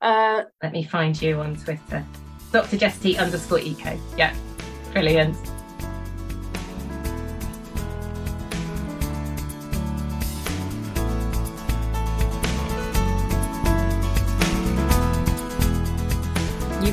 Uh, 0.00 0.42
Let 0.60 0.72
me 0.72 0.82
find 0.82 1.20
you 1.22 1.40
on 1.40 1.54
Twitter. 1.56 2.04
Dr. 2.50 2.76
Jess 2.76 3.04
underscore 3.16 3.60
eco. 3.60 3.96
Yeah, 4.16 4.34
brilliant. 4.92 5.36